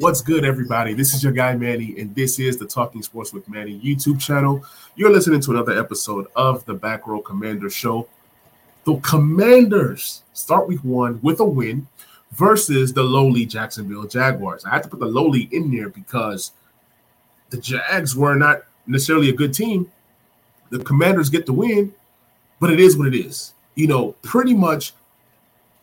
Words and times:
What's 0.00 0.22
good, 0.22 0.46
everybody? 0.46 0.94
This 0.94 1.12
is 1.12 1.22
your 1.22 1.34
guy 1.34 1.54
Manny, 1.54 1.94
and 2.00 2.14
this 2.14 2.38
is 2.38 2.56
the 2.56 2.64
Talking 2.64 3.02
Sports 3.02 3.34
with 3.34 3.46
Manny 3.50 3.78
YouTube 3.80 4.18
channel. 4.18 4.64
You're 4.96 5.12
listening 5.12 5.42
to 5.42 5.50
another 5.50 5.78
episode 5.78 6.26
of 6.34 6.64
the 6.64 6.72
Back 6.72 7.06
Row 7.06 7.20
Commander 7.20 7.68
Show. 7.68 8.08
The 8.84 8.96
Commanders 9.00 10.22
start 10.32 10.66
week 10.66 10.82
one 10.82 11.20
with 11.20 11.40
a 11.40 11.44
win 11.44 11.86
versus 12.32 12.94
the 12.94 13.02
lowly 13.02 13.44
Jacksonville 13.44 14.06
Jaguars. 14.06 14.64
I 14.64 14.70
had 14.70 14.84
to 14.84 14.88
put 14.88 15.00
the 15.00 15.06
lowly 15.06 15.50
in 15.52 15.70
there 15.70 15.90
because 15.90 16.52
the 17.50 17.58
Jags 17.58 18.16
were 18.16 18.36
not 18.36 18.62
necessarily 18.86 19.28
a 19.28 19.34
good 19.34 19.52
team. 19.52 19.92
The 20.70 20.78
Commanders 20.78 21.28
get 21.28 21.44
the 21.44 21.52
win, 21.52 21.92
but 22.58 22.70
it 22.70 22.80
is 22.80 22.96
what 22.96 23.06
it 23.06 23.14
is. 23.14 23.52
You 23.74 23.86
know, 23.86 24.12
pretty 24.22 24.54
much 24.54 24.94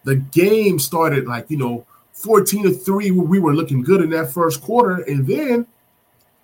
the 0.06 0.16
game 0.16 0.80
started 0.80 1.28
like, 1.28 1.52
you 1.52 1.58
know, 1.58 1.86
14 2.18 2.64
to 2.64 2.72
3 2.72 3.12
we 3.12 3.40
were 3.40 3.54
looking 3.54 3.84
good 3.84 4.02
in 4.02 4.10
that 4.10 4.32
first 4.32 4.62
quarter. 4.62 5.04
And 5.04 5.26
then 5.28 5.68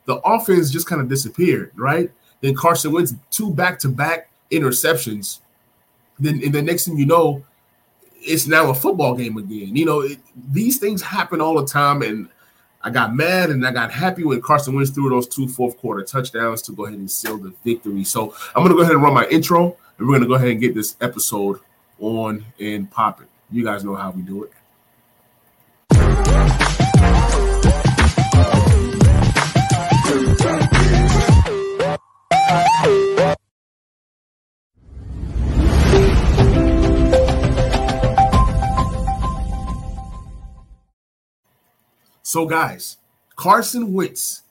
the 0.05 0.15
offense 0.17 0.69
just 0.69 0.87
kind 0.87 1.01
of 1.01 1.09
disappeared 1.09 1.71
right? 1.75 2.11
Then 2.41 2.55
Carson 2.55 2.91
Wentz 2.91 3.15
two 3.31 3.51
back-to-back 3.51 4.29
interceptions. 4.51 5.39
Then 6.19 6.41
and 6.43 6.53
the 6.53 6.61
next 6.61 6.85
thing 6.85 6.97
you 6.97 7.05
know 7.05 7.43
it's 8.25 8.47
now 8.47 8.69
a 8.69 8.75
football 8.75 9.15
game 9.15 9.37
again. 9.37 9.75
You 9.75 9.85
know 9.85 10.01
it, 10.01 10.19
these 10.51 10.77
things 10.77 11.01
happen 11.01 11.41
all 11.41 11.59
the 11.59 11.65
time 11.65 12.01
and 12.01 12.29
i 12.85 12.89
got 12.89 13.15
mad 13.15 13.49
and 13.49 13.65
i 13.65 13.71
got 13.71 13.91
happy 13.91 14.23
when 14.23 14.41
Carson 14.41 14.75
Wentz 14.75 14.91
through 14.91 15.09
those 15.09 15.27
two 15.27 15.47
fourth 15.47 15.77
quarter 15.77 16.03
touchdowns 16.03 16.61
to 16.63 16.71
go 16.73 16.85
ahead 16.85 16.99
and 16.99 17.09
seal 17.09 17.37
the 17.37 17.53
victory. 17.63 18.03
So 18.03 18.35
i'm 18.55 18.63
going 18.63 18.69
to 18.69 18.75
go 18.75 18.81
ahead 18.81 18.93
and 18.93 19.01
run 19.01 19.13
my 19.13 19.25
intro 19.27 19.75
and 19.97 20.07
we're 20.07 20.13
going 20.13 20.21
to 20.21 20.27
go 20.27 20.35
ahead 20.35 20.49
and 20.49 20.61
get 20.61 20.75
this 20.75 20.95
episode 21.01 21.59
on 21.99 22.45
and 22.59 22.91
popping. 22.91 23.27
You 23.51 23.63
guys 23.63 23.83
know 23.83 23.95
how 23.95 24.11
we 24.11 24.21
do 24.21 24.43
it 24.43 24.51
so, 42.33 42.47
guys, 42.47 42.97
Carson 43.35 43.93
Wentz. 43.93 44.41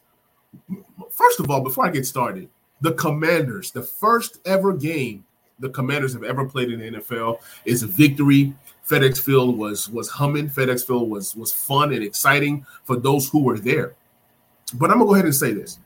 First 1.10 1.40
of 1.40 1.50
all, 1.50 1.62
before 1.62 1.84
I 1.84 1.90
get 1.90 2.06
started, 2.06 2.48
the 2.80 2.92
Commanders, 2.92 3.72
the 3.72 3.82
first 3.82 4.38
ever 4.46 4.72
game 4.72 5.24
the 5.58 5.68
Commanders 5.68 6.12
have 6.12 6.22
ever 6.22 6.48
played 6.48 6.70
in 6.70 6.78
the 6.78 7.00
NFL 7.00 7.40
is 7.64 7.82
a 7.82 7.88
victory. 7.88 8.54
FedEx 8.88 9.20
Field 9.20 9.58
was 9.58 9.90
was 9.90 10.08
humming. 10.08 10.48
FedEx 10.48 10.86
Field 10.86 11.10
was 11.10 11.34
was 11.34 11.52
fun 11.52 11.92
and 11.92 12.04
exciting 12.04 12.64
for 12.84 12.94
those 12.94 13.28
who 13.28 13.42
were 13.42 13.58
there. 13.58 13.96
But 14.74 14.92
I'm 14.92 14.98
gonna 14.98 15.08
go 15.08 15.14
ahead 15.14 15.24
and 15.24 15.34
say 15.34 15.52
this: 15.52 15.80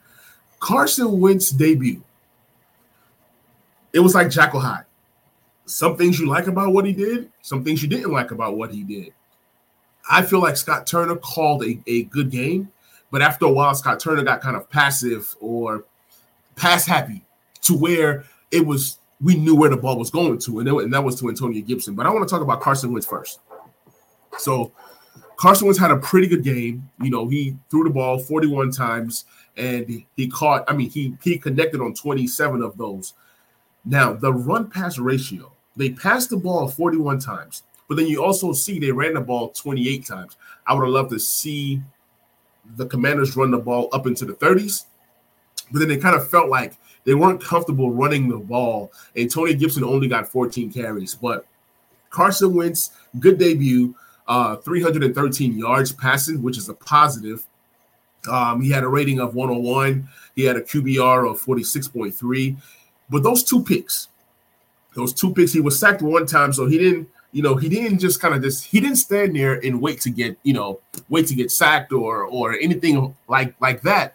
Carson 0.61 1.19
Wentz 1.19 1.49
debut. 1.49 2.03
It 3.95 4.01
was 4.01 4.15
like 4.15 4.29
Jekyll 4.29 4.61
Hyde. 4.61 4.85
Some 5.65 5.97
things 5.97 6.21
you 6.21 6.27
like 6.27 6.47
about 6.47 6.75
what 6.75 6.85
he 6.85 6.93
did, 6.93 7.33
some 7.41 7.65
things 7.65 7.83
you 7.83 7.89
didn't 7.89 8.13
like 8.13 8.33
about 8.33 8.59
what 8.59 8.71
he 8.71 8.83
did. 8.83 9.15
I 10.09 10.23
feel 10.23 10.41
like 10.41 10.57
Scott 10.57 10.87
Turner 10.87 11.17
called 11.17 11.65
a, 11.65 11.81
a 11.87 12.05
good 12.05 12.31
game, 12.31 12.71
but 13.11 13.23
after 13.23 13.47
a 13.47 13.51
while, 13.51 13.75
Scott 13.75 14.01
Turner 14.01 14.23
got 14.23 14.41
kind 14.41 14.57
of 14.57 14.71
passive 14.71 15.35
or 15.41 15.85
pass 16.55 16.87
happy 16.87 17.25
to 17.63 17.77
where 17.77 18.25
it 18.51 18.65
was 18.65 18.99
we 19.21 19.35
knew 19.35 19.57
where 19.57 19.71
the 19.71 19.77
ball 19.77 19.99
was 19.99 20.11
going 20.11 20.39
to, 20.39 20.59
and, 20.59 20.69
it, 20.69 20.75
and 20.75 20.93
that 20.93 21.03
was 21.03 21.19
to 21.21 21.29
Antonio 21.29 21.63
Gibson. 21.63 21.95
But 21.95 22.07
I 22.07 22.11
want 22.11 22.29
to 22.29 22.33
talk 22.33 22.43
about 22.43 22.61
Carson 22.61 22.93
Wentz 22.93 23.07
first. 23.07 23.41
So 24.39 24.73
Carson 25.37 25.67
Wentz 25.67 25.81
had 25.81 25.91
a 25.91 25.97
pretty 25.97 26.27
good 26.27 26.43
game. 26.43 26.89
You 27.01 27.11
know, 27.11 27.27
he 27.29 27.57
threw 27.71 27.85
the 27.85 27.91
ball 27.91 28.19
41 28.19 28.73
times 28.73 29.25
and 29.57 30.05
he 30.17 30.29
caught, 30.29 30.65
I 30.69 30.75
mean, 30.75 30.91
he 30.91 31.17
he 31.23 31.39
connected 31.39 31.81
on 31.81 31.95
27 31.95 32.63
of 32.63 32.77
those. 32.77 33.15
Now, 33.85 34.13
the 34.13 34.33
run 34.33 34.69
pass 34.69 34.99
ratio, 34.99 35.53
they 35.77 35.91
passed 35.91 36.31
the 36.31 36.37
ball 36.37 36.69
41 36.69 37.21
times, 37.21 37.63
but 37.89 37.97
then 37.97 38.07
you 38.07 38.23
also 38.25 38.53
see 38.53 38.79
they 38.79 38.93
ran 38.93 39.15
the 39.15 39.21
ball 39.21 39.51
28 39.51 40.05
times. 40.05 40.37
I 40.67 40.75
would 40.75 40.83
have 40.83 40.91
loved 40.91 41.11
to 41.11 41.19
see 41.19 41.81
the 42.77 42.87
commanders 42.87 43.37
run 43.37 43.51
the 43.51 43.59
ball 43.59 43.89
up 43.93 44.07
into 44.07 44.25
the 44.25 44.35
30s, 44.35 44.87
but 45.71 45.79
then 45.79 45.89
they 45.89 45.97
kind 45.97 46.17
of 46.17 46.29
felt 46.29 46.49
like 46.49 46.75
they 47.05 47.15
weren't 47.15 47.43
comfortable 47.43 47.93
running 47.93 48.29
the 48.29 48.39
ball. 48.39 48.93
And 49.15 49.31
Tony 49.31 49.55
Gibson 49.55 49.85
only 49.85 50.09
got 50.09 50.29
14 50.29 50.73
carries, 50.73 51.15
but 51.15 51.47
Carson 52.11 52.55
Wentz, 52.55 52.91
good 53.21 53.39
debut, 53.39 53.95
uh, 54.27 54.57
313 54.57 55.57
yards 55.57 55.93
passing, 55.93 56.43
which 56.43 56.59
is 56.59 56.69
a 56.69 56.75
positive. 56.75 57.47
Um, 58.29 58.61
he 58.61 58.71
had 58.71 58.83
a 58.83 58.89
rating 58.89 59.21
of 59.21 59.35
101. 59.35 60.09
He 60.35 60.45
had 60.45 60.57
a 60.57 60.63
QBR 60.63 61.31
of 61.31 61.41
46.3. 61.41 62.57
But 63.09 63.23
those 63.23 63.45
two 63.45 63.63
picks, 63.63 64.09
those 64.95 65.13
two 65.13 65.33
picks, 65.33 65.53
he 65.53 65.61
was 65.61 65.79
sacked 65.79 66.03
one 66.03 66.27
time, 66.27 66.53
so 66.53 66.67
he 66.67 66.79
didn't, 66.79 67.09
you 67.37 67.43
know, 67.43 67.55
he 67.55 67.69
didn't 67.69 67.99
just 67.99 68.19
kind 68.19 68.35
of 68.35 68.41
just 68.41 68.65
he 68.65 68.81
didn't 68.81 68.97
stand 68.97 69.37
there 69.37 69.61
and 69.63 69.83
wait 69.83 70.01
to 70.01 70.09
get, 70.09 70.39
you 70.43 70.55
know, 70.55 70.81
wait 71.11 71.27
to 71.27 71.35
get 71.35 71.51
sacked 71.51 71.93
or 71.93 72.25
or 72.25 72.55
anything 72.55 73.15
like 73.29 73.55
like 73.61 73.83
that. 73.83 74.15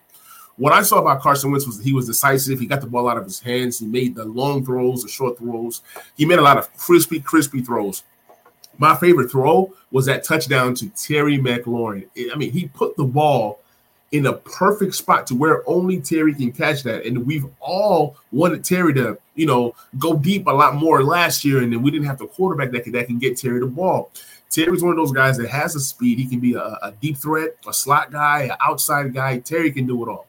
What 0.58 0.74
I 0.74 0.82
saw 0.82 0.98
about 0.98 1.22
Carson 1.22 1.52
Wentz 1.52 1.68
was 1.68 1.80
he 1.80 1.94
was 1.94 2.08
decisive. 2.08 2.60
He 2.60 2.66
got 2.66 2.82
the 2.82 2.88
ball 2.88 3.08
out 3.08 3.18
of 3.18 3.24
his 3.24 3.40
hands. 3.40 3.78
He 3.78 3.86
made 3.86 4.16
the 4.16 4.26
long 4.26 4.66
throws, 4.66 5.04
the 5.04 5.08
short 5.08 5.38
throws. 5.38 5.82
He 6.18 6.26
made 6.26 6.40
a 6.40 6.42
lot 6.42 6.58
of 6.58 6.76
crispy, 6.78 7.20
crispy 7.20 7.62
throws. 7.62 8.02
My 8.80 8.96
favorite 8.96 9.30
throw 9.30 9.72
was 9.92 10.08
that 10.08 10.24
touchdown 10.24 10.74
to 10.76 10.90
Terry 10.90 11.38
McLaurin. 11.38 12.08
I 12.32 12.36
mean, 12.36 12.52
he 12.52 12.70
put 12.70 12.98
the 12.98 13.04
ball 13.04 13.60
in 14.12 14.26
a 14.26 14.34
perfect 14.34 14.94
spot 14.94 15.26
to 15.28 15.36
where 15.36 15.68
only 15.70 16.00
Terry 16.00 16.34
can 16.34 16.52
catch 16.52 16.84
that. 16.84 17.06
And 17.06 17.26
we've 17.26 17.46
all 17.60 18.18
wanted 18.32 18.64
Terry 18.64 18.94
to, 18.96 19.18
you 19.36 19.46
know, 19.46 19.74
go 19.98 20.18
deep 20.18 20.48
a 20.48 20.52
lot 20.52 20.76
more 20.76 21.04
last 21.04 21.46
year, 21.46 21.64
and 21.64 21.72
then 21.72 21.82
we 21.82 21.92
didn't 21.92 22.08
have 22.08 22.18
the 22.18 22.28
quarterback 22.28 22.72
that 22.72 22.84
can, 22.84 22.92
that 22.94 23.08
can 23.08 23.20
get 23.20 23.38
Terry 23.38 23.60
the 23.60 23.68
ball. 23.68 24.12
Terry's 24.50 24.84
one 24.84 24.92
of 24.92 24.98
those 24.98 25.14
guys 25.14 25.38
that 25.38 25.50
has 25.50 25.76
a 25.76 25.80
speed. 25.80 26.20
He 26.20 26.28
can 26.28 26.42
be 26.42 26.56
a, 26.56 26.78
a 26.82 26.94
deep 27.00 27.18
threat, 27.18 27.56
a 27.66 27.74
slot 27.74 28.12
guy, 28.12 28.44
an 28.44 28.58
outside 28.60 29.14
guy. 29.14 29.40
Terry 29.40 29.72
can 29.72 29.88
do 29.88 30.04
it 30.04 30.10
all. 30.10 30.28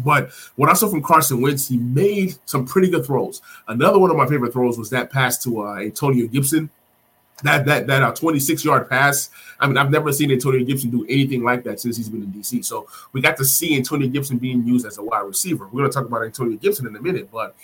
But 0.00 0.30
what 0.54 0.70
I 0.70 0.74
saw 0.74 0.88
from 0.88 1.02
Carson 1.02 1.40
Wentz, 1.40 1.68
he 1.68 1.76
made 1.76 2.36
some 2.46 2.64
pretty 2.64 2.90
good 2.90 3.04
throws. 3.04 3.42
Another 3.66 3.98
one 3.98 4.10
of 4.10 4.16
my 4.16 4.26
favorite 4.26 4.52
throws 4.52 4.78
was 4.78 4.90
that 4.90 5.10
pass 5.10 5.42
to 5.44 5.66
uh, 5.66 5.76
Antonio 5.76 6.26
Gibson. 6.28 6.70
That 7.44 7.66
that 7.66 7.86
that 7.86 8.02
uh, 8.02 8.12
26 8.12 8.64
yard 8.64 8.88
pass. 8.88 9.28
I 9.60 9.66
mean, 9.66 9.76
I've 9.76 9.90
never 9.90 10.12
seen 10.12 10.32
Antonio 10.32 10.64
Gibson 10.64 10.90
do 10.90 11.04
anything 11.04 11.44
like 11.44 11.62
that 11.64 11.78
since 11.78 11.98
he's 11.98 12.08
been 12.08 12.22
in 12.22 12.32
DC. 12.32 12.64
So 12.64 12.88
we 13.12 13.20
got 13.20 13.36
to 13.36 13.44
see 13.44 13.76
Antonio 13.76 14.08
Gibson 14.08 14.38
being 14.38 14.66
used 14.66 14.86
as 14.86 14.96
a 14.96 15.02
wide 15.02 15.20
receiver. 15.20 15.66
We're 15.66 15.82
going 15.82 15.90
to 15.90 15.94
talk 15.94 16.06
about 16.06 16.24
Antonio 16.24 16.56
Gibson 16.56 16.86
in 16.86 16.96
a 16.96 17.02
minute, 17.02 17.30
but 17.30 17.54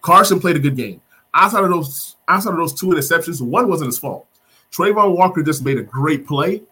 Carson 0.00 0.38
played 0.38 0.54
a 0.54 0.60
good 0.60 0.76
game. 0.76 1.00
Outside 1.34 1.64
of 1.64 1.70
those, 1.70 2.14
outside 2.28 2.50
of 2.50 2.58
those 2.58 2.72
two 2.72 2.86
interceptions, 2.86 3.42
one 3.42 3.68
wasn't 3.68 3.88
his 3.88 3.98
fault. 3.98 4.26
Travon 4.70 5.16
Walker 5.16 5.42
just 5.42 5.64
made 5.64 5.78
a 5.78 5.82
great 5.82 6.24
play. 6.24 6.62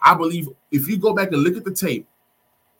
I 0.00 0.14
believe 0.14 0.48
if 0.70 0.86
you 0.86 0.96
go 0.98 1.14
back 1.14 1.32
and 1.32 1.42
look 1.42 1.56
at 1.56 1.64
the 1.64 1.74
tape, 1.74 2.06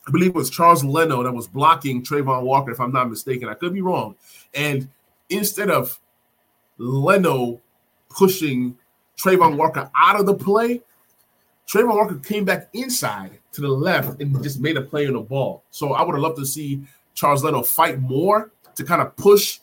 I 0.06 0.12
believe 0.12 0.30
it 0.30 0.34
was 0.36 0.48
Charles 0.48 0.84
Leno 0.84 1.24
that 1.24 1.32
was 1.32 1.48
blocking 1.48 2.04
Travon 2.04 2.42
Walker, 2.42 2.70
if 2.70 2.78
I'm 2.78 2.92
not 2.92 3.10
mistaken. 3.10 3.48
I 3.48 3.54
could 3.54 3.72
be 3.72 3.80
wrong. 3.80 4.14
And 4.54 4.88
instead 5.28 5.70
of 5.70 5.98
Leno 6.78 7.60
pushing 8.16 8.76
Travon 9.16 9.56
Walker 9.56 9.90
out 9.96 10.18
of 10.18 10.26
the 10.26 10.34
play, 10.34 10.82
Travon 11.66 11.96
Walker 11.96 12.16
came 12.16 12.44
back 12.44 12.68
inside 12.72 13.38
to 13.52 13.60
the 13.60 13.68
left 13.68 14.20
and 14.20 14.42
just 14.42 14.60
made 14.60 14.76
a 14.76 14.82
play 14.82 15.06
on 15.06 15.14
the 15.14 15.20
ball. 15.20 15.62
So 15.70 15.92
I 15.92 16.02
would 16.02 16.14
have 16.14 16.22
loved 16.22 16.38
to 16.38 16.46
see 16.46 16.82
Charles 17.14 17.44
Leno 17.44 17.62
fight 17.62 18.00
more 18.00 18.52
to 18.74 18.84
kind 18.84 19.00
of 19.00 19.16
push, 19.16 19.60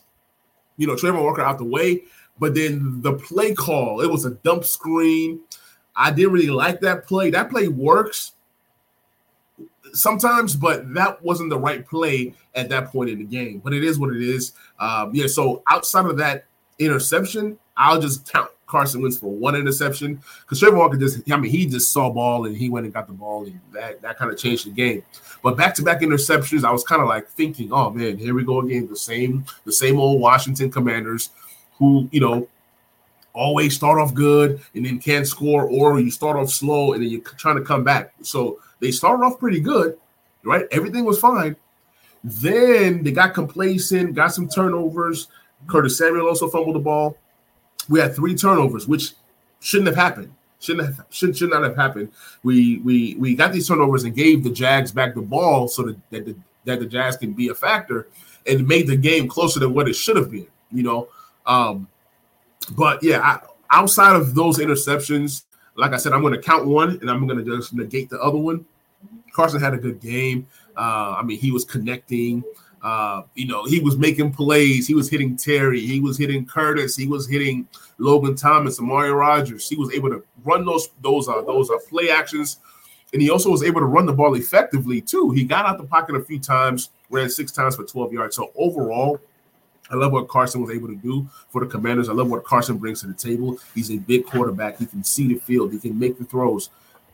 you 0.76 0.86
know, 0.86 0.94
Travon 0.94 1.22
Walker 1.22 1.42
out 1.42 1.58
the 1.58 1.64
way. 1.64 2.02
But 2.38 2.54
then 2.54 3.02
the 3.02 3.14
play 3.14 3.54
call, 3.54 4.00
it 4.00 4.10
was 4.10 4.24
a 4.24 4.30
dump 4.30 4.64
screen. 4.64 5.40
I 5.94 6.10
didn't 6.10 6.32
really 6.32 6.50
like 6.50 6.80
that 6.80 7.06
play. 7.06 7.30
That 7.30 7.50
play 7.50 7.68
works 7.68 8.32
sometimes, 9.92 10.56
but 10.56 10.92
that 10.94 11.22
wasn't 11.22 11.50
the 11.50 11.58
right 11.58 11.86
play 11.86 12.34
at 12.54 12.70
that 12.70 12.90
point 12.90 13.10
in 13.10 13.18
the 13.18 13.24
game. 13.24 13.60
But 13.62 13.74
it 13.74 13.84
is 13.84 13.98
what 13.98 14.16
it 14.16 14.22
is. 14.22 14.52
Um, 14.80 15.14
yeah. 15.14 15.26
So 15.26 15.62
outside 15.70 16.06
of 16.06 16.16
that 16.16 16.46
interception, 16.78 17.58
I'll 17.76 18.00
just 18.00 18.30
count 18.30 18.50
Carson 18.66 19.02
Wentz 19.02 19.18
for 19.18 19.30
one 19.30 19.54
interception 19.54 20.22
because 20.40 20.58
Trevor 20.58 20.78
Walker 20.78 20.96
just, 20.96 21.30
I 21.30 21.36
mean, 21.36 21.50
he 21.50 21.66
just 21.66 21.92
saw 21.92 22.10
ball 22.10 22.46
and 22.46 22.56
he 22.56 22.70
went 22.70 22.86
and 22.86 22.94
got 22.94 23.06
the 23.06 23.12
ball, 23.12 23.44
and 23.44 23.60
that 23.72 24.00
that 24.02 24.16
kind 24.16 24.30
of 24.30 24.38
changed 24.38 24.66
the 24.66 24.70
game. 24.70 25.02
But 25.42 25.56
back 25.56 25.74
to 25.74 25.82
back 25.82 26.00
interceptions, 26.00 26.64
I 26.64 26.70
was 26.70 26.84
kind 26.84 27.02
of 27.02 27.08
like 27.08 27.28
thinking, 27.28 27.72
oh 27.72 27.90
man, 27.90 28.16
here 28.16 28.34
we 28.34 28.44
go 28.44 28.60
again, 28.60 28.88
the 28.88 28.96
same 28.96 29.44
the 29.64 29.72
same 29.72 29.98
old 29.98 30.20
Washington 30.20 30.70
Commanders, 30.70 31.30
who 31.78 32.08
you 32.12 32.20
know 32.20 32.48
always 33.34 33.74
start 33.74 33.98
off 33.98 34.14
good 34.14 34.60
and 34.74 34.84
then 34.84 34.98
can't 34.98 35.26
score, 35.26 35.64
or 35.64 35.98
you 36.00 36.10
start 36.10 36.36
off 36.36 36.50
slow 36.50 36.92
and 36.92 37.02
then 37.02 37.10
you're 37.10 37.20
trying 37.20 37.56
to 37.56 37.64
come 37.64 37.84
back. 37.84 38.12
So 38.22 38.58
they 38.80 38.90
started 38.90 39.24
off 39.24 39.38
pretty 39.38 39.60
good, 39.60 39.98
right? 40.44 40.66
Everything 40.70 41.04
was 41.04 41.18
fine. 41.18 41.56
Then 42.24 43.02
they 43.02 43.10
got 43.10 43.34
complacent, 43.34 44.14
got 44.14 44.28
some 44.28 44.48
turnovers. 44.48 45.28
Curtis 45.66 45.98
Samuel 45.98 46.28
also 46.28 46.48
fumbled 46.48 46.76
the 46.76 46.80
ball. 46.80 47.16
We 47.88 48.00
had 48.00 48.14
three 48.14 48.34
turnovers, 48.34 48.86
which 48.86 49.12
shouldn't 49.60 49.88
have 49.88 49.96
happened. 49.96 50.32
Shouldn't 50.60 50.86
have, 50.86 51.06
should 51.10 51.36
should 51.36 51.50
not 51.50 51.64
have 51.64 51.76
happened. 51.76 52.12
We 52.42 52.78
we 52.78 53.16
we 53.16 53.34
got 53.34 53.52
these 53.52 53.66
turnovers 53.66 54.04
and 54.04 54.14
gave 54.14 54.44
the 54.44 54.50
Jags 54.50 54.92
back 54.92 55.14
the 55.14 55.22
ball 55.22 55.66
so 55.68 55.82
that 55.82 56.10
that 56.10 56.24
the, 56.26 56.36
that 56.64 56.78
the 56.78 56.86
Jags 56.86 57.16
can 57.16 57.32
be 57.32 57.48
a 57.48 57.54
factor 57.54 58.08
and 58.46 58.66
made 58.66 58.86
the 58.86 58.96
game 58.96 59.28
closer 59.28 59.58
than 59.58 59.74
what 59.74 59.88
it 59.88 59.94
should 59.94 60.16
have 60.16 60.30
been. 60.30 60.46
You 60.70 60.84
know, 60.84 61.08
um, 61.46 61.88
but 62.76 63.02
yeah, 63.02 63.20
I, 63.20 63.40
outside 63.70 64.14
of 64.14 64.34
those 64.34 64.58
interceptions, 64.58 65.44
like 65.76 65.92
I 65.92 65.96
said, 65.96 66.12
I'm 66.12 66.20
going 66.20 66.34
to 66.34 66.40
count 66.40 66.66
one 66.66 66.98
and 67.00 67.10
I'm 67.10 67.26
going 67.26 67.44
to 67.44 67.56
just 67.56 67.74
negate 67.74 68.10
the 68.10 68.20
other 68.20 68.38
one. 68.38 68.64
Carson 69.32 69.60
had 69.60 69.74
a 69.74 69.78
good 69.78 70.00
game. 70.00 70.46
Uh, 70.76 71.16
I 71.18 71.22
mean, 71.22 71.38
he 71.38 71.50
was 71.50 71.64
connecting. 71.64 72.44
Uh, 72.82 73.22
you 73.34 73.46
know, 73.46 73.64
he 73.64 73.78
was 73.78 73.96
making 73.96 74.32
plays. 74.32 74.88
He 74.88 74.94
was 74.94 75.08
hitting 75.08 75.36
Terry. 75.36 75.80
He 75.80 76.00
was 76.00 76.18
hitting 76.18 76.44
Curtis. 76.44 76.96
He 76.96 77.06
was 77.06 77.28
hitting 77.28 77.68
Logan 77.98 78.34
Thomas, 78.34 78.80
Armani 78.80 79.16
Rogers. 79.16 79.68
He 79.68 79.76
was 79.76 79.92
able 79.92 80.10
to 80.10 80.24
run 80.44 80.64
those 80.64 80.88
those 81.00 81.28
uh, 81.28 81.42
those 81.42 81.70
uh, 81.70 81.78
play 81.88 82.10
actions, 82.10 82.58
and 83.12 83.22
he 83.22 83.30
also 83.30 83.50
was 83.50 83.62
able 83.62 83.80
to 83.80 83.86
run 83.86 84.06
the 84.06 84.12
ball 84.12 84.34
effectively 84.34 85.00
too. 85.00 85.30
He 85.30 85.44
got 85.44 85.64
out 85.64 85.78
the 85.78 85.84
pocket 85.84 86.16
a 86.16 86.24
few 86.24 86.40
times, 86.40 86.90
ran 87.08 87.30
six 87.30 87.52
times 87.52 87.76
for 87.76 87.84
12 87.84 88.12
yards. 88.12 88.34
So 88.34 88.50
overall, 88.56 89.20
I 89.88 89.94
love 89.94 90.10
what 90.10 90.26
Carson 90.26 90.60
was 90.60 90.70
able 90.70 90.88
to 90.88 90.96
do 90.96 91.28
for 91.50 91.64
the 91.64 91.70
Commanders. 91.70 92.08
I 92.08 92.14
love 92.14 92.30
what 92.30 92.42
Carson 92.42 92.78
brings 92.78 93.02
to 93.02 93.06
the 93.06 93.14
table. 93.14 93.58
He's 93.76 93.92
a 93.92 93.98
big 93.98 94.26
quarterback. 94.26 94.78
He 94.78 94.86
can 94.86 95.04
see 95.04 95.28
the 95.28 95.38
field. 95.38 95.70
He 95.70 95.78
can 95.78 95.96
make 95.96 96.18
the 96.18 96.24
throws. 96.24 96.70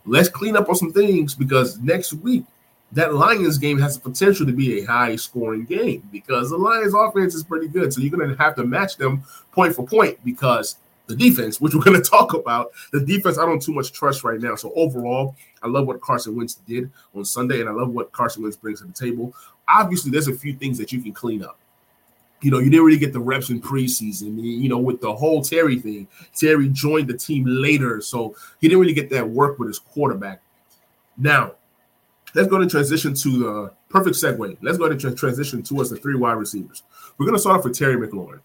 Let's 0.07 0.31
clean 0.31 0.57
up 0.57 0.71
on 0.71 0.77
some 0.77 0.93
things 0.93 1.35
because 1.35 1.79
next 1.79 2.15
week 2.15 2.45
that 2.93 3.15
Lions 3.15 3.59
game 3.59 3.79
has 3.79 3.99
the 3.99 4.09
potential 4.09 4.47
to 4.47 4.53
be 4.53 4.81
a 4.81 4.85
high 4.85 5.17
scoring 5.17 5.65
game 5.65 6.09
because 6.11 6.51
the 6.51 6.57
Lions 6.57 6.95
offense 6.95 7.35
is 7.35 7.45
pretty 7.45 7.69
good. 7.69 7.93
So 7.93 8.01
you're 8.01 8.17
going 8.17 8.29
to 8.29 8.37
have 8.43 8.55
to 8.57 8.65
match 8.65 8.97
them 8.97 9.25
point 9.53 9.75
for 9.75 9.87
point 9.87 10.19
because 10.25 10.77
the 11.07 11.17
defense, 11.17 11.61
which 11.61 11.75
we're 11.75 11.83
going 11.83 12.01
to 12.03 12.09
talk 12.09 12.35
about, 12.35 12.71
the 12.93 13.01
defense 13.01 13.39
I 13.39 13.45
don't 13.45 13.61
too 13.61 13.73
much 13.73 13.93
trust 13.93 14.25
right 14.25 14.41
now. 14.41 14.55
So 14.55 14.73
overall, 14.75 15.37
I 15.63 15.69
love 15.69 15.87
what 15.87 16.01
Carson 16.01 16.37
Wentz 16.37 16.55
did 16.55 16.91
on 17.15 17.25
Sunday, 17.25 17.61
and 17.61 17.69
I 17.69 17.73
love 17.73 17.91
what 17.91 18.13
Carson 18.13 18.43
Wentz 18.43 18.57
brings 18.57 18.81
to 18.81 18.87
the 18.87 18.93
table. 18.93 19.35
Obviously, 19.69 20.11
there's 20.11 20.29
a 20.29 20.35
few 20.35 20.55
things 20.55 20.79
that 20.79 20.93
you 20.93 21.03
can 21.03 21.13
clean 21.13 21.43
up. 21.43 21.59
You 22.41 22.53
know, 22.53 22.59
you 22.59 22.71
didn't 22.71 22.87
really 22.87 22.99
get 22.99 23.13
the 23.13 23.21
reps 23.21 23.51
in 23.51 23.61
preseason. 23.61 24.41
You 24.41 24.69
know, 24.69 24.79
with 24.79 25.01
the 25.01 25.13
whole 25.13 25.43
Terry 25.43 25.79
thing, 25.81 26.07
Terry 26.35 26.69
joined 26.69 27.09
the 27.09 27.17
team 27.17 27.45
later, 27.47 28.01
so 28.01 28.37
he 28.61 28.69
didn't 28.69 28.81
really 28.81 28.95
get 28.95 29.11
that 29.11 29.29
work 29.29 29.59
with 29.59 29.69
his 29.69 29.81
quarterback. 29.81 30.41
Now, 31.17 31.55
let's 32.39 32.49
go 32.49 32.59
to 32.59 32.69
transition 32.69 33.15
to 33.15 33.39
the 33.39 33.73
perfect 33.89 34.15
segue. 34.15 34.57
Let's 34.63 34.79
go 34.79 34.89
to 34.89 35.15
transition 35.15 35.61
towards 35.61 35.91
the 35.91 35.97
three 35.97 36.15
wide 36.15 36.35
receivers. 36.35 36.85
We're 37.19 37.27
going 37.27 37.35
to 37.35 37.41
start 37.41 37.59
off 37.59 37.65
with 37.65 37.77
Terry 37.77 37.97
McLaurin. 37.97 38.41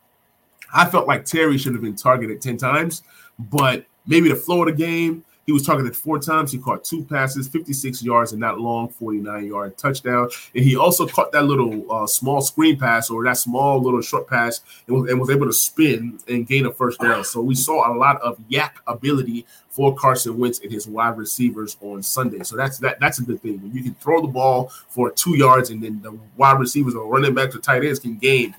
I 0.73 0.89
felt 0.89 1.07
like 1.07 1.25
Terry 1.25 1.59
should 1.59 1.73
have 1.73 1.83
been 1.83 1.95
targeted 1.95 2.41
10 2.41 2.57
times, 2.57 3.03
but 3.37 3.85
maybe 4.07 4.29
the 4.29 4.35
flow 4.35 4.63
of 4.63 4.75
the 4.75 4.83
game, 4.83 5.23
he 5.45 5.51
was 5.51 5.65
targeted 5.65 5.95
four 5.95 6.19
times. 6.19 6.51
He 6.51 6.57
caught 6.57 6.83
two 6.83 7.03
passes, 7.03 7.47
56 7.47 8.01
yards, 8.01 8.31
and 8.31 8.41
that 8.43 8.59
long 8.59 8.87
49 8.89 9.45
yard 9.45 9.77
touchdown. 9.77 10.29
And 10.55 10.63
he 10.63 10.75
also 10.77 11.05
caught 11.05 11.31
that 11.33 11.45
little 11.45 11.91
uh, 11.91 12.07
small 12.07 12.41
screen 12.41 12.79
pass 12.79 13.09
or 13.09 13.23
that 13.25 13.37
small 13.37 13.81
little 13.81 14.01
short 14.01 14.27
pass 14.27 14.61
and 14.87 14.95
was, 14.95 15.09
and 15.09 15.19
was, 15.19 15.29
able 15.29 15.47
to 15.47 15.53
spin 15.53 16.19
and 16.27 16.47
gain 16.47 16.65
a 16.65 16.71
first 16.71 16.99
down. 16.99 17.23
So 17.23 17.41
we 17.41 17.55
saw 17.55 17.91
a 17.91 17.93
lot 17.95 18.21
of 18.21 18.37
YAC 18.49 18.71
ability 18.87 19.45
for 19.69 19.95
Carson 19.95 20.37
Wentz 20.37 20.59
and 20.59 20.71
his 20.71 20.87
wide 20.87 21.17
receivers 21.17 21.75
on 21.81 22.03
Sunday. 22.03 22.43
So 22.43 22.55
that's 22.55 22.77
that 22.79 22.99
that's 22.99 23.19
a 23.19 23.23
good 23.23 23.41
thing. 23.41 23.61
When 23.61 23.73
you 23.73 23.83
can 23.83 23.95
throw 23.95 24.21
the 24.21 24.27
ball 24.27 24.71
for 24.89 25.09
two 25.09 25.35
yards 25.35 25.71
and 25.71 25.81
then 25.81 26.01
the 26.01 26.17
wide 26.37 26.59
receivers 26.59 26.93
or 26.93 27.07
running 27.07 27.33
back 27.33 27.49
to 27.51 27.59
tight 27.59 27.83
ends 27.83 27.99
can 27.99 28.17
gain 28.17 28.53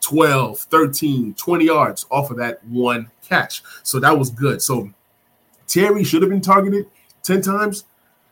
12, 0.00 0.58
13, 0.58 1.34
20 1.34 1.64
yards 1.64 2.06
off 2.10 2.30
of 2.30 2.36
that 2.38 2.64
one 2.64 3.10
catch. 3.26 3.62
So 3.82 4.00
that 4.00 4.18
was 4.18 4.30
good. 4.30 4.60
So 4.60 4.90
Terry 5.66 6.04
should 6.04 6.22
have 6.22 6.30
been 6.30 6.40
targeted 6.40 6.86
10 7.22 7.42
times, 7.42 7.84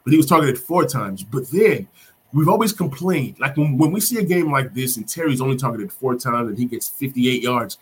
but 0.05 0.13
he 0.13 0.17
was 0.17 0.27
targeted 0.27 0.59
four 0.59 0.85
times. 0.85 1.23
But 1.23 1.51
then 1.51 1.89
we've 2.33 2.49
always 2.49 2.73
complained 2.73 3.39
like 3.41 3.57
when, 3.57 3.79
when 3.79 3.93
we 3.93 4.01
see 4.01 4.19
a 4.19 4.25
game 4.25 4.51
like 4.51 4.75
this 4.75 4.97
and 4.97 5.09
Terry's 5.09 5.41
only 5.41 5.57
targeted 5.57 5.93
four 5.93 6.17
times 6.17 6.49
and 6.49 6.59
he 6.59 6.67
gets 6.67 6.89
58 6.89 7.43
yards, 7.43 7.79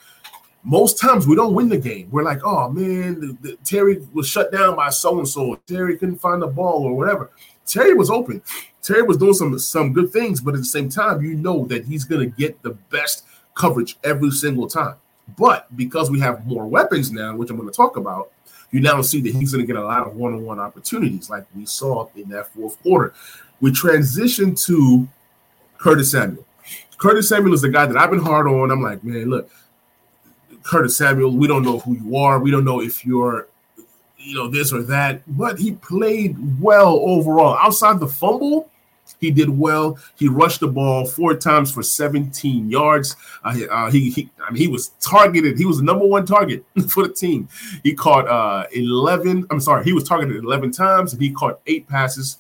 most 0.65 0.99
times 0.99 1.27
we 1.27 1.35
don't 1.35 1.55
win 1.55 1.69
the 1.69 1.79
game. 1.79 2.09
We're 2.11 2.23
like, 2.23 2.41
oh 2.45 2.71
man, 2.71 3.21
the, 3.21 3.37
the, 3.41 3.57
Terry 3.65 4.07
was 4.13 4.29
shut 4.29 4.53
down 4.53 4.77
by 4.77 4.91
so 4.91 5.19
and 5.19 5.29
so. 5.29 5.57
Terry 5.67 5.99
couldn't 5.99 6.19
find 6.19 6.41
the 6.41 6.47
ball 6.47 6.85
or 6.85 6.95
whatever. 6.95 7.31
Terry 7.67 7.95
was 7.95 8.11
open. 8.11 8.43
Terry 8.83 9.03
was 9.03 9.17
doing 9.17 9.35
some 9.35 9.59
some 9.59 9.93
good 9.93 10.13
things, 10.13 10.41
but 10.41 10.55
at 10.55 10.61
the 10.61 10.67
same 10.67 10.89
time, 10.89 11.23
you 11.23 11.35
know 11.35 11.65
that 11.67 11.85
he's 11.85 12.05
going 12.05 12.21
to 12.29 12.37
get 12.37 12.61
the 12.63 12.71
best 12.91 13.25
coverage 13.55 13.97
every 14.03 14.31
single 14.31 14.67
time. 14.67 14.97
But 15.39 15.75
because 15.77 16.11
we 16.11 16.21
have 16.21 16.47
more 16.47 16.67
weapons 16.67 17.13
now, 17.13 17.37
which 17.37 17.51
I'm 17.51 17.57
going 17.57 17.69
to 17.69 17.75
talk 17.75 17.97
about, 17.97 18.32
you 18.73 18.81
now 18.81 19.01
see 19.03 19.21
that 19.21 19.35
he's 19.35 19.53
going 19.53 19.65
to 19.65 19.73
get 19.73 19.81
a 19.81 19.85
lot 19.85 20.07
of 20.07 20.17
one-on-one 20.17 20.59
opportunities, 20.59 21.31
like 21.31 21.45
we 21.55 21.67
saw 21.67 22.09
in 22.17 22.29
that 22.31 22.53
fourth 22.53 22.83
quarter. 22.83 23.15
We 23.61 23.71
transition 23.71 24.55
to 24.57 25.07
Curtis 25.79 26.11
Samuel. 26.11 26.45
Curtis 26.99 27.29
Samuel 27.29 27.55
is 27.55 27.63
the 27.63 27.69
guy 27.69 27.87
that 27.87 27.97
I've 27.97 28.11
been 28.11 28.21
hard 28.21 28.49
on. 28.49 28.71
I'm 28.71 28.83
like, 28.83 29.05
man, 29.05 29.31
look, 29.31 29.51
Curtis 30.63 30.97
Samuel, 30.97 31.37
we 31.37 31.47
don't 31.47 31.63
know 31.63 31.79
who 31.81 31.95
you 31.97 32.17
are. 32.17 32.39
We 32.39 32.51
don't 32.51 32.65
know 32.65 32.81
if 32.81 33.05
you're, 33.05 33.49
you 34.17 34.35
know, 34.35 34.49
this 34.49 34.73
or 34.73 34.83
that, 34.85 35.23
but 35.27 35.59
he 35.59 35.73
played 35.73 36.37
well 36.61 36.99
overall. 37.01 37.57
Outside 37.59 38.01
the 38.01 38.09
fumble, 38.09 38.71
he 39.23 39.31
did 39.31 39.49
well. 39.49 39.99
He 40.17 40.27
rushed 40.27 40.61
the 40.61 40.67
ball 40.67 41.07
four 41.07 41.37
times 41.37 41.71
for 41.71 41.83
17 41.83 42.69
yards. 42.69 43.15
Uh, 43.45 43.57
uh, 43.71 43.91
he, 43.91 44.11
he, 44.11 44.31
I 44.45 44.51
mean, 44.51 44.61
he 44.61 44.67
was 44.67 44.89
targeted. 45.01 45.57
He 45.57 45.65
was 45.65 45.79
the 45.79 45.85
number 45.85 46.05
one 46.05 46.27
target 46.27 46.65
for 46.89 47.07
the 47.07 47.15
team. 47.15 47.49
He 47.85 47.95
caught 47.95 48.27
uh, 48.27 48.67
11. 48.73 49.47
I'm 49.49 49.61
sorry, 49.61 49.85
he 49.85 49.93
was 49.93 50.03
targeted 50.03 50.43
11 50.43 50.73
times, 50.73 51.13
and 51.13 51.23
he 51.23 51.31
caught 51.31 51.61
eight 51.69 51.87
passes. 51.87 52.39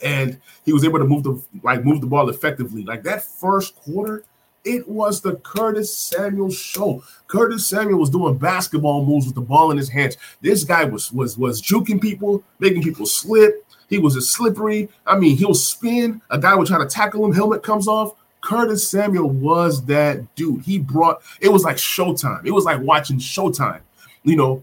And 0.00 0.40
he 0.64 0.72
was 0.72 0.84
able 0.84 1.00
to 1.00 1.06
move 1.06 1.24
the 1.24 1.42
like 1.62 1.84
move 1.84 2.00
the 2.00 2.06
ball 2.06 2.28
effectively. 2.28 2.84
Like 2.84 3.02
that 3.02 3.24
first 3.24 3.74
quarter, 3.74 4.22
it 4.62 4.86
was 4.86 5.20
the 5.20 5.36
Curtis 5.36 5.96
Samuel 5.96 6.50
show. 6.50 7.02
Curtis 7.26 7.66
Samuel 7.66 7.98
was 7.98 8.10
doing 8.10 8.36
basketball 8.36 9.06
moves 9.06 9.26
with 9.26 9.34
the 9.34 9.40
ball 9.40 9.70
in 9.70 9.76
his 9.78 9.88
hands. 9.88 10.18
This 10.42 10.64
guy 10.64 10.84
was 10.84 11.10
was 11.10 11.38
was 11.38 11.62
juking 11.62 12.00
people, 12.00 12.44
making 12.60 12.82
people 12.82 13.06
slip. 13.06 13.65
He 13.88 13.98
was 13.98 14.16
a 14.16 14.20
slippery. 14.20 14.88
I 15.06 15.18
mean, 15.18 15.36
he'll 15.36 15.54
spin. 15.54 16.20
A 16.30 16.38
guy 16.38 16.54
would 16.54 16.66
try 16.66 16.78
to 16.78 16.86
tackle 16.86 17.24
him. 17.24 17.32
Helmet 17.32 17.62
comes 17.62 17.88
off. 17.88 18.14
Curtis 18.40 18.88
Samuel 18.88 19.30
was 19.30 19.84
that 19.86 20.34
dude. 20.36 20.62
He 20.62 20.78
brought 20.78 21.22
it 21.40 21.48
was 21.48 21.64
like 21.64 21.76
Showtime. 21.76 22.46
It 22.46 22.52
was 22.52 22.64
like 22.64 22.80
watching 22.80 23.18
Showtime. 23.18 23.80
You 24.22 24.36
know, 24.36 24.62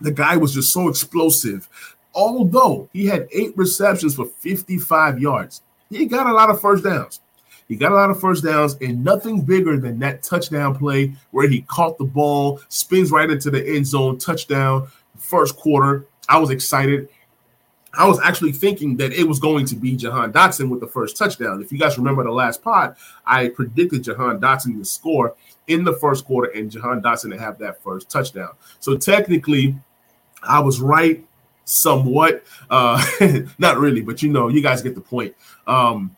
the 0.00 0.10
guy 0.10 0.36
was 0.36 0.54
just 0.54 0.72
so 0.72 0.88
explosive. 0.88 1.68
Although 2.14 2.88
he 2.92 3.06
had 3.06 3.28
eight 3.32 3.56
receptions 3.56 4.14
for 4.14 4.26
55 4.26 5.20
yards, 5.20 5.62
he 5.90 6.06
got 6.06 6.26
a 6.26 6.32
lot 6.32 6.50
of 6.50 6.60
first 6.60 6.84
downs. 6.84 7.20
He 7.68 7.76
got 7.76 7.92
a 7.92 7.94
lot 7.94 8.10
of 8.10 8.20
first 8.20 8.44
downs 8.44 8.76
and 8.80 9.02
nothing 9.02 9.40
bigger 9.40 9.78
than 9.78 9.98
that 10.00 10.22
touchdown 10.22 10.76
play 10.76 11.14
where 11.30 11.48
he 11.48 11.62
caught 11.62 11.98
the 11.98 12.04
ball, 12.04 12.60
spins 12.68 13.10
right 13.10 13.30
into 13.30 13.50
the 13.50 13.66
end 13.66 13.86
zone, 13.86 14.18
touchdown, 14.18 14.88
first 15.16 15.56
quarter. 15.56 16.06
I 16.28 16.38
was 16.38 16.50
excited. 16.50 17.08
I 17.96 18.06
was 18.06 18.20
actually 18.20 18.52
thinking 18.52 18.96
that 18.96 19.12
it 19.12 19.24
was 19.24 19.38
going 19.38 19.66
to 19.66 19.76
be 19.76 19.96
Jahan 19.96 20.32
Dotson 20.32 20.68
with 20.68 20.80
the 20.80 20.86
first 20.86 21.16
touchdown. 21.16 21.60
If 21.60 21.72
you 21.72 21.78
guys 21.78 21.98
remember 21.98 22.24
the 22.24 22.30
last 22.30 22.62
pod, 22.62 22.96
I 23.26 23.48
predicted 23.48 24.04
Jahan 24.04 24.40
Dotson 24.40 24.78
to 24.78 24.84
score 24.84 25.34
in 25.66 25.84
the 25.84 25.94
first 25.94 26.24
quarter 26.24 26.50
and 26.50 26.70
Jahan 26.70 27.02
Dotson 27.02 27.30
to 27.30 27.38
have 27.38 27.58
that 27.58 27.82
first 27.82 28.10
touchdown. 28.10 28.50
So 28.80 28.96
technically, 28.96 29.76
I 30.42 30.60
was 30.60 30.80
right 30.80 31.24
somewhat. 31.64 32.44
Uh, 32.70 33.04
not 33.58 33.78
really, 33.78 34.02
but 34.02 34.22
you 34.22 34.30
know, 34.30 34.48
you 34.48 34.62
guys 34.62 34.82
get 34.82 34.94
the 34.94 35.00
point. 35.00 35.34
Um, 35.66 36.16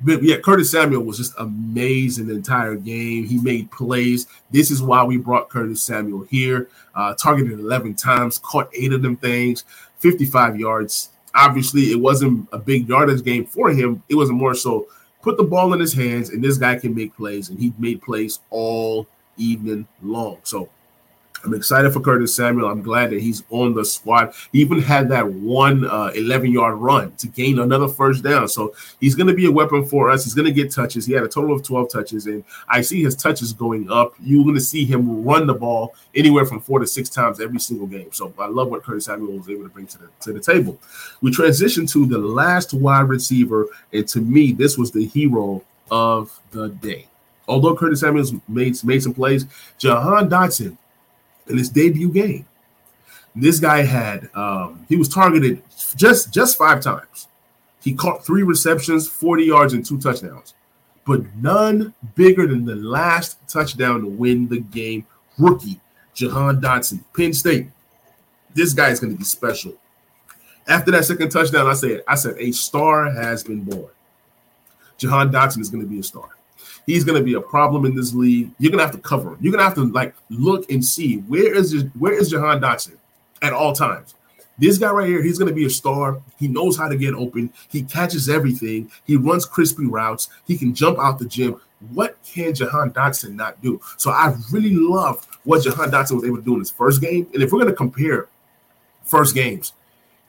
but 0.00 0.22
yeah, 0.22 0.38
Curtis 0.38 0.70
Samuel 0.70 1.04
was 1.04 1.18
just 1.18 1.34
amazing 1.38 2.26
the 2.26 2.34
entire 2.34 2.74
game. 2.74 3.24
He 3.24 3.38
made 3.38 3.70
plays. 3.70 4.26
This 4.50 4.70
is 4.70 4.82
why 4.82 5.04
we 5.04 5.16
brought 5.16 5.48
Curtis 5.48 5.82
Samuel 5.82 6.24
here. 6.24 6.68
Uh, 6.94 7.14
targeted 7.14 7.58
11 7.58 7.94
times, 7.94 8.38
caught 8.38 8.68
eight 8.74 8.92
of 8.92 9.02
them 9.02 9.16
things. 9.16 9.64
55 10.04 10.60
yards. 10.60 11.08
Obviously, 11.34 11.84
it 11.84 11.98
wasn't 11.98 12.46
a 12.52 12.58
big 12.58 12.86
yardage 12.86 13.24
game 13.24 13.46
for 13.46 13.70
him. 13.70 14.02
It 14.10 14.16
was 14.16 14.30
more 14.30 14.54
so 14.54 14.86
put 15.22 15.38
the 15.38 15.42
ball 15.42 15.72
in 15.72 15.80
his 15.80 15.94
hands, 15.94 16.28
and 16.28 16.44
this 16.44 16.58
guy 16.58 16.78
can 16.78 16.94
make 16.94 17.16
plays, 17.16 17.48
and 17.48 17.58
he 17.58 17.72
made 17.78 18.02
plays 18.02 18.40
all 18.50 19.06
evening 19.38 19.88
long. 20.02 20.36
So 20.42 20.68
I'm 21.44 21.52
excited 21.52 21.92
for 21.92 22.00
Curtis 22.00 22.34
Samuel. 22.34 22.70
I'm 22.70 22.80
glad 22.80 23.10
that 23.10 23.20
he's 23.20 23.42
on 23.50 23.74
the 23.74 23.84
squad. 23.84 24.34
He 24.50 24.60
even 24.60 24.80
had 24.80 25.10
that 25.10 25.28
one 25.28 25.86
uh, 25.86 26.10
11 26.14 26.50
yard 26.50 26.76
run 26.78 27.12
to 27.16 27.26
gain 27.26 27.58
another 27.58 27.86
first 27.86 28.24
down. 28.24 28.48
So 28.48 28.74
he's 28.98 29.14
going 29.14 29.26
to 29.26 29.34
be 29.34 29.46
a 29.46 29.52
weapon 29.52 29.84
for 29.84 30.10
us. 30.10 30.24
He's 30.24 30.32
going 30.32 30.46
to 30.46 30.52
get 30.52 30.72
touches. 30.72 31.04
He 31.04 31.12
had 31.12 31.22
a 31.22 31.28
total 31.28 31.54
of 31.54 31.62
12 31.62 31.90
touches, 31.90 32.26
and 32.26 32.44
I 32.68 32.80
see 32.80 33.02
his 33.02 33.14
touches 33.14 33.52
going 33.52 33.90
up. 33.90 34.14
You're 34.22 34.42
going 34.42 34.54
to 34.54 34.60
see 34.60 34.86
him 34.86 35.22
run 35.22 35.46
the 35.46 35.54
ball 35.54 35.94
anywhere 36.14 36.46
from 36.46 36.60
four 36.60 36.78
to 36.78 36.86
six 36.86 37.10
times 37.10 37.40
every 37.40 37.60
single 37.60 37.86
game. 37.86 38.10
So 38.12 38.32
I 38.38 38.46
love 38.46 38.68
what 38.68 38.82
Curtis 38.82 39.04
Samuel 39.04 39.36
was 39.36 39.48
able 39.48 39.64
to 39.64 39.68
bring 39.68 39.86
to 39.88 39.98
the 39.98 40.08
to 40.20 40.32
the 40.32 40.40
table. 40.40 40.80
We 41.20 41.30
transition 41.30 41.86
to 41.88 42.06
the 42.06 42.18
last 42.18 42.72
wide 42.72 43.08
receiver, 43.08 43.66
and 43.92 44.08
to 44.08 44.20
me, 44.20 44.52
this 44.52 44.78
was 44.78 44.92
the 44.92 45.04
hero 45.04 45.62
of 45.90 46.40
the 46.52 46.70
day. 46.70 47.08
Although 47.46 47.76
Curtis 47.76 48.00
Samuels 48.00 48.32
made, 48.48 48.82
made 48.84 49.02
some 49.02 49.12
plays, 49.12 49.44
Jahan 49.76 50.30
Dotson 50.30 50.78
in 51.48 51.58
his 51.58 51.68
debut 51.68 52.10
game. 52.10 52.46
This 53.36 53.58
guy 53.58 53.82
had 53.82 54.30
um, 54.34 54.86
he 54.88 54.96
was 54.96 55.08
targeted 55.08 55.62
just 55.96 56.32
just 56.32 56.56
five 56.56 56.80
times. 56.80 57.28
He 57.82 57.92
caught 57.92 58.24
three 58.24 58.42
receptions, 58.42 59.08
40 59.08 59.44
yards, 59.44 59.72
and 59.74 59.84
two 59.84 59.98
touchdowns, 59.98 60.54
but 61.04 61.20
none 61.36 61.92
bigger 62.14 62.46
than 62.46 62.64
the 62.64 62.76
last 62.76 63.36
touchdown 63.46 64.00
to 64.00 64.06
win 64.06 64.48
the 64.48 64.60
game. 64.60 65.06
Rookie 65.38 65.80
Jahan 66.14 66.60
Dotson, 66.60 67.04
Penn 67.14 67.32
State. 67.32 67.68
This 68.54 68.72
guy 68.72 68.90
is 68.90 69.00
going 69.00 69.12
to 69.12 69.18
be 69.18 69.24
special. 69.24 69.74
After 70.66 70.92
that 70.92 71.04
second 71.04 71.28
touchdown, 71.30 71.66
I 71.66 71.74
said, 71.74 72.02
I 72.08 72.14
said, 72.14 72.36
a 72.38 72.52
star 72.52 73.10
has 73.10 73.44
been 73.44 73.64
born. 73.64 73.90
Jahan 74.96 75.30
Dotson 75.30 75.60
is 75.60 75.68
going 75.68 75.82
to 75.82 75.90
be 75.90 75.98
a 75.98 76.02
star. 76.02 76.28
He's 76.86 77.04
going 77.04 77.18
to 77.18 77.24
be 77.24 77.34
a 77.34 77.40
problem 77.40 77.86
in 77.86 77.94
this 77.94 78.12
league. 78.12 78.50
You're 78.58 78.70
going 78.70 78.78
to 78.78 78.84
have 78.84 78.94
to 78.94 79.00
cover 79.00 79.30
him. 79.30 79.38
You're 79.40 79.52
going 79.52 79.60
to 79.60 79.64
have 79.64 79.74
to 79.74 79.84
like 79.92 80.14
look 80.28 80.70
and 80.70 80.84
see 80.84 81.16
where 81.18 81.54
is 81.54 81.84
where 81.98 82.12
is 82.12 82.30
Jahan 82.30 82.60
Dotson 82.60 82.96
at 83.42 83.52
all 83.52 83.72
times. 83.72 84.14
This 84.56 84.78
guy 84.78 84.90
right 84.90 85.08
here, 85.08 85.22
he's 85.22 85.38
going 85.38 85.48
to 85.48 85.54
be 85.54 85.66
a 85.66 85.70
star. 85.70 86.20
He 86.38 86.46
knows 86.46 86.76
how 86.76 86.88
to 86.88 86.96
get 86.96 87.14
open. 87.14 87.52
He 87.68 87.82
catches 87.82 88.28
everything. 88.28 88.90
He 89.04 89.16
runs 89.16 89.44
crispy 89.44 89.86
routes. 89.86 90.28
He 90.46 90.56
can 90.56 90.74
jump 90.74 90.98
out 90.98 91.18
the 91.18 91.24
gym. 91.24 91.60
What 91.90 92.16
can 92.24 92.54
Jahan 92.54 92.92
Dotson 92.92 93.34
not 93.34 93.60
do? 93.60 93.80
So 93.96 94.10
I 94.10 94.34
really 94.52 94.74
love 94.74 95.26
what 95.42 95.64
Jahan 95.64 95.90
Dotson 95.90 96.12
was 96.12 96.24
able 96.24 96.36
to 96.36 96.42
do 96.42 96.54
in 96.54 96.60
his 96.60 96.70
first 96.70 97.00
game. 97.00 97.26
And 97.34 97.42
if 97.42 97.52
we're 97.52 97.58
going 97.58 97.72
to 97.72 97.76
compare 97.76 98.28
first 99.02 99.34
games, 99.34 99.72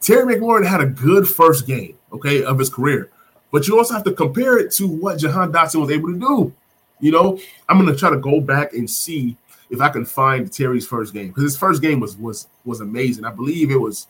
Terry 0.01 0.35
McLaurin 0.35 0.65
had 0.65 0.81
a 0.81 0.85
good 0.85 1.27
first 1.27 1.67
game, 1.67 1.97
okay, 2.11 2.43
of 2.43 2.59
his 2.59 2.69
career. 2.69 3.11
But 3.51 3.67
you 3.67 3.77
also 3.77 3.93
have 3.93 4.03
to 4.03 4.11
compare 4.11 4.57
it 4.57 4.71
to 4.73 4.87
what 4.87 5.19
Jahan 5.19 5.51
Dotson 5.51 5.81
was 5.81 5.91
able 5.91 6.13
to 6.13 6.19
do. 6.19 6.53
You 6.99 7.11
know, 7.11 7.39
I'm 7.69 7.85
to 7.85 7.95
try 7.95 8.09
to 8.09 8.17
go 8.17 8.39
back 8.39 8.73
and 8.73 8.89
see 8.89 9.37
if 9.69 9.81
I 9.81 9.89
can 9.89 10.05
find 10.05 10.51
Terry's 10.51 10.87
first 10.87 11.13
game 11.13 11.27
because 11.27 11.43
his 11.43 11.57
first 11.57 11.81
game 11.81 11.99
was 11.99 12.17
was 12.17 12.47
was 12.63 12.81
amazing. 12.81 13.25
I 13.25 13.31
believe 13.31 13.71
it 13.71 13.79
was 13.79 14.07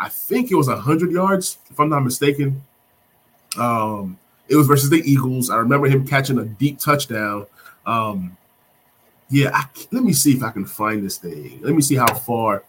I 0.00 0.08
think 0.08 0.50
it 0.50 0.54
was 0.54 0.68
100 0.68 1.12
yards, 1.12 1.58
if 1.70 1.78
I'm 1.78 1.90
not 1.90 2.00
mistaken. 2.00 2.62
Um, 3.58 4.18
it 4.48 4.56
was 4.56 4.66
versus 4.66 4.88
the 4.88 5.02
Eagles. 5.04 5.50
I 5.50 5.56
remember 5.56 5.88
him 5.88 6.06
catching 6.06 6.38
a 6.38 6.44
deep 6.44 6.78
touchdown. 6.78 7.46
Um, 7.84 8.36
yeah, 9.28 9.50
I, 9.52 9.66
let 9.92 10.02
me 10.02 10.14
see 10.14 10.32
if 10.32 10.42
I 10.42 10.50
can 10.50 10.64
find 10.64 11.04
this 11.04 11.18
thing. 11.18 11.60
Let 11.62 11.74
me 11.74 11.82
see 11.82 11.96
how 11.96 12.12
far 12.14 12.64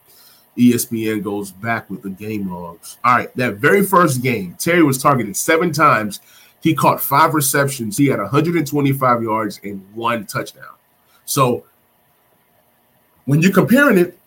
ESPN 0.57 1.23
goes 1.23 1.51
back 1.51 1.89
with 1.89 2.01
the 2.01 2.09
game 2.09 2.51
logs. 2.51 2.97
All 3.03 3.15
right, 3.15 3.35
that 3.35 3.55
very 3.55 3.83
first 3.83 4.21
game, 4.21 4.55
Terry 4.59 4.83
was 4.83 4.97
targeted 4.97 5.35
seven 5.37 5.71
times. 5.71 6.19
He 6.61 6.75
caught 6.75 7.01
five 7.01 7.33
receptions. 7.33 7.97
He 7.97 8.07
had 8.07 8.19
125 8.19 9.23
yards 9.23 9.59
and 9.63 9.83
one 9.95 10.25
touchdown. 10.25 10.75
So 11.25 11.65
when 13.25 13.41
you're 13.41 13.51
comparing 13.51 13.97
it, 13.97 14.17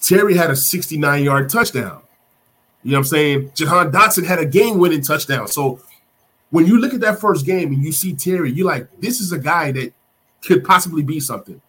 Terry 0.00 0.36
had 0.36 0.50
a 0.50 0.56
69 0.56 1.22
yard 1.22 1.48
touchdown. 1.48 2.02
You 2.82 2.92
know 2.92 2.98
what 2.98 3.00
I'm 3.00 3.04
saying? 3.04 3.52
Jahan 3.54 3.92
Dotson 3.92 4.26
had 4.26 4.38
a 4.38 4.44
game 4.44 4.78
winning 4.78 5.02
touchdown. 5.02 5.48
So 5.48 5.80
when 6.50 6.66
you 6.66 6.78
look 6.78 6.92
at 6.92 7.00
that 7.00 7.20
first 7.20 7.46
game 7.46 7.72
and 7.72 7.82
you 7.82 7.92
see 7.92 8.14
Terry, 8.14 8.52
you're 8.52 8.66
like, 8.66 8.88
this 9.00 9.20
is 9.20 9.32
a 9.32 9.38
guy 9.38 9.72
that 9.72 9.92
could 10.42 10.64
possibly 10.64 11.02
be 11.02 11.20
something. 11.20 11.60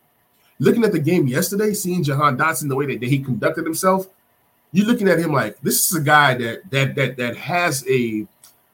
Looking 0.59 0.83
at 0.83 0.91
the 0.91 0.99
game 0.99 1.27
yesterday, 1.27 1.73
seeing 1.73 2.03
Jahan 2.03 2.37
Dotson 2.37 2.69
the 2.69 2.75
way 2.75 2.85
that, 2.85 2.99
that 3.01 3.09
he 3.09 3.19
conducted 3.19 3.65
himself, 3.65 4.07
you're 4.71 4.85
looking 4.85 5.07
at 5.07 5.19
him 5.19 5.31
like 5.31 5.59
this 5.61 5.89
is 5.89 5.95
a 5.95 6.01
guy 6.01 6.35
that 6.35 6.69
that 6.71 6.95
that 6.95 7.17
that 7.17 7.37
has 7.37 7.85
a 7.87 8.25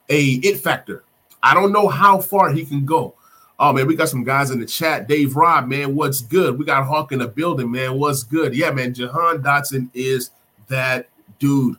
a 0.08 0.24
it 0.42 0.58
factor. 0.60 1.04
I 1.42 1.54
don't 1.54 1.72
know 1.72 1.88
how 1.88 2.20
far 2.20 2.50
he 2.50 2.64
can 2.64 2.84
go. 2.84 3.14
Oh 3.58 3.72
man, 3.72 3.86
we 3.86 3.94
got 3.94 4.08
some 4.08 4.24
guys 4.24 4.50
in 4.50 4.58
the 4.58 4.66
chat. 4.66 5.06
Dave 5.06 5.36
Rob, 5.36 5.68
man, 5.68 5.94
what's 5.94 6.20
good? 6.20 6.58
We 6.58 6.64
got 6.64 6.86
Hawk 6.86 7.12
in 7.12 7.20
the 7.20 7.28
building, 7.28 7.70
man. 7.70 7.98
What's 7.98 8.22
good? 8.22 8.54
Yeah, 8.54 8.70
man. 8.72 8.94
Jahan 8.94 9.42
Dotson 9.42 9.90
is 9.94 10.30
that 10.68 11.08
dude. 11.38 11.76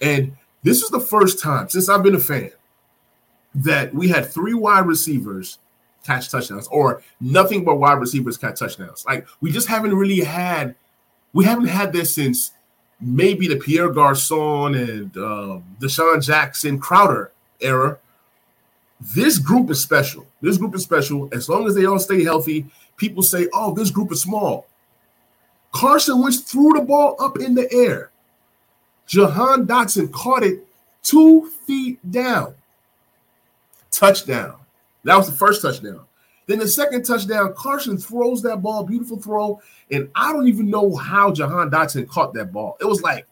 And 0.00 0.36
this 0.62 0.82
is 0.82 0.90
the 0.90 1.00
first 1.00 1.40
time 1.40 1.68
since 1.68 1.88
I've 1.88 2.02
been 2.02 2.14
a 2.14 2.20
fan 2.20 2.52
that 3.54 3.94
we 3.94 4.08
had 4.08 4.26
three 4.26 4.54
wide 4.54 4.86
receivers 4.86 5.58
catch 6.04 6.30
touchdowns 6.30 6.68
or 6.68 7.02
nothing 7.20 7.64
but 7.64 7.76
wide 7.76 8.00
receivers 8.00 8.36
catch 8.36 8.58
touchdowns. 8.58 9.04
Like 9.06 9.26
we 9.40 9.50
just 9.50 9.68
haven't 9.68 9.94
really 9.94 10.20
had, 10.20 10.74
we 11.32 11.44
haven't 11.44 11.66
had 11.66 11.92
this 11.92 12.14
since 12.14 12.52
maybe 13.00 13.48
the 13.48 13.56
Pierre 13.56 13.90
Garcon 13.90 14.74
and 14.74 15.16
um, 15.16 15.64
DeSean 15.80 16.24
Jackson 16.24 16.78
Crowder 16.78 17.32
era. 17.60 17.98
This 19.00 19.38
group 19.38 19.70
is 19.70 19.82
special. 19.82 20.26
This 20.40 20.56
group 20.56 20.74
is 20.74 20.82
special. 20.82 21.28
As 21.32 21.48
long 21.48 21.66
as 21.66 21.74
they 21.74 21.84
all 21.84 21.98
stay 21.98 22.22
healthy, 22.22 22.66
people 22.96 23.22
say, 23.22 23.48
oh, 23.52 23.74
this 23.74 23.90
group 23.90 24.12
is 24.12 24.22
small. 24.22 24.66
Carson 25.72 26.22
Wentz 26.22 26.40
threw 26.40 26.72
the 26.74 26.80
ball 26.80 27.16
up 27.18 27.38
in 27.38 27.54
the 27.54 27.70
air. 27.72 28.10
Jahan 29.06 29.66
Dotson 29.66 30.10
caught 30.12 30.44
it 30.44 30.66
two 31.02 31.50
feet 31.66 31.98
down. 32.10 32.54
Touchdown. 33.90 34.56
That 35.04 35.16
was 35.16 35.28
the 35.28 35.36
first 35.36 35.62
touchdown. 35.62 36.00
Then 36.46 36.58
the 36.58 36.68
second 36.68 37.04
touchdown, 37.04 37.54
Carson 37.56 37.96
throws 37.96 38.42
that 38.42 38.62
ball, 38.62 38.84
beautiful 38.84 39.18
throw. 39.18 39.60
And 39.90 40.10
I 40.14 40.32
don't 40.32 40.48
even 40.48 40.68
know 40.68 40.94
how 40.94 41.32
Jahan 41.32 41.70
Dotson 41.70 42.06
caught 42.08 42.34
that 42.34 42.52
ball. 42.52 42.76
It 42.80 42.84
was 42.84 43.02
like 43.02 43.26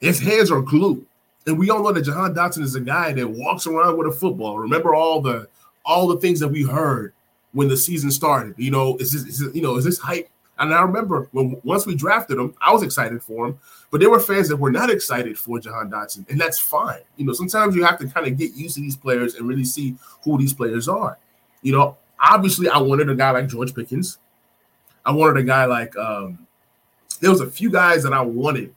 his 0.00 0.20
hands 0.20 0.50
are 0.50 0.60
glued. 0.60 1.06
And 1.46 1.58
we 1.58 1.70
all 1.70 1.82
know 1.82 1.92
that 1.92 2.02
Jahan 2.02 2.34
Dotson 2.34 2.62
is 2.62 2.74
a 2.74 2.80
guy 2.80 3.12
that 3.12 3.28
walks 3.28 3.66
around 3.66 3.96
with 3.96 4.08
a 4.08 4.12
football. 4.12 4.58
Remember 4.58 4.94
all 4.94 5.20
the 5.20 5.48
all 5.84 6.08
the 6.08 6.16
things 6.16 6.40
that 6.40 6.48
we 6.48 6.62
heard 6.64 7.12
when 7.52 7.68
the 7.68 7.76
season 7.76 8.10
started. 8.10 8.54
You 8.58 8.72
know, 8.72 8.96
is 8.96 9.12
this, 9.12 9.22
is 9.22 9.38
this 9.38 9.54
you 9.54 9.62
know, 9.62 9.76
is 9.76 9.84
this 9.84 9.98
hype? 9.98 10.28
And 10.58 10.72
I 10.72 10.80
remember 10.82 11.28
when 11.32 11.60
once 11.64 11.86
we 11.86 11.94
drafted 11.94 12.38
him, 12.38 12.54
I 12.60 12.72
was 12.72 12.82
excited 12.82 13.22
for 13.22 13.46
him, 13.46 13.58
but 13.90 14.00
there 14.00 14.10
were 14.10 14.20
fans 14.20 14.48
that 14.48 14.56
were 14.56 14.70
not 14.70 14.90
excited 14.90 15.38
for 15.38 15.58
Jahan 15.60 15.90
Dotson, 15.90 16.28
and 16.30 16.40
that's 16.40 16.58
fine. 16.58 17.00
You 17.16 17.26
know, 17.26 17.34
sometimes 17.34 17.76
you 17.76 17.84
have 17.84 17.98
to 17.98 18.08
kind 18.08 18.26
of 18.26 18.38
get 18.38 18.54
used 18.54 18.76
to 18.76 18.80
these 18.80 18.96
players 18.96 19.34
and 19.34 19.46
really 19.46 19.64
see 19.64 19.96
who 20.24 20.38
these 20.38 20.54
players 20.54 20.88
are. 20.88 21.18
You 21.62 21.72
know, 21.72 21.96
obviously, 22.18 22.68
I 22.68 22.78
wanted 22.78 23.10
a 23.10 23.14
guy 23.14 23.30
like 23.32 23.48
George 23.48 23.74
Pickens. 23.74 24.18
I 25.04 25.12
wanted 25.12 25.36
a 25.36 25.44
guy 25.44 25.66
like 25.66 25.96
um, 25.96 26.46
there 27.20 27.30
was 27.30 27.40
a 27.40 27.50
few 27.50 27.70
guys 27.70 28.02
that 28.04 28.12
I 28.12 28.22
wanted 28.22 28.74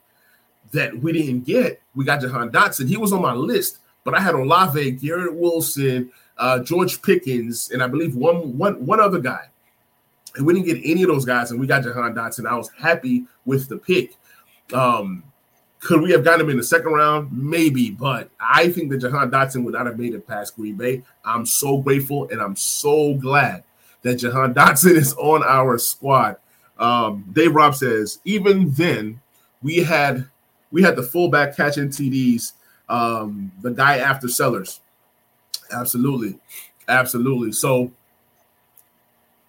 that 0.71 0.97
we 0.99 1.13
didn't 1.13 1.45
get. 1.45 1.81
We 1.95 2.05
got 2.05 2.21
Jahan 2.21 2.51
Dotson. 2.51 2.87
He 2.87 2.97
was 2.97 3.13
on 3.13 3.21
my 3.21 3.33
list, 3.33 3.79
but 4.03 4.13
I 4.13 4.19
had 4.19 4.35
Olave, 4.35 4.91
Garrett 4.91 5.33
Wilson, 5.33 6.11
uh, 6.37 6.59
George 6.59 7.01
Pickens, 7.01 7.71
and 7.71 7.81
I 7.81 7.87
believe 7.87 8.15
one 8.15 8.57
one 8.57 8.85
one 8.85 8.99
other 8.99 9.19
guy. 9.19 9.47
And 10.35 10.45
we 10.45 10.53
didn't 10.53 10.67
get 10.67 10.81
any 10.83 11.03
of 11.03 11.09
those 11.09 11.25
guys, 11.25 11.51
and 11.51 11.59
we 11.59 11.67
got 11.67 11.83
Jahan 11.83 12.13
Dotson. 12.13 12.47
I 12.47 12.55
was 12.55 12.69
happy 12.77 13.25
with 13.45 13.67
the 13.67 13.77
pick. 13.77 14.15
Um, 14.73 15.23
could 15.79 16.01
we 16.01 16.11
have 16.11 16.23
gotten 16.23 16.41
him 16.41 16.49
in 16.49 16.57
the 16.57 16.63
second 16.63 16.91
round? 16.91 17.31
Maybe, 17.31 17.89
but 17.89 18.29
I 18.39 18.69
think 18.69 18.91
that 18.91 18.99
Jahan 18.99 19.31
Dotson 19.31 19.63
would 19.63 19.73
not 19.73 19.85
have 19.85 19.97
made 19.97 20.13
it 20.13 20.27
past 20.27 20.55
Green 20.55 20.75
Bay. 20.75 21.03
I'm 21.23 21.45
so 21.45 21.77
grateful 21.77 22.27
and 22.29 22.41
I'm 22.41 22.55
so 22.55 23.13
glad 23.15 23.63
that 24.01 24.15
Jahan 24.15 24.53
Dotson 24.53 24.91
is 24.95 25.13
on 25.13 25.43
our 25.43 25.77
squad. 25.77 26.37
Um, 26.77 27.25
Dave 27.33 27.55
Rob 27.55 27.75
says, 27.75 28.19
even 28.25 28.71
then, 28.71 29.21
we 29.61 29.77
had 29.77 30.25
we 30.71 30.83
had 30.83 30.95
the 30.95 31.03
fullback 31.03 31.55
catching 31.57 31.89
TDs, 31.89 32.53
um, 32.87 33.51
the 33.61 33.71
guy 33.71 33.97
after 33.97 34.27
Sellers. 34.27 34.81
Absolutely, 35.71 36.39
absolutely. 36.87 37.51
So, 37.51 37.91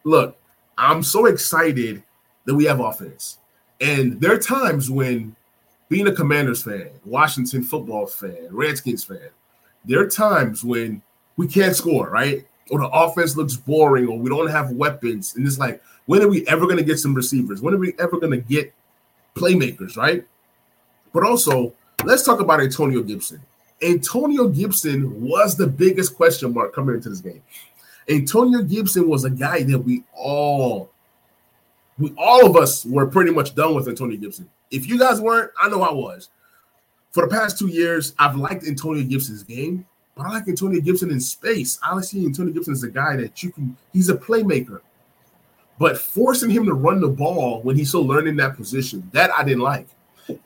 look, 0.05 0.37
I'm 0.81 1.03
so 1.03 1.27
excited 1.27 2.03
that 2.47 2.55
we 2.55 2.65
have 2.65 2.81
offense. 2.81 3.39
And 3.81 4.21
there 4.21 4.33
are 4.33 4.39
times 4.39 4.91
when 4.91 5.37
being 5.89 6.09
a 6.09 6.13
Commanders 6.13 6.63
fan, 6.63 6.89
Washington 7.05 7.63
football 7.63 8.07
fan, 8.07 8.49
Redskins 8.51 9.05
fan, 9.05 9.29
there 9.85 10.01
are 10.01 10.09
times 10.09 10.65
when 10.65 11.03
we 11.37 11.47
can't 11.47 11.77
score, 11.77 12.09
right? 12.09 12.47
Or 12.71 12.79
the 12.79 12.89
offense 12.89 13.37
looks 13.37 13.57
boring, 13.57 14.07
or 14.09 14.19
we 14.19 14.31
don't 14.31 14.51
have 14.51 14.71
weapons. 14.71 15.35
And 15.37 15.47
it's 15.47 15.59
like, 15.59 15.83
when 16.07 16.23
are 16.23 16.29
we 16.29 16.47
ever 16.47 16.65
going 16.65 16.77
to 16.79 16.85
get 16.85 16.99
some 16.99 17.15
receivers? 17.15 17.61
When 17.61 17.75
are 17.75 17.79
we 17.79 17.95
ever 17.99 18.19
going 18.19 18.33
to 18.33 18.39
get 18.39 18.73
playmakers, 19.35 19.97
right? 19.97 20.25
But 21.13 21.25
also, 21.25 21.75
let's 22.05 22.23
talk 22.23 22.41
about 22.41 22.61
Antonio 22.61 23.03
Gibson. 23.03 23.41
Antonio 23.83 24.49
Gibson 24.49 25.21
was 25.21 25.57
the 25.57 25.67
biggest 25.67 26.15
question 26.15 26.55
mark 26.55 26.75
coming 26.75 26.95
into 26.95 27.09
this 27.09 27.21
game. 27.21 27.43
Antonio 28.11 28.63
Gibson 28.63 29.09
was 29.09 29.25
a 29.25 29.31
guy 29.31 29.63
that 29.63 29.79
we 29.79 30.03
all, 30.13 30.91
we 31.97 32.13
all 32.19 32.45
of 32.45 32.57
us 32.57 32.85
were 32.85 33.07
pretty 33.07 33.31
much 33.31 33.55
done 33.55 33.75
with 33.75 33.89
Antonio 33.89 34.17
Gibson. 34.19 34.51
If 34.73 34.89
you 34.89 34.99
guys 34.99 35.21
weren't, 35.21 35.53
I 35.61 35.69
know 35.69 35.83
I 35.83 35.93
was. 35.93 36.29
For 37.13 37.25
the 37.25 37.31
past 37.31 37.59
two 37.59 37.69
years, 37.69 38.15
I've 38.19 38.35
liked 38.35 38.67
Antonio 38.67 39.05
Gibson's 39.05 39.45
game, 39.45 39.87
but 40.17 40.27
I 40.27 40.31
like 40.31 40.49
Antonio 40.49 40.81
Gibson 40.81 41.11
in 41.11 41.21
space. 41.21 41.79
I 41.83 41.95
like 41.95 42.05
seeing 42.05 42.27
Antonio 42.27 42.53
Gibson 42.53 42.73
as 42.73 42.83
a 42.83 42.91
guy 42.91 43.17
that 43.17 43.43
you 43.45 43.53
can, 43.53 43.77
he's 43.93 44.09
a 44.09 44.17
playmaker. 44.17 44.81
But 45.79 45.97
forcing 45.97 46.51
him 46.51 46.67
to 46.67 46.75
run 46.75 47.01
the 47.01 47.09
ball 47.09 47.63
when 47.63 47.77
he's 47.77 47.89
still 47.89 48.07
learning 48.07 48.37
that 48.37 48.57
position, 48.57 49.09
that 49.13 49.31
I 49.37 49.45
didn't 49.45 49.63
like. 49.63 49.87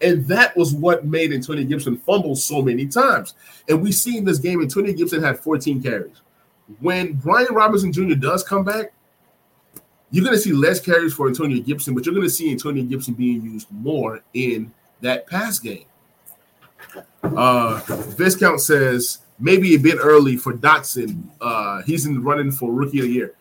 And 0.00 0.26
that 0.28 0.56
was 0.56 0.72
what 0.74 1.06
made 1.06 1.32
Antonio 1.32 1.64
Gibson 1.64 1.96
fumble 1.96 2.36
so 2.36 2.62
many 2.62 2.86
times. 2.86 3.34
And 3.68 3.82
we 3.82 3.90
see 3.90 4.18
in 4.18 4.24
this 4.24 4.38
game, 4.38 4.60
Antonio 4.60 4.92
Gibson 4.92 5.22
had 5.22 5.38
14 5.40 5.82
carries 5.82 6.20
when 6.80 7.14
Brian 7.14 7.52
Robinson 7.52 7.92
Jr. 7.92 8.14
does 8.14 8.42
come 8.42 8.64
back, 8.64 8.92
you're 10.10 10.24
going 10.24 10.36
to 10.36 10.40
see 10.40 10.52
less 10.52 10.80
carries 10.80 11.12
for 11.12 11.26
Antonio 11.26 11.62
Gibson, 11.62 11.94
but 11.94 12.06
you're 12.06 12.14
going 12.14 12.26
to 12.26 12.32
see 12.32 12.50
Antonio 12.50 12.84
Gibson 12.84 13.14
being 13.14 13.42
used 13.42 13.66
more 13.70 14.20
in 14.32 14.72
that 15.00 15.26
pass 15.26 15.58
game. 15.58 15.86
Uh, 17.22 17.80
Viscount 18.16 18.60
says 18.60 19.18
maybe 19.38 19.74
a 19.74 19.78
bit 19.78 19.98
early 20.00 20.36
for 20.36 20.52
Dotson. 20.52 21.24
Uh, 21.40 21.82
he's 21.82 22.06
in 22.06 22.22
running 22.22 22.52
for 22.52 22.72
rookie 22.72 23.00
of 23.00 23.06
the 23.06 23.12
year. 23.12 23.34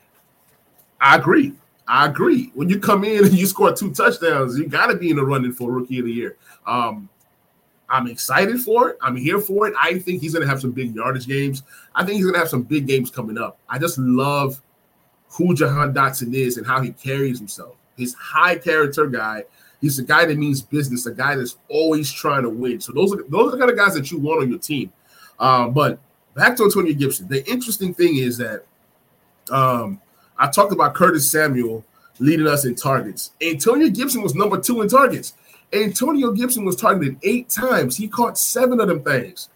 I 0.99 1.17
agree. 1.17 1.53
I 1.87 2.07
agree. 2.07 2.51
When 2.55 2.69
you 2.69 2.79
come 2.79 3.03
in 3.03 3.25
and 3.25 3.33
you 3.33 3.45
score 3.45 3.73
two 3.73 3.93
touchdowns, 3.93 4.57
you 4.57 4.67
got 4.67 4.87
to 4.87 4.95
be 4.95 5.09
in 5.09 5.17
the 5.17 5.25
running 5.25 5.51
for 5.51 5.71
rookie 5.71 5.99
of 5.99 6.05
the 6.05 6.11
year. 6.11 6.37
Um, 6.65 7.09
I'm 7.93 8.07
excited 8.07 8.59
for 8.59 8.89
it. 8.89 8.97
I'm 9.01 9.15
here 9.15 9.39
for 9.39 9.67
it. 9.67 9.75
I 9.79 9.99
think 9.99 10.19
he's 10.19 10.33
going 10.33 10.41
to 10.41 10.49
have 10.49 10.59
some 10.59 10.71
big 10.71 10.95
yardage 10.95 11.27
games. 11.27 11.61
I 11.93 12.03
think 12.03 12.15
he's 12.15 12.25
going 12.25 12.33
to 12.33 12.39
have 12.39 12.49
some 12.49 12.63
big 12.63 12.87
games 12.87 13.11
coming 13.11 13.37
up. 13.37 13.59
I 13.69 13.77
just 13.77 13.99
love 13.99 14.59
who 15.29 15.53
Jahan 15.53 15.93
Dotson 15.93 16.33
is 16.33 16.57
and 16.57 16.65
how 16.65 16.81
he 16.81 16.91
carries 16.93 17.37
himself. 17.37 17.75
He's 17.95 18.15
high 18.15 18.55
character 18.55 19.05
guy. 19.05 19.43
He's 19.79 19.99
a 19.99 20.03
guy 20.03 20.25
that 20.25 20.37
means 20.39 20.59
business, 20.59 21.05
a 21.05 21.13
guy 21.13 21.35
that's 21.35 21.57
always 21.69 22.11
trying 22.11 22.41
to 22.41 22.49
win. 22.49 22.81
So 22.81 22.93
those 22.93 23.13
are 23.13 23.23
those 23.29 23.49
are 23.49 23.51
the 23.51 23.57
kind 23.59 23.69
of 23.69 23.77
guys 23.77 23.93
that 23.93 24.09
you 24.09 24.17
want 24.17 24.41
on 24.41 24.49
your 24.49 24.57
team. 24.57 24.91
Um, 25.37 25.71
but 25.71 25.99
back 26.33 26.57
to 26.57 26.63
Antonio 26.63 26.93
Gibson. 26.93 27.27
The 27.27 27.47
interesting 27.47 27.93
thing 27.93 28.17
is 28.17 28.39
that 28.39 28.65
um, 29.51 30.01
I 30.39 30.49
talked 30.49 30.73
about 30.73 30.95
Curtis 30.95 31.29
Samuel 31.29 31.85
leading 32.17 32.47
us 32.47 32.65
in 32.65 32.73
targets. 32.73 33.33
Antonio 33.39 33.89
Gibson 33.89 34.23
was 34.23 34.33
number 34.33 34.59
two 34.59 34.81
in 34.81 34.87
targets. 34.87 35.33
Antonio 35.73 36.31
Gibson 36.31 36.65
was 36.65 36.75
targeted 36.75 37.17
eight 37.23 37.49
times. 37.49 37.97
He 37.97 38.07
caught 38.07 38.37
seven 38.37 38.79
of 38.79 38.87
them 38.87 39.03
things. 39.03 39.49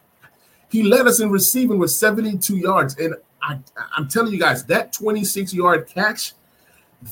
He 0.70 0.84
led 0.84 1.08
us 1.08 1.20
in 1.20 1.30
receiving 1.30 1.78
with 1.78 1.92
72 1.92 2.58
yards. 2.58 2.98
And 2.98 3.16
I, 3.42 3.60
I'm 3.96 4.08
telling 4.08 4.34
you 4.34 4.40
guys, 4.40 4.66
that 4.66 4.92
26 4.94 5.54
yard 5.54 5.88
catch, 5.88 6.34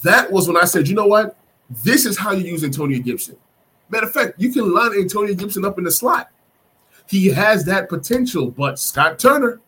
that 0.04 0.32
was 0.32 0.48
when 0.48 0.58
I 0.58 0.66
said, 0.66 0.88
you 0.88 0.96
know 0.96 1.08
what? 1.08 1.38
This 1.84 2.06
is 2.06 2.18
how 2.18 2.32
you 2.32 2.46
use 2.46 2.64
Antonio 2.64 3.00
Gibson. 3.00 3.38
Matter 3.90 4.08
of 4.08 4.14
fact, 4.14 4.34
you 4.38 4.52
can 4.52 4.74
line 4.74 4.94
Antonio 4.94 5.34
Gibson 5.36 5.64
up 5.64 5.78
in 5.78 5.84
the 5.84 5.92
slot. 5.92 6.32
He 7.08 7.28
has 7.28 7.66
that 7.66 7.88
potential, 7.88 8.50
but 8.50 8.80
Scott 8.80 9.20
Turner, 9.20 9.62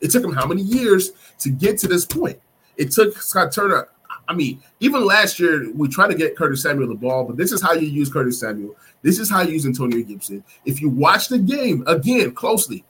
it 0.00 0.10
took 0.10 0.24
him 0.24 0.32
how 0.32 0.46
many 0.46 0.62
years 0.62 1.12
to 1.38 1.50
get 1.50 1.78
to 1.78 1.88
this 1.88 2.04
point? 2.04 2.40
It 2.76 2.90
took 2.90 3.16
Scott 3.20 3.52
Turner. 3.52 3.88
I 4.30 4.32
mean, 4.32 4.62
even 4.78 5.04
last 5.04 5.40
year, 5.40 5.72
we 5.74 5.88
tried 5.88 6.06
to 6.06 6.14
get 6.14 6.36
Curtis 6.36 6.62
Samuel 6.62 6.86
the 6.86 6.94
ball, 6.94 7.24
but 7.24 7.36
this 7.36 7.50
is 7.50 7.60
how 7.60 7.72
you 7.72 7.88
use 7.88 8.08
Curtis 8.08 8.38
Samuel. 8.38 8.76
This 9.02 9.18
is 9.18 9.28
how 9.28 9.40
you 9.42 9.54
use 9.54 9.66
Antonio 9.66 10.04
Gibson. 10.04 10.44
If 10.64 10.80
you 10.80 10.88
watch 10.88 11.26
the 11.26 11.38
game 11.38 11.82
again 11.88 12.32
closely, 12.32 12.84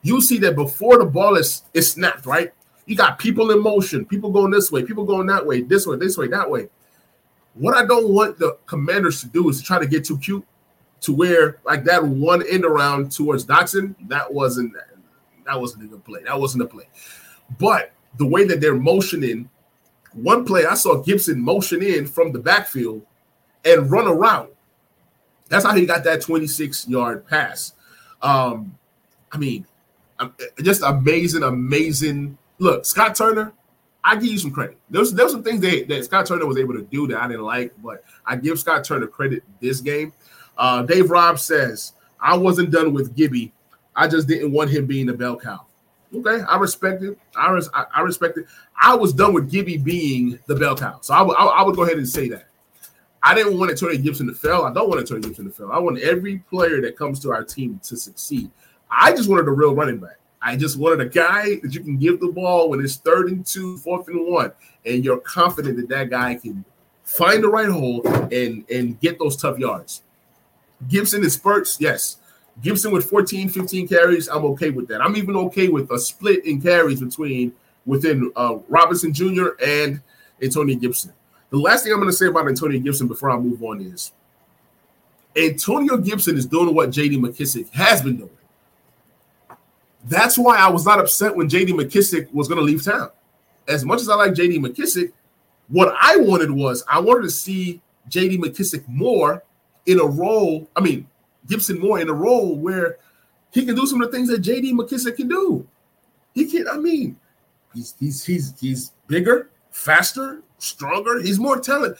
you'll 0.00 0.22
see 0.22 0.38
that 0.38 0.56
before 0.56 0.96
the 0.96 1.04
ball 1.04 1.36
is, 1.36 1.64
is 1.74 1.90
snapped, 1.90 2.24
right? 2.24 2.50
You 2.86 2.96
got 2.96 3.18
people 3.18 3.50
in 3.50 3.62
motion, 3.62 4.06
people 4.06 4.32
going 4.32 4.50
this 4.50 4.72
way, 4.72 4.84
people 4.84 5.04
going 5.04 5.26
that 5.26 5.44
way, 5.44 5.60
this 5.60 5.86
way, 5.86 5.98
this 5.98 6.16
way, 6.16 6.28
that 6.28 6.50
way. 6.50 6.70
What 7.52 7.76
I 7.76 7.84
don't 7.84 8.08
want 8.08 8.38
the 8.38 8.56
commanders 8.64 9.20
to 9.20 9.26
do 9.26 9.50
is 9.50 9.58
to 9.58 9.64
try 9.64 9.78
to 9.78 9.86
get 9.86 10.06
too 10.06 10.16
cute 10.16 10.46
to 11.02 11.12
where 11.12 11.58
like 11.66 11.84
that 11.84 12.02
one 12.02 12.42
end 12.48 12.64
around 12.64 13.12
towards 13.12 13.44
Dotson, 13.44 13.94
that 14.08 14.32
wasn't 14.32 14.72
that 15.44 15.60
wasn't 15.60 15.82
even 15.82 15.92
a 15.92 15.96
good 15.98 16.04
play. 16.06 16.22
That 16.24 16.40
wasn't 16.40 16.62
a 16.62 16.66
play. 16.66 16.88
But 17.58 17.92
the 18.16 18.26
way 18.26 18.44
that 18.46 18.62
they're 18.62 18.74
motioning, 18.74 19.50
one 20.16 20.44
play 20.44 20.64
I 20.64 20.74
saw 20.74 21.02
Gibson 21.02 21.40
motion 21.40 21.82
in 21.82 22.06
from 22.06 22.32
the 22.32 22.38
backfield 22.38 23.02
and 23.64 23.90
run 23.90 24.08
around. 24.08 24.48
That's 25.48 25.64
how 25.64 25.74
he 25.74 25.86
got 25.86 26.04
that 26.04 26.22
26 26.22 26.88
yard 26.88 27.26
pass. 27.26 27.74
Um, 28.22 28.76
I 29.30 29.38
mean, 29.38 29.66
just 30.62 30.82
amazing, 30.82 31.42
amazing. 31.42 32.38
Look, 32.58 32.86
Scott 32.86 33.14
Turner, 33.14 33.52
I 34.02 34.14
give 34.14 34.24
you 34.24 34.38
some 34.38 34.50
credit. 34.50 34.78
There's 34.88 35.12
there's 35.12 35.32
some 35.32 35.42
things 35.42 35.60
that, 35.60 35.86
that 35.88 36.04
Scott 36.04 36.26
Turner 36.26 36.46
was 36.46 36.58
able 36.58 36.74
to 36.74 36.82
do 36.82 37.06
that 37.08 37.20
I 37.20 37.28
didn't 37.28 37.44
like, 37.44 37.72
but 37.82 38.02
I 38.24 38.36
give 38.36 38.58
Scott 38.58 38.84
Turner 38.84 39.06
credit 39.06 39.42
this 39.60 39.80
game. 39.80 40.12
Uh, 40.56 40.82
Dave 40.82 41.10
Robb 41.10 41.38
says, 41.38 41.92
I 42.20 42.36
wasn't 42.36 42.70
done 42.70 42.92
with 42.94 43.14
Gibby. 43.14 43.52
I 43.94 44.08
just 44.08 44.28
didn't 44.28 44.52
want 44.52 44.70
him 44.70 44.86
being 44.86 45.08
a 45.10 45.14
bell 45.14 45.36
cow. 45.36 45.66
Okay, 46.14 46.42
I 46.48 46.56
respect 46.56 47.02
it. 47.02 47.18
I, 47.34 47.50
res- 47.50 47.70
I, 47.74 48.00
respect 48.00 48.38
it. 48.38 48.46
I 48.80 48.94
was 48.94 49.12
done 49.12 49.34
with 49.34 49.50
Gibby 49.50 49.76
being 49.76 50.38
the 50.46 50.54
bell 50.54 50.76
cow. 50.76 51.00
So 51.00 51.14
I, 51.14 51.62
would 51.62 51.76
go 51.76 51.82
ahead 51.82 51.98
and 51.98 52.08
say 52.08 52.28
that. 52.28 52.46
I 53.22 53.34
didn't 53.34 53.58
want 53.58 53.72
Antonio 53.72 54.00
Gibson 54.00 54.28
to 54.28 54.34
fail. 54.34 54.62
I 54.62 54.72
don't 54.72 54.88
want 54.88 55.00
Antonio 55.00 55.22
Gibson 55.22 55.46
to 55.46 55.50
fail. 55.50 55.70
I 55.72 55.78
want 55.78 55.98
every 56.00 56.38
player 56.38 56.80
that 56.82 56.96
comes 56.96 57.18
to 57.20 57.32
our 57.32 57.42
team 57.42 57.80
to 57.84 57.96
succeed. 57.96 58.50
I 58.88 59.12
just 59.12 59.28
wanted 59.28 59.48
a 59.48 59.50
real 59.50 59.74
running 59.74 59.98
back. 59.98 60.18
I 60.40 60.54
just 60.56 60.78
wanted 60.78 61.00
a 61.00 61.08
guy 61.08 61.56
that 61.56 61.74
you 61.74 61.80
can 61.80 61.96
give 61.96 62.20
the 62.20 62.28
ball 62.28 62.70
when 62.70 62.80
it's 62.80 62.96
third 62.96 63.28
and 63.28 63.44
two, 63.44 63.78
fourth 63.78 64.06
and 64.06 64.32
one, 64.32 64.52
and 64.84 65.04
you're 65.04 65.18
confident 65.18 65.76
that 65.76 65.88
that 65.88 66.10
guy 66.10 66.36
can 66.36 66.64
find 67.02 67.42
the 67.42 67.48
right 67.48 67.68
hole 67.68 68.06
and 68.32 68.64
and 68.70 69.00
get 69.00 69.18
those 69.18 69.36
tough 69.36 69.58
yards. 69.58 70.02
Gibson 70.86 71.24
in 71.24 71.30
spurts, 71.30 71.80
yes. 71.80 72.18
Gibson 72.62 72.90
with 72.90 73.08
14, 73.08 73.48
15 73.48 73.88
carries, 73.88 74.28
I'm 74.28 74.44
okay 74.46 74.70
with 74.70 74.88
that. 74.88 75.02
I'm 75.02 75.16
even 75.16 75.36
okay 75.36 75.68
with 75.68 75.90
a 75.90 75.98
split 75.98 76.44
in 76.46 76.60
carries 76.60 77.00
between 77.00 77.52
within 77.84 78.32
uh, 78.34 78.56
Robinson 78.68 79.12
Jr. 79.12 79.48
and 79.64 80.00
Antonio 80.42 80.76
Gibson. 80.76 81.12
The 81.50 81.58
last 81.58 81.84
thing 81.84 81.92
I'm 81.92 81.98
going 81.98 82.10
to 82.10 82.16
say 82.16 82.26
about 82.26 82.48
Antonio 82.48 82.80
Gibson 82.80 83.06
before 83.08 83.30
I 83.30 83.38
move 83.38 83.62
on 83.62 83.80
is 83.80 84.12
Antonio 85.36 85.96
Gibson 85.98 86.36
is 86.36 86.46
doing 86.46 86.74
what 86.74 86.90
JD 86.90 87.18
McKissic 87.18 87.70
has 87.70 88.02
been 88.02 88.16
doing. 88.16 88.30
That's 90.04 90.38
why 90.38 90.56
I 90.56 90.68
was 90.68 90.86
not 90.86 90.98
upset 90.98 91.34
when 91.34 91.48
JD 91.48 91.70
McKissic 91.70 92.32
was 92.32 92.48
going 92.48 92.58
to 92.58 92.64
leave 92.64 92.82
town. 92.84 93.10
As 93.68 93.84
much 93.84 94.00
as 94.00 94.08
I 94.08 94.14
like 94.14 94.32
JD 94.32 94.58
McKissic, 94.58 95.12
what 95.68 95.94
I 96.00 96.16
wanted 96.16 96.50
was 96.50 96.84
I 96.88 97.00
wanted 97.00 97.22
to 97.22 97.30
see 97.30 97.80
JD 98.08 98.38
McKissic 98.38 98.86
more 98.88 99.42
in 99.84 100.00
a 100.00 100.04
role. 100.04 100.68
I 100.76 100.80
mean, 100.80 101.08
Gibson 101.46 101.78
more 101.78 102.00
in 102.00 102.08
a 102.08 102.14
role 102.14 102.56
where 102.56 102.98
he 103.52 103.64
can 103.64 103.74
do 103.74 103.86
some 103.86 104.00
of 104.02 104.10
the 104.10 104.16
things 104.16 104.28
that 104.28 104.42
JD 104.42 104.72
McKissic 104.72 105.16
can 105.16 105.28
do. 105.28 105.66
He 106.34 106.46
can, 106.46 106.68
I 106.68 106.76
mean, 106.76 107.16
he's 107.74 107.94
he's 107.98 108.24
he's 108.24 108.54
he's 108.60 108.92
bigger, 109.06 109.50
faster, 109.70 110.42
stronger. 110.58 111.20
He's 111.20 111.38
more 111.38 111.58
talented. 111.60 111.98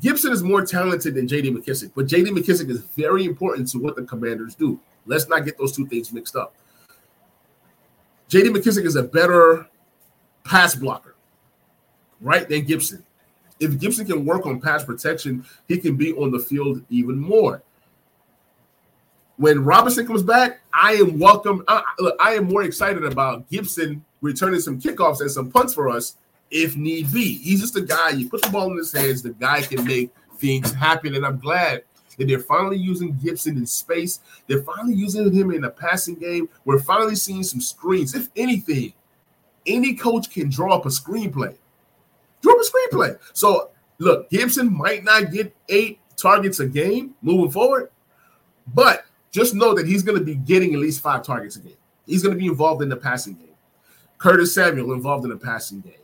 Gibson 0.00 0.32
is 0.32 0.42
more 0.42 0.64
talented 0.64 1.14
than 1.14 1.26
JD 1.26 1.56
McKissic, 1.56 1.92
but 1.94 2.06
JD 2.06 2.28
McKissic 2.28 2.70
is 2.70 2.80
very 2.96 3.24
important 3.24 3.68
to 3.68 3.78
what 3.78 3.96
the 3.96 4.02
commanders 4.02 4.54
do. 4.54 4.78
Let's 5.06 5.28
not 5.28 5.44
get 5.44 5.58
those 5.58 5.74
two 5.74 5.86
things 5.86 6.12
mixed 6.12 6.36
up. 6.36 6.54
JD 8.28 8.54
McKissic 8.54 8.84
is 8.84 8.96
a 8.96 9.02
better 9.02 9.66
pass 10.44 10.74
blocker, 10.74 11.16
right, 12.20 12.48
than 12.48 12.64
Gibson. 12.64 13.04
If 13.58 13.78
Gibson 13.78 14.06
can 14.06 14.24
work 14.24 14.46
on 14.46 14.60
pass 14.60 14.84
protection, 14.84 15.44
he 15.66 15.78
can 15.78 15.96
be 15.96 16.12
on 16.12 16.30
the 16.30 16.38
field 16.38 16.82
even 16.88 17.18
more. 17.18 17.62
When 19.40 19.64
Robinson 19.64 20.06
comes 20.06 20.22
back, 20.22 20.60
I 20.70 20.92
am 20.96 21.18
welcome. 21.18 21.64
Uh, 21.66 21.80
I, 21.98 22.10
I 22.20 22.34
am 22.34 22.44
more 22.44 22.62
excited 22.62 23.02
about 23.04 23.48
Gibson 23.48 24.04
returning 24.20 24.60
some 24.60 24.78
kickoffs 24.78 25.22
and 25.22 25.30
some 25.30 25.50
punts 25.50 25.72
for 25.72 25.88
us 25.88 26.16
if 26.50 26.76
need 26.76 27.10
be. 27.10 27.38
He's 27.38 27.62
just 27.62 27.74
a 27.74 27.80
guy, 27.80 28.10
you 28.10 28.28
put 28.28 28.42
the 28.42 28.50
ball 28.50 28.70
in 28.70 28.76
his 28.76 28.92
hands, 28.92 29.22
the 29.22 29.30
guy 29.30 29.62
can 29.62 29.86
make 29.86 30.10
things 30.36 30.74
happen. 30.74 31.14
And 31.14 31.24
I'm 31.24 31.38
glad 31.38 31.84
that 32.18 32.28
they're 32.28 32.40
finally 32.40 32.76
using 32.76 33.16
Gibson 33.16 33.56
in 33.56 33.64
space. 33.64 34.20
They're 34.46 34.62
finally 34.62 34.92
using 34.92 35.32
him 35.32 35.52
in 35.52 35.64
a 35.64 35.70
passing 35.70 36.16
game. 36.16 36.50
We're 36.66 36.80
finally 36.80 37.16
seeing 37.16 37.42
some 37.42 37.62
screens. 37.62 38.14
If 38.14 38.28
anything, 38.36 38.92
any 39.66 39.94
coach 39.94 40.28
can 40.28 40.50
draw 40.50 40.74
up 40.74 40.84
a 40.84 40.90
screenplay. 40.90 41.56
Draw 42.42 42.52
up 42.52 42.58
a 42.60 42.94
screenplay. 42.94 43.18
So 43.32 43.70
look, 43.96 44.28
Gibson 44.28 44.70
might 44.70 45.02
not 45.02 45.32
get 45.32 45.56
eight 45.70 45.98
targets 46.14 46.60
a 46.60 46.66
game 46.66 47.14
moving 47.22 47.50
forward, 47.50 47.90
but 48.74 49.06
just 49.30 49.54
know 49.54 49.74
that 49.74 49.86
he's 49.86 50.02
going 50.02 50.18
to 50.18 50.24
be 50.24 50.34
getting 50.34 50.74
at 50.74 50.80
least 50.80 51.00
five 51.00 51.22
targets 51.22 51.56
a 51.56 51.60
game. 51.60 51.76
He's 52.06 52.22
going 52.22 52.34
to 52.34 52.38
be 52.38 52.46
involved 52.46 52.82
in 52.82 52.88
the 52.88 52.96
passing 52.96 53.34
game. 53.34 53.46
Curtis 54.18 54.54
Samuel 54.54 54.92
involved 54.92 55.24
in 55.24 55.30
the 55.30 55.36
passing 55.36 55.80
game. 55.80 55.94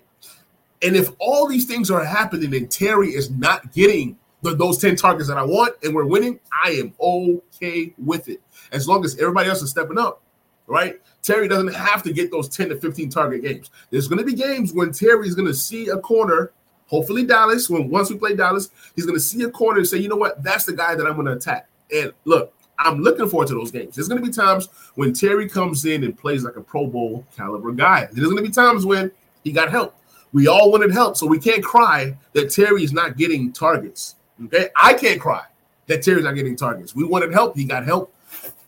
And 0.83 0.95
if 0.95 1.11
all 1.19 1.49
these 1.49 1.65
things 1.65 1.91
are 1.91 2.05
happening 2.05 2.55
and 2.55 2.71
Terry 2.71 3.09
is 3.09 3.31
not 3.31 3.73
getting 3.73 4.17
the, 4.43 4.55
those 4.55 4.79
10 4.79 4.97
targets 4.97 5.29
that 5.29 5.39
I 5.39 5.43
want 5.43 5.75
and 5.83 5.95
we're 5.95 6.07
winning, 6.07 6.39
I 6.65 6.71
am 6.73 6.95
okay 7.01 7.93
with 7.99 8.29
it. 8.29 8.41
As 8.73 8.87
long 8.87 9.05
as 9.05 9.19
everybody 9.19 9.49
else 9.49 9.63
is 9.63 9.71
stepping 9.71 9.99
up, 9.99 10.23
right? 10.67 11.01
Terry 11.23 11.49
doesn't 11.49 11.75
have 11.75 12.03
to 12.05 12.13
get 12.13 12.31
those 12.31 12.49
10 12.49 12.71
to 12.71 12.77
15 12.77 13.11
target 13.11 13.43
games. 13.43 13.71
There's 13.91 14.09
going 14.09 14.19
to 14.19 14.25
be 14.25 14.35
games 14.35 14.73
when 14.73 14.93
Terry 14.93 15.29
is 15.29 15.35
going 15.35 15.49
to 15.49 15.55
see 15.55 15.89
a 15.89 15.99
corner, 15.99 16.53
hopefully 16.87 17.25
Dallas, 17.25 17.69
when 17.69 17.89
once 17.91 18.11
we 18.11 18.17
play 18.17 18.35
Dallas, 18.35 18.71
he's 18.95 19.07
going 19.07 19.17
to 19.17 19.25
see 19.25 19.43
a 19.43 19.51
corner 19.51 19.79
and 19.79 19.89
say, 19.89 19.99
you 19.99 20.09
know 20.09 20.17
what, 20.17 20.43
that's 20.43 20.65
the 20.65 20.73
guy 20.73 20.95
that 20.95 21.07
I'm 21.07 21.15
going 21.15 21.27
to 21.27 21.33
attack. 21.33 21.69
And 21.95 22.13
look, 22.25 22.53
I'm 22.79 23.01
looking 23.01 23.29
forward 23.29 23.49
to 23.49 23.55
those 23.55 23.71
games. 23.71 23.95
There's 23.95 24.09
going 24.09 24.23
to 24.23 24.27
be 24.27 24.33
times 24.33 24.69
when 24.95 25.13
Terry 25.13 25.49
comes 25.49 25.85
in 25.85 26.05
and 26.05 26.17
plays 26.17 26.45
like 26.45 26.57
a 26.57 26.61
Pro 26.61 26.87
Bowl 26.87 27.27
caliber 27.37 27.73
guy. 27.73 28.09
There's 28.13 28.27
going 28.27 28.37
to 28.37 28.43
be 28.43 28.51
times 28.51 28.85
when 28.85 29.11
he 29.45 29.53
got 29.53 29.71
help. 29.71 29.99
We 30.33 30.49
all 30.49 30.71
wanted 30.71 30.93
help, 30.93 31.17
so 31.17 31.27
we 31.27 31.39
can't 31.39 31.65
cry 31.65 32.17
that 32.33 32.51
Terry 32.51 32.85
is 32.85 32.93
not 32.93 33.17
getting 33.17 33.53
targets. 33.53 34.17
Okay, 34.45 34.69
I 34.77 34.93
can't 34.95 35.21
cry 35.21 35.45
that 35.87 36.03
Terry's 36.03 36.25
not 36.25 36.35
getting 36.35 36.57
targets. 36.57 36.95
We 36.95 37.05
wanted 37.05 37.33
help; 37.33 37.57
he 37.57 37.65
got 37.65 37.85
help. 37.85 38.13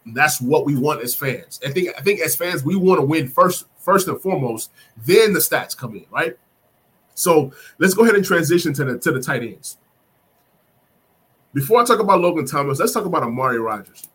That's 0.07 0.41
what 0.41 0.65
we 0.65 0.77
want 0.77 1.03
as 1.03 1.15
fans. 1.15 1.61
I 1.67 1.71
think. 1.71 1.91
I 1.99 2.01
think 2.01 2.21
as 2.21 2.37
fans, 2.37 2.65
we 2.65 2.77
want 2.77 3.01
to 3.01 3.05
win 3.05 3.29
first, 3.29 3.67
first 3.79 4.09
and 4.09 4.21
foremost. 4.21 4.71
Then 5.05 5.33
the 5.35 5.41
stats 5.41 5.77
come 5.77 5.95
in, 5.95 6.07
right? 6.11 6.39
So 7.15 7.53
let's 7.79 7.95
go 7.95 8.05
ahead 8.05 8.15
and 8.15 8.25
transition 8.25 8.73
to 8.75 8.85
the 8.85 8.99
to 9.01 9.13
the 9.13 9.21
tight 9.21 9.43
ends. 9.43 9.78
Before 11.55 11.81
I 11.81 11.85
talk 11.85 12.01
about 12.01 12.21
Logan 12.21 12.47
Thomas, 12.47 12.79
let's 12.79 12.93
talk 12.93 13.07
about 13.07 13.23
Armani 13.23 13.63
Rogers. 13.63 14.09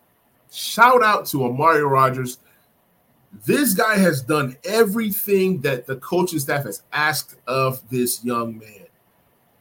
Shout 0.51 1.03
out 1.03 1.25
to 1.27 1.37
Armani 1.37 1.89
Rogers. 1.89 2.37
This 3.45 3.73
guy 3.73 3.97
has 3.97 4.21
done 4.21 4.55
everything 4.63 5.59
that 5.61 5.87
the 5.87 5.95
coaching 5.95 6.37
staff 6.37 6.65
has 6.65 6.83
asked 6.93 7.35
of 7.47 7.81
this 7.89 8.23
young 8.23 8.59
man. 8.59 8.85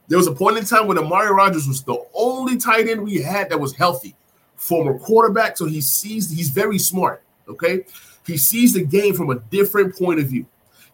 There 0.07 0.17
was 0.17 0.27
a 0.27 0.31
point 0.33 0.57
in 0.57 0.65
time 0.65 0.87
when 0.87 0.97
Armani 0.97 1.31
Rogers 1.31 1.67
was 1.67 1.81
the 1.81 1.97
only 2.13 2.57
tight 2.57 2.87
end 2.87 3.01
we 3.01 3.21
had 3.21 3.49
that 3.49 3.59
was 3.59 3.75
healthy, 3.75 4.15
former 4.55 4.99
quarterback. 4.99 5.57
So 5.57 5.65
he 5.65 5.81
sees 5.81 6.29
he's 6.29 6.49
very 6.49 6.77
smart. 6.77 7.23
Okay, 7.47 7.85
he 8.27 8.37
sees 8.37 8.73
the 8.73 8.85
game 8.85 9.15
from 9.15 9.31
a 9.31 9.39
different 9.39 9.97
point 9.97 10.19
of 10.19 10.27
view. 10.27 10.45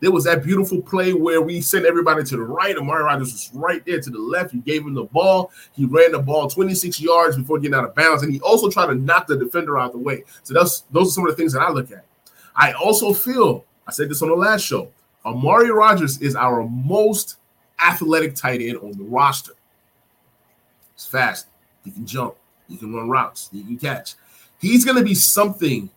There 0.02 0.12
was 0.12 0.24
that 0.24 0.44
beautiful 0.44 0.82
play 0.82 1.14
where 1.14 1.42
we 1.42 1.62
sent 1.62 1.86
everybody 1.86 2.24
to 2.24 2.38
the 2.38 2.44
right. 2.44 2.76
Armani 2.76 3.04
Rogers 3.04 3.34
was 3.34 3.50
right 3.54 3.86
there 3.86 4.00
to 4.00 4.10
the 4.10 4.20
left. 4.20 4.52
He 4.52 4.60
gave 4.60 4.84
him 4.84 4.94
the 4.94 5.04
ball. 5.04 5.52
He 5.74 5.86
ran 5.86 6.14
the 6.14 6.20
ball 6.20 6.50
26 6.50 7.02
yards 7.02 7.36
before 7.36 7.60
getting 7.60 7.76
out 7.76 7.84
of 7.84 7.96
bounds, 7.96 8.24
and 8.24 8.32
he 8.32 8.40
also 8.40 8.70
tried 8.70 8.88
to 8.88 8.96
knock 8.96 9.28
the 9.28 9.38
defender 9.38 9.78
out 9.78 9.88
of 9.88 9.92
the 9.94 10.00
way. 10.00 10.24
So 10.44 10.54
that's 10.54 10.82
those 10.92 11.10
are 11.10 11.12
some 11.12 11.26
of 11.26 11.32
the 11.32 11.36
things 11.36 11.54
that 11.54 11.62
I 11.62 11.70
look 11.70 11.92
at. 11.92 12.06
I 12.56 12.72
also 12.74 13.14
feel 13.14 13.66
I 13.88 13.92
said 13.92 14.10
this 14.10 14.22
on 14.22 14.30
the 14.30 14.36
last 14.36 14.64
show. 14.64 14.90
Armani 15.26 15.74
Rogers 15.74 16.22
is 16.22 16.36
our 16.36 16.64
most 16.64 17.38
athletic 17.84 18.36
tight 18.36 18.62
end 18.62 18.78
on 18.78 18.92
the 18.92 19.04
roster. 19.04 19.54
He's 20.96 21.06
fast. 21.06 21.48
He 21.84 21.92
can 21.92 22.06
jump. 22.06 22.36
He 22.68 22.78
can 22.78 22.94
run 22.94 23.10
routes. 23.10 23.50
He 23.52 23.64
can 23.64 23.78
catch. 23.78 24.16
He's 24.60 24.86
going 24.86 24.98
to 24.98 25.04
be 25.04 25.16
something 25.16 25.90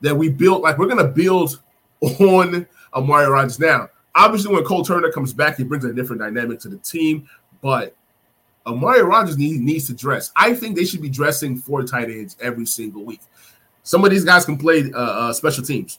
that 0.00 0.14
we 0.14 0.28
built. 0.28 0.62
Like 0.62 0.78
we're 0.78 0.86
going 0.86 1.04
to 1.04 1.12
build 1.12 1.60
on 2.00 2.66
Armani 2.94 3.30
Rogers 3.30 3.58
now. 3.58 3.88
Obviously, 4.14 4.52
when 4.52 4.64
Cole 4.64 4.84
Turner 4.84 5.12
comes 5.12 5.32
back, 5.32 5.56
he 5.56 5.64
brings 5.64 5.84
a 5.84 5.92
different 5.92 6.20
dynamic 6.20 6.58
to 6.60 6.68
the 6.68 6.78
team. 6.78 7.28
But 7.60 7.94
Armani 8.66 9.06
Rogers 9.06 9.38
needs, 9.38 9.60
needs 9.60 9.86
to 9.86 9.94
dress. 9.94 10.32
I 10.36 10.54
think 10.54 10.76
they 10.76 10.84
should 10.84 11.02
be 11.02 11.08
dressing 11.08 11.56
four 11.56 11.82
tight 11.84 12.10
ends 12.10 12.36
every 12.40 12.66
single 12.66 13.04
week. 13.04 13.20
Some 13.82 14.04
of 14.04 14.10
these 14.10 14.24
guys 14.24 14.44
can 14.44 14.58
play 14.58 14.90
uh, 14.92 14.98
uh, 14.98 15.32
special 15.32 15.64
teams. 15.64 15.98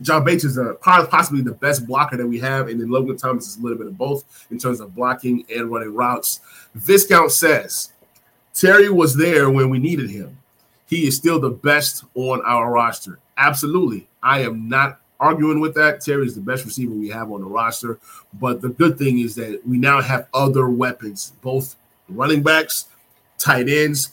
John 0.00 0.24
Bates 0.24 0.44
is 0.44 0.58
a, 0.58 0.74
possibly 0.74 1.42
the 1.42 1.52
best 1.52 1.86
blocker 1.86 2.16
that 2.16 2.26
we 2.26 2.38
have, 2.38 2.68
and 2.68 2.80
then 2.80 2.88
Logan 2.88 3.16
Thomas 3.16 3.48
is 3.48 3.56
a 3.56 3.60
little 3.60 3.78
bit 3.78 3.88
of 3.88 3.98
both 3.98 4.46
in 4.50 4.58
terms 4.58 4.80
of 4.80 4.94
blocking 4.94 5.44
and 5.52 5.70
running 5.70 5.92
routes. 5.92 6.40
Viscount 6.74 7.32
says 7.32 7.92
Terry 8.54 8.90
was 8.90 9.16
there 9.16 9.50
when 9.50 9.70
we 9.70 9.78
needed 9.78 10.10
him. 10.10 10.38
He 10.86 11.06
is 11.06 11.16
still 11.16 11.40
the 11.40 11.50
best 11.50 12.04
on 12.14 12.40
our 12.42 12.70
roster. 12.70 13.18
Absolutely. 13.36 14.08
I 14.22 14.40
am 14.40 14.68
not 14.68 15.00
arguing 15.20 15.60
with 15.60 15.74
that. 15.74 16.00
Terry 16.00 16.26
is 16.26 16.34
the 16.34 16.40
best 16.40 16.64
receiver 16.64 16.92
we 16.92 17.08
have 17.08 17.30
on 17.30 17.40
the 17.40 17.46
roster. 17.46 17.98
But 18.34 18.60
the 18.60 18.68
good 18.68 18.98
thing 18.98 19.18
is 19.18 19.34
that 19.36 19.60
we 19.66 19.78
now 19.78 20.00
have 20.00 20.28
other 20.34 20.68
weapons, 20.68 21.32
both 21.42 21.76
running 22.08 22.42
backs, 22.42 22.86
tight 23.38 23.68
ends. 23.68 24.12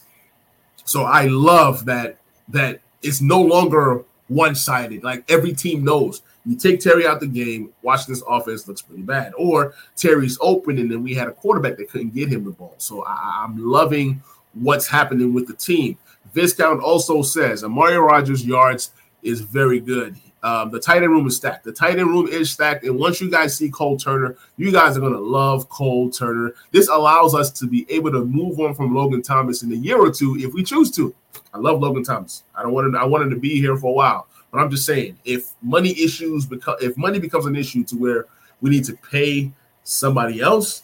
So 0.85 1.03
I 1.03 1.25
love 1.25 1.85
that 1.85 2.17
that 2.49 2.81
it's 3.01 3.21
no 3.21 3.41
longer 3.41 4.03
one-sided. 4.27 5.03
Like 5.03 5.29
every 5.29 5.53
team 5.53 5.83
knows 5.83 6.21
you 6.45 6.55
take 6.55 6.79
Terry 6.79 7.07
out 7.07 7.19
the 7.19 7.27
game, 7.27 7.73
watch 7.81 8.05
this 8.05 8.23
offense 8.27 8.67
looks 8.67 8.81
pretty 8.81 9.01
bad. 9.01 9.33
Or 9.37 9.73
Terry's 9.95 10.37
open, 10.39 10.77
and 10.77 10.91
then 10.91 11.01
we 11.03 11.15
had 11.15 11.27
a 11.27 11.31
quarterback 11.31 11.77
that 11.77 11.89
couldn't 11.89 12.13
get 12.13 12.29
him 12.29 12.45
the 12.45 12.51
ball. 12.51 12.75
So 12.77 13.03
I, 13.03 13.43
I'm 13.43 13.57
loving 13.57 14.21
what's 14.53 14.87
happening 14.87 15.33
with 15.33 15.47
the 15.47 15.53
team. 15.53 15.97
Viscount 16.33 16.81
also 16.81 17.21
says 17.21 17.63
Armani 17.63 17.99
Rogers' 17.99 18.45
yards 18.45 18.91
is 19.23 19.41
very 19.41 19.79
good. 19.79 20.15
Um, 20.45 20.69
the 20.69 20.79
tight 20.79 21.01
end 21.01 21.11
room 21.11 21.25
is 21.25 21.35
stacked. 21.35 21.63
The 21.63 21.71
tight 21.71 21.97
end 21.97 22.07
room 22.07 22.27
is 22.27 22.51
stacked. 22.51 22.83
And 22.83 22.99
once 22.99 23.19
you 23.19 23.31
guys 23.31 23.57
see 23.57 23.67
Cole 23.67 23.97
Turner, 23.97 24.37
you 24.57 24.71
guys 24.71 24.95
are 24.95 24.99
going 24.99 25.13
to 25.13 25.19
love 25.19 25.67
Cole 25.69 26.11
Turner. 26.11 26.53
This 26.71 26.87
allows 26.87 27.33
us 27.33 27.49
to 27.53 27.65
be 27.65 27.87
able 27.89 28.11
to 28.11 28.23
move 28.23 28.59
on 28.59 28.75
from 28.75 28.93
Logan 28.93 29.23
Thomas 29.23 29.63
in 29.63 29.71
a 29.71 29.75
year 29.75 29.97
or 29.99 30.11
two 30.11 30.37
if 30.37 30.53
we 30.53 30.63
choose 30.63 30.91
to. 30.97 31.15
I 31.51 31.57
love 31.57 31.79
Logan 31.79 32.03
Thomas. 32.03 32.43
I 32.53 32.61
don't 32.61 32.73
want 32.73 32.85
him. 32.85 32.95
I 32.95 33.05
want 33.05 33.23
him 33.23 33.31
to 33.31 33.39
be 33.39 33.59
here 33.59 33.75
for 33.75 33.87
a 33.87 33.93
while. 33.93 34.27
But 34.51 34.59
I'm 34.59 34.69
just 34.69 34.85
saying, 34.85 35.17
if 35.25 35.51
money 35.63 35.99
issues 35.99 36.45
become, 36.45 36.75
if 36.79 36.95
money 36.95 37.17
becomes 37.17 37.47
an 37.47 37.55
issue 37.55 37.83
to 37.85 37.95
where 37.95 38.27
we 38.61 38.69
need 38.69 38.83
to 38.83 38.93
pay 38.93 39.51
somebody 39.83 40.41
else, 40.41 40.83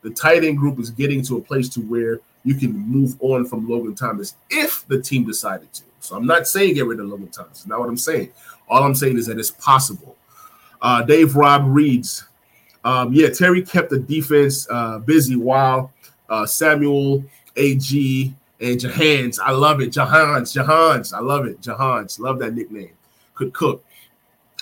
the 0.00 0.08
tight 0.08 0.42
end 0.42 0.56
group 0.56 0.78
is 0.78 0.88
getting 0.88 1.20
to 1.24 1.36
a 1.36 1.40
place 1.42 1.68
to 1.70 1.80
where 1.80 2.20
you 2.44 2.54
can 2.54 2.72
move 2.72 3.14
on 3.20 3.44
from 3.44 3.68
Logan 3.68 3.94
Thomas 3.94 4.36
if 4.48 4.88
the 4.88 5.02
team 5.02 5.26
decided 5.26 5.70
to. 5.74 5.82
So 6.00 6.16
I'm 6.16 6.26
not 6.26 6.48
saying 6.48 6.74
get 6.74 6.86
rid 6.86 6.98
of 6.98 7.06
Logan 7.06 7.28
Thomas. 7.28 7.66
Not 7.66 7.78
what 7.78 7.88
I'm 7.90 7.98
saying. 7.98 8.30
All 8.70 8.82
I'm 8.82 8.94
saying 8.94 9.18
is 9.18 9.26
that 9.26 9.38
it's 9.38 9.50
possible. 9.50 10.16
Uh, 10.80 11.02
Dave 11.02 11.36
Rob 11.36 11.64
reads, 11.66 12.24
um, 12.84 13.12
yeah, 13.12 13.28
Terry 13.28 13.62
kept 13.62 13.90
the 13.90 13.98
defense 13.98 14.66
uh, 14.70 14.98
busy 15.00 15.36
while 15.36 15.92
uh, 16.30 16.46
Samuel, 16.46 17.22
AG, 17.56 18.34
and 18.60 18.78
Jahans, 18.78 19.38
I 19.42 19.52
love 19.52 19.80
it. 19.80 19.90
Jahans, 19.90 20.56
Jahans, 20.56 21.12
I 21.12 21.20
love 21.20 21.46
it. 21.46 21.60
Jahans, 21.60 22.18
love 22.20 22.38
that 22.38 22.54
nickname. 22.54 22.92
Could 23.34 23.52
cook. 23.52 23.84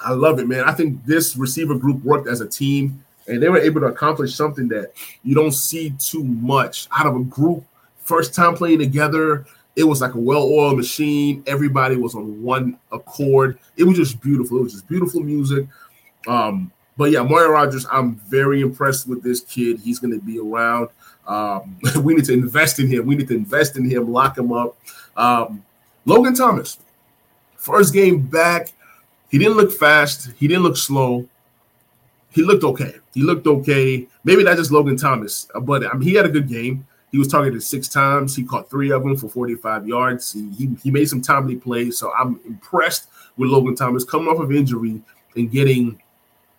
I 0.00 0.12
love 0.12 0.38
it, 0.38 0.46
man. 0.46 0.64
I 0.64 0.72
think 0.72 1.04
this 1.04 1.36
receiver 1.36 1.74
group 1.74 2.02
worked 2.04 2.28
as 2.28 2.40
a 2.40 2.48
team 2.48 3.04
and 3.26 3.42
they 3.42 3.48
were 3.48 3.58
able 3.58 3.80
to 3.80 3.88
accomplish 3.88 4.34
something 4.34 4.68
that 4.68 4.92
you 5.22 5.34
don't 5.34 5.52
see 5.52 5.90
too 5.98 6.24
much 6.24 6.88
out 6.96 7.06
of 7.06 7.16
a 7.16 7.24
group. 7.24 7.64
First 7.98 8.34
time 8.34 8.54
playing 8.54 8.78
together, 8.78 9.46
it 9.78 9.84
was 9.84 10.00
like 10.00 10.14
a 10.14 10.18
well-oiled 10.18 10.76
machine. 10.76 11.44
Everybody 11.46 11.94
was 11.94 12.16
on 12.16 12.42
one 12.42 12.76
accord. 12.90 13.60
It 13.76 13.84
was 13.84 13.96
just 13.96 14.20
beautiful. 14.20 14.58
It 14.58 14.62
was 14.64 14.72
just 14.72 14.88
beautiful 14.88 15.22
music. 15.22 15.68
Um, 16.26 16.72
but 16.96 17.12
yeah, 17.12 17.22
Mario 17.22 17.50
Rogers, 17.50 17.86
I'm 17.92 18.16
very 18.16 18.60
impressed 18.60 19.06
with 19.06 19.22
this 19.22 19.40
kid. 19.42 19.78
He's 19.78 20.00
going 20.00 20.12
to 20.12 20.18
be 20.18 20.40
around. 20.40 20.88
Um, 21.28 21.78
we 22.02 22.16
need 22.16 22.24
to 22.24 22.32
invest 22.32 22.80
in 22.80 22.88
him. 22.88 23.06
We 23.06 23.14
need 23.14 23.28
to 23.28 23.36
invest 23.36 23.76
in 23.76 23.88
him, 23.88 24.12
lock 24.12 24.36
him 24.36 24.52
up. 24.52 24.76
Um, 25.16 25.64
Logan 26.04 26.34
Thomas, 26.34 26.80
first 27.54 27.94
game 27.94 28.26
back, 28.26 28.72
he 29.30 29.38
didn't 29.38 29.56
look 29.56 29.70
fast. 29.70 30.32
He 30.38 30.48
didn't 30.48 30.64
look 30.64 30.76
slow. 30.76 31.28
He 32.30 32.42
looked 32.42 32.64
okay. 32.64 32.96
He 33.14 33.22
looked 33.22 33.46
okay. 33.46 34.08
Maybe 34.24 34.42
not 34.42 34.56
just 34.56 34.72
Logan 34.72 34.96
Thomas, 34.96 35.46
but 35.62 35.86
I 35.86 35.92
mean, 35.92 36.08
he 36.08 36.14
had 36.14 36.26
a 36.26 36.30
good 36.30 36.48
game. 36.48 36.84
He 37.10 37.18
was 37.18 37.28
targeted 37.28 37.62
six 37.62 37.88
times. 37.88 38.36
He 38.36 38.44
caught 38.44 38.68
three 38.68 38.90
of 38.90 39.02
them 39.02 39.16
for 39.16 39.28
45 39.28 39.88
yards. 39.88 40.32
He, 40.32 40.50
he, 40.50 40.76
he 40.82 40.90
made 40.90 41.08
some 41.08 41.22
timely 41.22 41.56
plays. 41.56 41.98
So 41.98 42.12
I'm 42.12 42.40
impressed 42.44 43.08
with 43.36 43.50
Logan 43.50 43.76
Thomas 43.76 44.04
coming 44.04 44.28
off 44.28 44.40
of 44.40 44.52
injury 44.52 45.00
and 45.36 45.50
getting, 45.50 46.00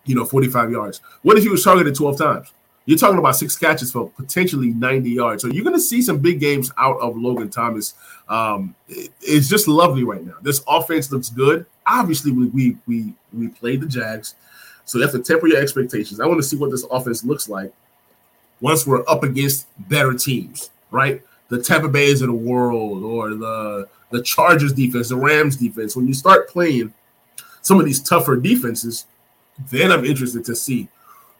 you 0.04 0.14
know, 0.14 0.24
45 0.24 0.70
yards. 0.72 1.00
What 1.22 1.36
if 1.36 1.44
he 1.44 1.50
was 1.50 1.62
targeted 1.62 1.94
12 1.94 2.18
times? 2.18 2.52
You're 2.86 2.98
talking 2.98 3.18
about 3.18 3.36
six 3.36 3.56
catches 3.56 3.92
for 3.92 4.10
potentially 4.10 4.70
90 4.70 5.10
yards. 5.10 5.42
So 5.42 5.48
you're 5.48 5.62
going 5.62 5.76
to 5.76 5.80
see 5.80 6.02
some 6.02 6.18
big 6.18 6.40
games 6.40 6.72
out 6.78 6.98
of 7.00 7.16
Logan 7.16 7.50
Thomas. 7.50 7.94
Um, 8.28 8.74
it, 8.88 9.12
it's 9.20 9.48
just 9.48 9.68
lovely 9.68 10.02
right 10.02 10.24
now. 10.24 10.34
This 10.42 10.64
offense 10.66 11.12
looks 11.12 11.28
good. 11.28 11.66
Obviously, 11.86 12.32
we 12.32 12.46
we 12.48 12.76
we 12.86 13.14
we 13.32 13.48
played 13.48 13.80
the 13.80 13.86
Jags, 13.86 14.34
so 14.84 14.98
you 14.98 15.02
have 15.02 15.12
to 15.12 15.20
temper 15.20 15.46
your 15.46 15.60
expectations. 15.60 16.20
I 16.20 16.26
want 16.26 16.38
to 16.38 16.42
see 16.42 16.56
what 16.56 16.70
this 16.70 16.84
offense 16.90 17.24
looks 17.24 17.48
like 17.48 17.72
once 18.60 18.86
we're 18.86 19.08
up 19.08 19.22
against 19.22 19.66
better 19.88 20.14
teams, 20.14 20.70
right? 20.90 21.22
The 21.48 21.60
Tampa 21.60 21.88
Bays 21.88 22.22
of 22.22 22.28
the 22.28 22.34
world, 22.34 23.02
or 23.02 23.30
the 23.30 23.88
the 24.10 24.22
Chargers 24.22 24.72
defense, 24.72 25.08
the 25.08 25.16
Rams 25.16 25.56
defense. 25.56 25.96
When 25.96 26.06
you 26.06 26.14
start 26.14 26.48
playing 26.48 26.92
some 27.62 27.78
of 27.78 27.86
these 27.86 28.02
tougher 28.02 28.36
defenses, 28.36 29.06
then 29.70 29.92
I'm 29.92 30.04
interested 30.04 30.44
to 30.44 30.56
see 30.56 30.88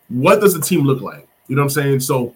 what 0.09 0.41
does 0.41 0.55
the 0.55 0.61
team 0.61 0.85
look 0.85 1.01
like. 1.01 1.27
You 1.49 1.57
know 1.57 1.63
what 1.63 1.77
I'm 1.77 1.83
saying? 1.83 2.01
So 2.01 2.35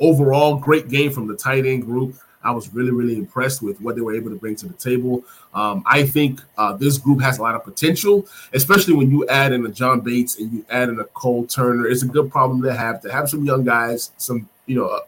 overall, 0.00 0.56
great 0.56 0.88
game 0.88 1.10
from 1.12 1.26
the 1.26 1.36
tight 1.36 1.66
end 1.66 1.84
group. 1.84 2.16
I 2.46 2.52
was 2.52 2.72
really, 2.72 2.92
really 2.92 3.16
impressed 3.16 3.60
with 3.60 3.80
what 3.80 3.96
they 3.96 4.00
were 4.00 4.14
able 4.14 4.30
to 4.30 4.36
bring 4.36 4.54
to 4.56 4.66
the 4.66 4.74
table. 4.74 5.24
Um, 5.52 5.82
I 5.84 6.04
think 6.04 6.40
uh, 6.56 6.74
this 6.74 6.96
group 6.96 7.20
has 7.20 7.38
a 7.38 7.42
lot 7.42 7.56
of 7.56 7.64
potential, 7.64 8.26
especially 8.52 8.94
when 8.94 9.10
you 9.10 9.26
add 9.28 9.52
in 9.52 9.66
a 9.66 9.68
John 9.68 10.00
Bates 10.00 10.38
and 10.38 10.52
you 10.52 10.64
add 10.70 10.88
in 10.88 11.00
a 11.00 11.04
Cole 11.04 11.46
Turner. 11.46 11.88
It's 11.88 12.02
a 12.02 12.06
good 12.06 12.30
problem 12.30 12.62
to 12.62 12.72
have 12.72 13.02
to 13.02 13.12
have 13.12 13.28
some 13.28 13.44
young 13.44 13.64
guys, 13.64 14.12
some 14.16 14.48
you 14.66 14.76
know, 14.76 15.00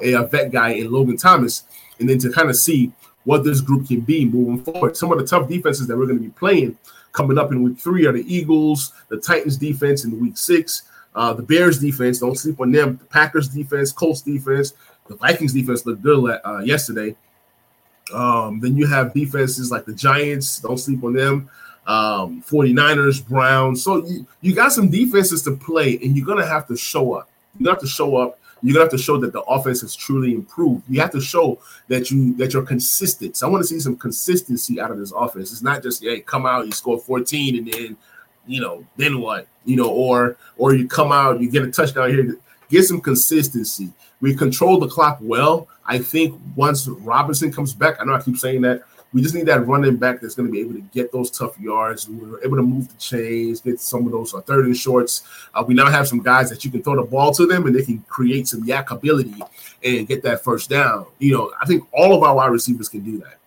a, 0.00 0.14
a 0.14 0.26
vet 0.26 0.50
guy 0.50 0.70
in 0.70 0.90
Logan 0.90 1.18
Thomas, 1.18 1.64
and 1.98 2.08
then 2.08 2.18
to 2.20 2.32
kind 2.32 2.48
of 2.48 2.56
see 2.56 2.92
what 3.24 3.44
this 3.44 3.60
group 3.60 3.88
can 3.88 4.00
be 4.00 4.24
moving 4.24 4.62
forward. 4.64 4.96
Some 4.96 5.12
of 5.12 5.18
the 5.18 5.26
tough 5.26 5.48
defenses 5.48 5.86
that 5.88 5.98
we're 5.98 6.06
going 6.06 6.18
to 6.18 6.24
be 6.24 6.30
playing 6.30 6.78
coming 7.12 7.38
up 7.38 7.50
in 7.50 7.62
week 7.62 7.78
three 7.78 8.06
are 8.06 8.12
the 8.12 8.24
Eagles, 8.32 8.92
the 9.08 9.18
Titans 9.18 9.56
defense 9.56 10.04
in 10.04 10.20
week 10.20 10.38
six. 10.38 10.82
Uh, 11.14 11.32
the 11.32 11.42
Bears 11.42 11.78
defense, 11.78 12.18
don't 12.18 12.36
sleep 12.36 12.60
on 12.60 12.70
them. 12.70 12.98
The 12.98 13.06
Packers 13.06 13.48
defense, 13.48 13.90
Colts 13.90 14.20
defense, 14.20 14.74
the 15.08 15.16
Vikings 15.16 15.52
defense 15.52 15.86
looked 15.86 16.02
good 16.02 16.40
uh, 16.44 16.58
yesterday. 16.58 17.16
Um, 18.12 18.60
then 18.60 18.76
you 18.76 18.86
have 18.86 19.12
defenses 19.12 19.70
like 19.70 19.84
the 19.84 19.94
Giants, 19.94 20.60
don't 20.60 20.78
sleep 20.78 21.02
on 21.02 21.14
them. 21.14 21.50
Um, 21.86 22.42
49ers, 22.42 23.26
Browns. 23.26 23.82
So 23.82 24.04
you, 24.04 24.26
you 24.40 24.54
got 24.54 24.72
some 24.72 24.88
defenses 24.88 25.42
to 25.42 25.52
play, 25.52 25.98
and 26.02 26.16
you're 26.16 26.26
gonna 26.26 26.46
have 26.46 26.66
to 26.68 26.76
show 26.76 27.14
up. 27.14 27.28
You're 27.58 27.66
going 27.66 27.76
to 27.76 27.80
have 27.80 27.88
to 27.88 27.94
show 27.94 28.16
up. 28.16 28.38
You're 28.62 28.74
gonna 28.74 28.84
have 28.84 28.92
to 28.92 28.98
show 28.98 29.18
that 29.18 29.32
the 29.32 29.42
offense 29.42 29.82
has 29.82 29.94
truly 29.94 30.34
improved. 30.34 30.84
You 30.88 31.00
have 31.00 31.12
to 31.12 31.20
show 31.20 31.58
that 31.88 32.10
you 32.10 32.34
that 32.34 32.52
you're 32.52 32.64
consistent. 32.64 33.36
So 33.36 33.46
I 33.46 33.50
want 33.50 33.62
to 33.62 33.68
see 33.68 33.78
some 33.80 33.96
consistency 33.96 34.80
out 34.80 34.90
of 34.90 34.98
this 34.98 35.12
offense. 35.12 35.52
It's 35.52 35.62
not 35.62 35.82
just 35.82 36.02
hey, 36.02 36.20
come 36.20 36.46
out, 36.46 36.66
you 36.66 36.72
score 36.72 36.98
14, 36.98 37.56
and 37.58 37.72
then 37.72 37.96
you 38.46 38.60
know, 38.60 38.84
then 38.96 39.20
what? 39.20 39.46
You 39.64 39.76
know, 39.76 39.88
or 39.88 40.36
or 40.56 40.74
you 40.74 40.88
come 40.88 41.12
out, 41.12 41.40
you 41.40 41.50
get 41.50 41.64
a 41.64 41.70
touchdown 41.70 42.10
here, 42.10 42.36
get 42.68 42.84
some 42.84 43.00
consistency. 43.00 43.92
We 44.20 44.34
control 44.34 44.78
the 44.78 44.88
clock 44.88 45.18
well. 45.20 45.68
I 45.84 45.98
think 45.98 46.40
once 46.54 46.88
Robinson 46.88 47.52
comes 47.52 47.74
back, 47.74 48.00
I 48.00 48.04
know 48.04 48.14
I 48.14 48.22
keep 48.22 48.38
saying 48.38 48.62
that. 48.62 48.82
We 49.12 49.22
just 49.22 49.34
need 49.34 49.46
that 49.46 49.66
running 49.66 49.96
back 49.96 50.20
that's 50.20 50.34
going 50.34 50.46
to 50.46 50.52
be 50.52 50.60
able 50.60 50.74
to 50.74 50.80
get 50.92 51.12
those 51.12 51.30
tough 51.30 51.58
yards. 51.58 52.08
We're 52.08 52.42
able 52.44 52.56
to 52.56 52.62
move 52.62 52.88
the 52.88 52.98
chains, 52.98 53.60
get 53.60 53.80
some 53.80 54.04
of 54.04 54.12
those 54.12 54.34
uh, 54.34 54.40
third 54.40 54.66
and 54.66 54.76
shorts. 54.76 55.22
Uh, 55.54 55.64
we 55.66 55.74
now 55.74 55.86
have 55.86 56.08
some 56.08 56.22
guys 56.22 56.50
that 56.50 56.64
you 56.64 56.70
can 56.70 56.82
throw 56.82 56.96
the 56.96 57.02
ball 57.02 57.32
to 57.34 57.46
them 57.46 57.66
and 57.66 57.74
they 57.74 57.84
can 57.84 58.00
create 58.08 58.48
some 58.48 58.66
YAC 58.66 58.90
ability 58.90 59.40
and 59.82 60.08
get 60.08 60.22
that 60.24 60.42
first 60.42 60.68
down. 60.68 61.06
You 61.18 61.32
know, 61.32 61.52
I 61.60 61.66
think 61.66 61.86
all 61.92 62.14
of 62.14 62.22
our 62.22 62.34
wide 62.34 62.50
receivers 62.50 62.88
can 62.88 63.00
do 63.00 63.18
that. 63.18 63.38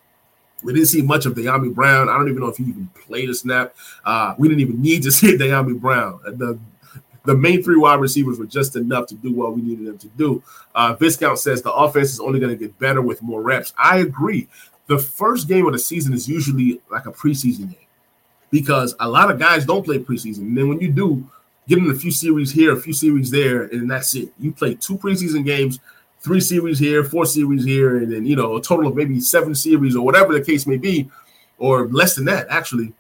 We 0.64 0.74
didn't 0.74 0.88
see 0.88 1.02
much 1.02 1.26
of 1.26 1.36
Dyami 1.36 1.74
Brown. 1.74 2.10
I 2.10 2.18
don't 2.18 2.30
even 2.30 2.42
know 2.42 2.48
if 2.48 2.58
he 2.58 2.64
even 2.64 2.90
played 3.06 3.30
a 3.30 3.34
snap. 3.34 3.76
Uh, 4.04 4.36
we 4.38 4.48
didn't 4.48 4.62
even 4.62 4.82
need 4.82 5.04
to 5.04 5.12
see 5.12 5.38
Dyami 5.38 5.80
Brown. 5.80 6.20
The 6.24 6.60
the 7.30 7.36
main 7.36 7.62
three 7.62 7.78
wide 7.78 8.00
receivers 8.00 8.40
were 8.40 8.48
just 8.48 8.76
enough 8.76 9.06
to 9.06 9.14
do 9.14 9.32
what 9.32 9.54
we 9.56 9.62
needed 9.62 9.86
them 9.86 10.00
to 10.00 10.08
do. 10.18 10.42
Uh, 10.74 10.96
Viscount 10.96 11.38
says 11.38 11.62
the 11.62 11.72
offense 11.72 12.12
is 12.12 12.20
only 12.20 12.40
going 12.40 12.52
to 12.52 12.58
get 12.58 12.80
better 12.80 13.04
with 13.04 13.22
more 13.22 13.44
reps. 13.44 13.72
I 13.78 14.00
agree. 14.00 14.48
The 14.88 14.98
first 14.98 15.48
game 15.48 15.68
of 15.68 15.74
the 15.74 15.78
season 15.78 16.12
is 16.12 16.28
usually 16.28 16.82
like 16.90 17.06
a 17.06 17.12
preseason 17.12 17.70
game 17.70 17.88
because 18.50 18.96
a 19.00 19.08
lot 19.08 19.30
of 19.30 19.38
guys 19.38 19.64
don't 19.64 19.86
play 19.86 20.00
preseason. 20.00 20.40
And 20.40 20.58
then 20.58 20.70
when 20.70 20.80
you 20.80 20.92
do, 20.92 21.30
get 21.68 21.78
in 21.78 21.92
a 21.92 21.94
few 21.94 22.10
series 22.10 22.52
here, 22.52 22.74
a 22.74 22.82
few 22.82 22.94
series 22.94 23.30
there, 23.30 23.66
and 23.66 23.92
that's 23.92 24.16
it. 24.16 24.34
You 24.40 24.52
play 24.52 24.74
two 24.74 24.98
preseason 24.98 25.46
games, 25.46 25.80
three 26.22 26.42
series 26.42 26.80
here, 26.80 27.04
four 27.04 27.28
series 27.28 27.64
here, 27.64 27.98
and 27.98 28.12
then 28.12 28.26
you 28.26 28.36
know 28.36 28.58
a 28.58 28.62
total 28.62 28.88
of 28.88 28.96
maybe 28.96 29.20
seven 29.20 29.54
series 29.54 29.96
or 29.96 30.04
whatever 30.04 30.34
the 30.34 30.44
case 30.44 30.66
may 30.66 30.78
be, 30.78 31.12
or 31.60 31.88
less 31.90 32.16
than 32.16 32.26
that 32.26 32.48
actually. 32.50 32.92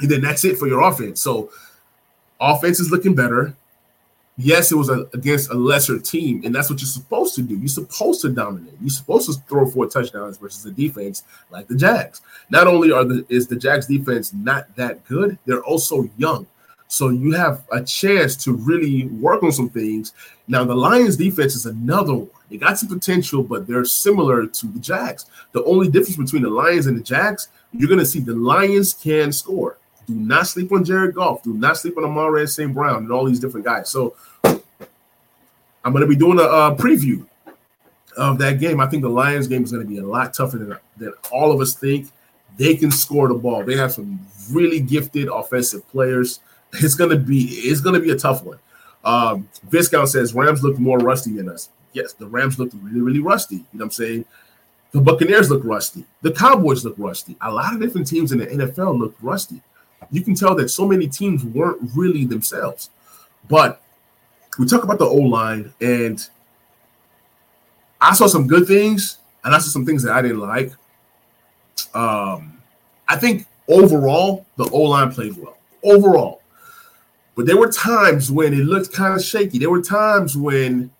And 0.00 0.10
then 0.10 0.20
that's 0.20 0.44
it 0.44 0.58
for 0.58 0.68
your 0.68 0.82
offense. 0.82 1.22
So 1.22 1.50
offense 2.52 2.80
is 2.80 2.90
looking 2.90 3.14
better. 3.14 3.54
Yes, 4.36 4.72
it 4.72 4.74
was 4.74 4.88
a, 4.88 5.08
against 5.14 5.50
a 5.50 5.54
lesser 5.54 5.98
team, 5.98 6.42
and 6.44 6.52
that's 6.52 6.68
what 6.68 6.80
you're 6.80 6.88
supposed 6.88 7.36
to 7.36 7.42
do. 7.42 7.56
You're 7.56 7.68
supposed 7.68 8.20
to 8.22 8.30
dominate. 8.30 8.74
You're 8.80 8.90
supposed 8.90 9.26
to 9.26 9.40
throw 9.48 9.64
four 9.66 9.86
touchdowns 9.86 10.38
versus 10.38 10.66
a 10.66 10.72
defense 10.72 11.22
like 11.50 11.68
the 11.68 11.76
Jags. 11.76 12.20
Not 12.50 12.66
only 12.66 12.90
are 12.90 13.04
the 13.04 13.24
is 13.28 13.46
the 13.46 13.54
Jags 13.54 13.86
defense 13.86 14.32
not 14.32 14.74
that 14.74 15.04
good, 15.06 15.38
they're 15.46 15.62
also 15.62 16.10
young. 16.16 16.46
So 16.88 17.08
you 17.08 17.32
have 17.32 17.64
a 17.72 17.82
chance 17.82 18.36
to 18.44 18.52
really 18.52 19.06
work 19.06 19.42
on 19.42 19.52
some 19.52 19.68
things. 19.68 20.12
Now, 20.46 20.64
the 20.64 20.74
Lions 20.74 21.16
defense 21.16 21.54
is 21.54 21.66
another 21.66 22.14
one. 22.14 22.28
They 22.50 22.56
got 22.56 22.78
some 22.78 22.88
potential, 22.88 23.42
but 23.42 23.66
they're 23.66 23.84
similar 23.84 24.46
to 24.46 24.66
the 24.66 24.78
Jags. 24.78 25.26
The 25.52 25.64
only 25.64 25.88
difference 25.88 26.16
between 26.16 26.42
the 26.42 26.50
Lions 26.50 26.86
and 26.86 26.96
the 26.96 27.02
Jags, 27.02 27.48
you're 27.72 27.88
going 27.88 28.00
to 28.00 28.06
see 28.06 28.20
the 28.20 28.34
Lions 28.34 28.94
can 28.94 29.32
score. 29.32 29.78
Do 30.06 30.14
not 30.14 30.46
sleep 30.46 30.70
on 30.72 30.84
Jared 30.84 31.14
Goff. 31.14 31.42
Do 31.42 31.54
not 31.54 31.76
sleep 31.76 31.96
on 31.96 32.04
Amon-Ra 32.04 32.46
St. 32.46 32.72
Brown 32.72 33.04
and 33.04 33.12
all 33.12 33.24
these 33.24 33.40
different 33.40 33.64
guys. 33.64 33.88
So 33.88 34.14
I'm 35.84 35.92
going 35.92 36.02
to 36.02 36.06
be 36.06 36.16
doing 36.16 36.38
a, 36.38 36.42
a, 36.42 36.76
preview 36.76 37.26
of 38.16 38.38
that 38.38 38.58
game. 38.58 38.80
I 38.80 38.86
think 38.86 39.02
the 39.02 39.08
Lions 39.08 39.46
game 39.46 39.62
is 39.62 39.70
going 39.70 39.86
to 39.86 39.88
be 39.88 39.98
a 39.98 40.06
lot 40.06 40.32
tougher 40.34 40.58
than, 40.58 40.76
than 40.96 41.12
all 41.30 41.52
of 41.52 41.60
us 41.60 41.74
think. 41.74 42.10
They 42.56 42.76
can 42.76 42.90
score 42.90 43.28
the 43.28 43.34
ball. 43.34 43.64
They 43.64 43.76
have 43.76 43.92
some 43.92 44.24
really 44.50 44.80
gifted 44.80 45.28
offensive 45.28 45.86
players. 45.88 46.40
It's 46.74 46.94
going 46.94 47.10
to 47.10 47.16
be 47.16 47.44
it's 47.44 47.80
going 47.80 47.94
to 47.94 48.00
be 48.00 48.10
a 48.10 48.16
tough 48.16 48.42
one. 48.42 48.58
Um, 49.04 49.48
Viscount 49.68 50.08
says 50.08 50.34
Rams 50.34 50.62
look 50.62 50.78
more 50.78 50.98
rusty 50.98 51.32
than 51.32 51.48
us. 51.48 51.68
Yes, 51.92 52.14
the 52.14 52.26
Rams 52.26 52.58
look 52.58 52.70
really 52.74 53.00
really 53.00 53.20
rusty. 53.20 53.56
You 53.56 53.62
know 53.74 53.78
what 53.78 53.84
I'm 53.84 53.90
saying? 53.92 54.24
The 54.92 55.00
Buccaneers 55.00 55.50
look 55.50 55.64
rusty. 55.64 56.04
The 56.22 56.32
Cowboys 56.32 56.84
look 56.84 56.94
rusty. 56.96 57.36
A 57.40 57.52
lot 57.52 57.74
of 57.74 57.80
different 57.80 58.06
teams 58.06 58.32
in 58.32 58.38
the 58.38 58.46
NFL 58.46 58.98
look 58.98 59.14
rusty 59.20 59.60
you 60.10 60.22
can 60.22 60.34
tell 60.34 60.54
that 60.56 60.68
so 60.68 60.86
many 60.86 61.06
teams 61.08 61.44
weren't 61.44 61.78
really 61.94 62.24
themselves. 62.24 62.90
But 63.48 63.80
we 64.58 64.66
talk 64.66 64.84
about 64.84 64.98
the 64.98 65.06
O 65.06 65.16
line, 65.16 65.72
and 65.80 66.26
I 68.00 68.14
saw 68.14 68.26
some 68.26 68.46
good 68.46 68.66
things, 68.66 69.18
and 69.44 69.54
I 69.54 69.58
saw 69.58 69.70
some 69.70 69.86
things 69.86 70.02
that 70.04 70.12
I 70.12 70.22
didn't 70.22 70.40
like. 70.40 70.72
Um, 71.94 72.62
I 73.08 73.16
think 73.16 73.46
overall 73.68 74.46
the 74.56 74.68
O 74.70 74.82
line 74.82 75.12
played 75.12 75.36
well. 75.36 75.58
Overall, 75.82 76.40
but 77.34 77.46
there 77.46 77.56
were 77.56 77.70
times 77.70 78.30
when 78.30 78.54
it 78.54 78.64
looked 78.64 78.92
kind 78.92 79.14
of 79.14 79.22
shaky. 79.22 79.58
There 79.58 79.70
were 79.70 79.82
times 79.82 80.36
when 80.36 80.90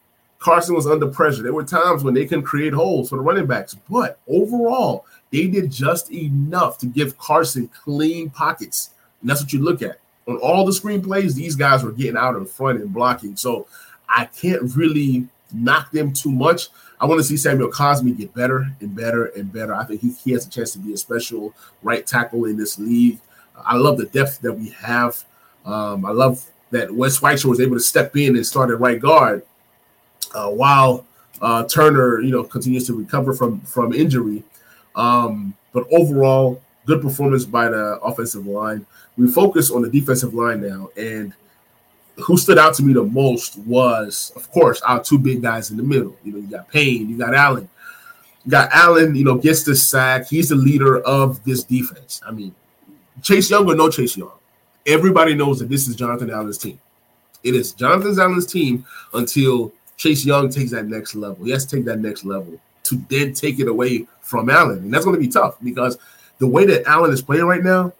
Carson 0.44 0.74
was 0.74 0.86
under 0.86 1.06
pressure. 1.06 1.42
There 1.42 1.54
were 1.54 1.64
times 1.64 2.04
when 2.04 2.12
they 2.12 2.26
couldn't 2.26 2.44
create 2.44 2.74
holes 2.74 3.08
for 3.08 3.16
the 3.16 3.22
running 3.22 3.46
backs. 3.46 3.74
But 3.88 4.18
overall, 4.28 5.06
they 5.30 5.46
did 5.46 5.70
just 5.70 6.12
enough 6.12 6.76
to 6.78 6.86
give 6.86 7.16
Carson 7.16 7.68
clean 7.68 8.28
pockets. 8.30 8.90
And 9.24 9.30
that's 9.30 9.40
what 9.40 9.54
you 9.54 9.62
look 9.62 9.80
at. 9.80 10.00
On 10.28 10.36
all 10.36 10.66
the 10.66 10.72
screenplays, 10.72 11.34
these 11.34 11.56
guys 11.56 11.82
were 11.82 11.92
getting 11.92 12.18
out 12.18 12.36
in 12.36 12.44
front 12.44 12.78
and 12.82 12.92
blocking. 12.92 13.36
So 13.36 13.66
I 14.06 14.26
can't 14.26 14.76
really 14.76 15.26
knock 15.50 15.90
them 15.92 16.12
too 16.12 16.30
much. 16.30 16.68
I 17.00 17.06
want 17.06 17.20
to 17.20 17.24
see 17.24 17.38
Samuel 17.38 17.70
Cosmi 17.70 18.14
get 18.14 18.34
better 18.34 18.66
and 18.82 18.94
better 18.94 19.26
and 19.26 19.50
better. 19.50 19.74
I 19.74 19.84
think 19.84 20.02
he, 20.02 20.12
he 20.12 20.32
has 20.32 20.46
a 20.46 20.50
chance 20.50 20.72
to 20.72 20.78
be 20.78 20.92
a 20.92 20.96
special 20.98 21.54
right 21.82 22.06
tackle 22.06 22.44
in 22.44 22.58
this 22.58 22.78
league. 22.78 23.18
I 23.56 23.76
love 23.76 23.96
the 23.96 24.04
depth 24.04 24.42
that 24.42 24.52
we 24.52 24.68
have. 24.70 25.24
Um, 25.64 26.04
I 26.04 26.10
love 26.10 26.44
that 26.70 26.94
Wes 26.94 27.16
Schweitzer 27.16 27.48
was 27.48 27.60
able 27.60 27.76
to 27.76 27.80
step 27.80 28.14
in 28.14 28.36
and 28.36 28.46
start 28.46 28.68
at 28.68 28.78
right 28.78 29.00
guard 29.00 29.42
uh, 30.34 30.50
while 30.50 31.06
uh, 31.40 31.64
Turner, 31.64 32.20
you 32.20 32.30
know, 32.30 32.44
continues 32.44 32.86
to 32.88 32.94
recover 32.94 33.32
from 33.32 33.62
from 33.62 33.94
injury. 33.94 34.42
Um, 34.94 35.54
but 35.72 35.86
overall, 35.90 36.60
good 36.86 37.02
performance 37.02 37.44
by 37.44 37.68
the 37.68 37.98
offensive 38.00 38.46
line. 38.46 38.86
We 39.16 39.28
focus 39.28 39.70
on 39.70 39.82
the 39.82 39.90
defensive 39.90 40.34
line 40.34 40.60
now, 40.60 40.90
and 40.96 41.32
who 42.16 42.36
stood 42.36 42.58
out 42.58 42.74
to 42.74 42.82
me 42.82 42.92
the 42.92 43.02
most 43.02 43.58
was, 43.58 44.32
of 44.36 44.50
course, 44.50 44.80
our 44.82 45.02
two 45.02 45.18
big 45.18 45.42
guys 45.42 45.70
in 45.70 45.76
the 45.76 45.82
middle. 45.82 46.16
You 46.24 46.32
know, 46.32 46.38
you 46.38 46.46
got 46.46 46.70
Payne, 46.70 47.08
you 47.08 47.18
got 47.18 47.34
Allen. 47.34 47.68
You 48.44 48.50
got 48.50 48.70
Allen, 48.72 49.14
you 49.14 49.24
know, 49.24 49.36
gets 49.36 49.64
the 49.64 49.74
sack. 49.74 50.28
He's 50.28 50.50
the 50.50 50.54
leader 50.54 51.00
of 51.00 51.42
this 51.44 51.64
defense. 51.64 52.20
I 52.26 52.30
mean, 52.30 52.54
Chase 53.22 53.50
Young 53.50 53.68
or 53.68 53.74
no 53.74 53.88
Chase 53.88 54.16
Young, 54.16 54.32
everybody 54.86 55.34
knows 55.34 55.58
that 55.60 55.68
this 55.68 55.88
is 55.88 55.96
Jonathan 55.96 56.30
Allen's 56.30 56.58
team. 56.58 56.78
It 57.42 57.54
is 57.54 57.72
Jonathan 57.72 58.18
Allen's 58.18 58.46
team 58.46 58.86
until 59.12 59.72
Chase 59.96 60.24
Young 60.24 60.50
takes 60.50 60.70
that 60.72 60.86
next 60.86 61.14
level. 61.14 61.44
He 61.44 61.50
has 61.52 61.64
to 61.66 61.76
take 61.76 61.84
that 61.86 62.00
next 62.00 62.24
level 62.24 62.60
to 62.84 62.96
then 63.08 63.32
take 63.32 63.60
it 63.60 63.68
away 63.68 64.06
from 64.20 64.50
Allen. 64.50 64.78
And 64.78 64.92
that's 64.92 65.04
going 65.04 65.16
to 65.16 65.20
be 65.20 65.28
tough 65.28 65.56
because 65.62 65.98
the 66.44 66.50
way 66.50 66.66
that 66.66 66.86
Allen 66.86 67.10
is 67.10 67.22
playing 67.22 67.46
right 67.46 67.62
now, 67.62 67.90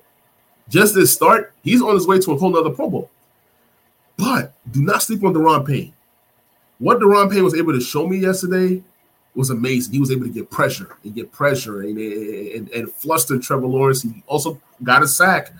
just 0.68 0.94
this 0.94 1.10
start, 1.10 1.54
he's 1.62 1.80
on 1.80 1.94
his 1.94 2.06
way 2.06 2.18
to 2.18 2.32
a 2.32 2.36
whole 2.36 2.50
nother 2.50 2.68
Pro 2.68 2.90
Bowl. 2.90 3.10
But 4.18 4.52
do 4.70 4.82
not 4.82 5.02
sleep 5.02 5.24
on 5.24 5.32
Daron 5.32 5.66
Payne. 5.66 5.94
What 6.78 6.98
Daron 6.98 7.32
Payne 7.32 7.42
was 7.42 7.54
able 7.54 7.72
to 7.72 7.80
show 7.80 8.06
me 8.06 8.18
yesterday 8.18 8.82
was 9.34 9.48
amazing. 9.48 9.94
He 9.94 9.98
was 9.98 10.10
able 10.10 10.24
to 10.24 10.30
get 10.30 10.50
pressure 10.50 10.94
and 11.02 11.14
get 11.14 11.32
pressure 11.32 11.80
and, 11.80 11.96
and, 11.96 12.68
and 12.68 12.92
fluster 12.92 13.38
Trevor 13.38 13.66
Lawrence. 13.66 14.02
He 14.02 14.22
also 14.26 14.60
got 14.82 15.02
a 15.02 15.08
sack. 15.08 15.50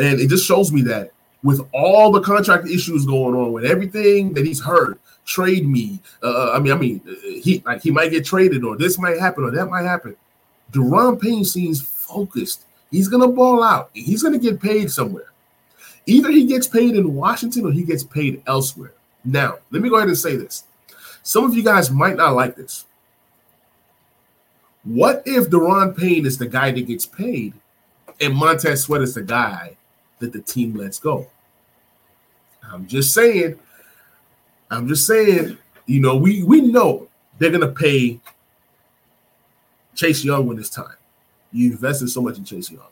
And 0.00 0.20
it 0.20 0.28
just 0.28 0.44
shows 0.44 0.72
me 0.72 0.82
that 0.82 1.12
with 1.44 1.60
all 1.72 2.10
the 2.10 2.20
contract 2.20 2.66
issues 2.66 3.06
going 3.06 3.36
on, 3.36 3.52
with 3.52 3.64
everything 3.64 4.34
that 4.34 4.44
he's 4.44 4.60
heard, 4.60 4.98
trade 5.24 5.68
me. 5.68 6.00
Uh, 6.20 6.50
I 6.52 6.58
mean, 6.58 6.72
I 6.72 6.76
mean, 6.76 7.00
he 7.42 7.62
like 7.64 7.80
he 7.82 7.92
might 7.92 8.10
get 8.10 8.24
traded, 8.24 8.64
or 8.64 8.76
this 8.76 8.98
might 8.98 9.20
happen, 9.20 9.44
or 9.44 9.52
that 9.52 9.66
might 9.66 9.84
happen. 9.84 10.16
Daron 10.72 11.20
Payne 11.20 11.44
seems 11.44 11.97
focused. 12.08 12.64
He's 12.90 13.08
gonna 13.08 13.28
ball 13.28 13.62
out. 13.62 13.90
He's 13.92 14.22
gonna 14.22 14.38
get 14.38 14.60
paid 14.60 14.90
somewhere. 14.90 15.32
Either 16.06 16.30
he 16.30 16.46
gets 16.46 16.66
paid 16.66 16.96
in 16.96 17.14
Washington 17.14 17.66
or 17.66 17.72
he 17.72 17.82
gets 17.82 18.02
paid 18.02 18.42
elsewhere. 18.46 18.94
Now, 19.24 19.58
let 19.70 19.82
me 19.82 19.90
go 19.90 19.96
ahead 19.96 20.08
and 20.08 20.16
say 20.16 20.36
this. 20.36 20.64
Some 21.22 21.44
of 21.44 21.54
you 21.54 21.62
guys 21.62 21.90
might 21.90 22.16
not 22.16 22.34
like 22.34 22.56
this. 22.56 22.86
What 24.84 25.22
if 25.26 25.50
Daron 25.50 25.96
Payne 25.96 26.24
is 26.24 26.38
the 26.38 26.46
guy 26.46 26.70
that 26.70 26.86
gets 26.86 27.04
paid 27.04 27.52
and 28.20 28.34
Montez 28.34 28.84
Sweat 28.84 29.02
is 29.02 29.14
the 29.14 29.22
guy 29.22 29.76
that 30.18 30.32
the 30.32 30.40
team 30.40 30.74
lets 30.74 30.98
go? 30.98 31.26
I'm 32.62 32.86
just 32.86 33.12
saying. 33.12 33.58
I'm 34.70 34.88
just 34.88 35.06
saying, 35.06 35.58
you 35.86 36.00
know, 36.00 36.16
we 36.16 36.42
we 36.42 36.60
know 36.60 37.08
they're 37.38 37.50
gonna 37.50 37.68
pay 37.68 38.20
Chase 39.94 40.24
Young 40.24 40.46
when 40.46 40.58
it's 40.58 40.70
time. 40.70 40.97
You 41.52 41.72
invested 41.72 42.08
so 42.08 42.20
much 42.20 42.38
in 42.38 42.44
Chase 42.44 42.70
Young. 42.70 42.82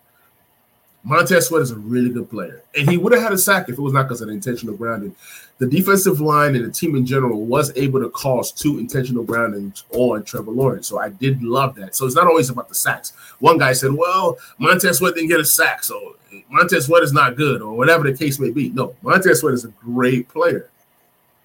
Montez 1.04 1.46
Sweat 1.46 1.62
is 1.62 1.70
a 1.70 1.76
really 1.76 2.10
good 2.10 2.28
player, 2.28 2.62
and 2.76 2.90
he 2.90 2.96
would 2.96 3.12
have 3.12 3.22
had 3.22 3.32
a 3.32 3.38
sack 3.38 3.68
if 3.68 3.78
it 3.78 3.80
was 3.80 3.92
not 3.92 4.04
because 4.04 4.22
of 4.22 4.26
the 4.26 4.34
intentional 4.34 4.74
grounding. 4.74 5.14
The 5.58 5.66
defensive 5.66 6.20
line 6.20 6.56
and 6.56 6.64
the 6.64 6.70
team 6.70 6.96
in 6.96 7.06
general 7.06 7.46
was 7.46 7.72
able 7.76 8.00
to 8.00 8.10
cause 8.10 8.50
two 8.50 8.80
intentional 8.80 9.22
groundings 9.22 9.84
on 9.90 10.24
Trevor 10.24 10.50
Lawrence. 10.50 10.88
So 10.88 10.98
I 10.98 11.10
did 11.10 11.44
love 11.44 11.76
that. 11.76 11.94
So 11.94 12.06
it's 12.06 12.16
not 12.16 12.26
always 12.26 12.50
about 12.50 12.68
the 12.68 12.74
sacks. 12.74 13.12
One 13.38 13.56
guy 13.56 13.72
said, 13.72 13.92
"Well, 13.92 14.36
Montez 14.58 14.98
Sweat 14.98 15.14
didn't 15.14 15.28
get 15.28 15.38
a 15.38 15.44
sack, 15.44 15.84
so 15.84 16.16
Montez 16.50 16.86
Sweat 16.86 17.04
is 17.04 17.12
not 17.12 17.36
good," 17.36 17.62
or 17.62 17.76
whatever 17.76 18.10
the 18.10 18.16
case 18.16 18.40
may 18.40 18.50
be. 18.50 18.70
No, 18.70 18.96
Montez 19.02 19.40
Sweat 19.40 19.54
is 19.54 19.64
a 19.64 19.68
great 19.68 20.28
player. 20.28 20.68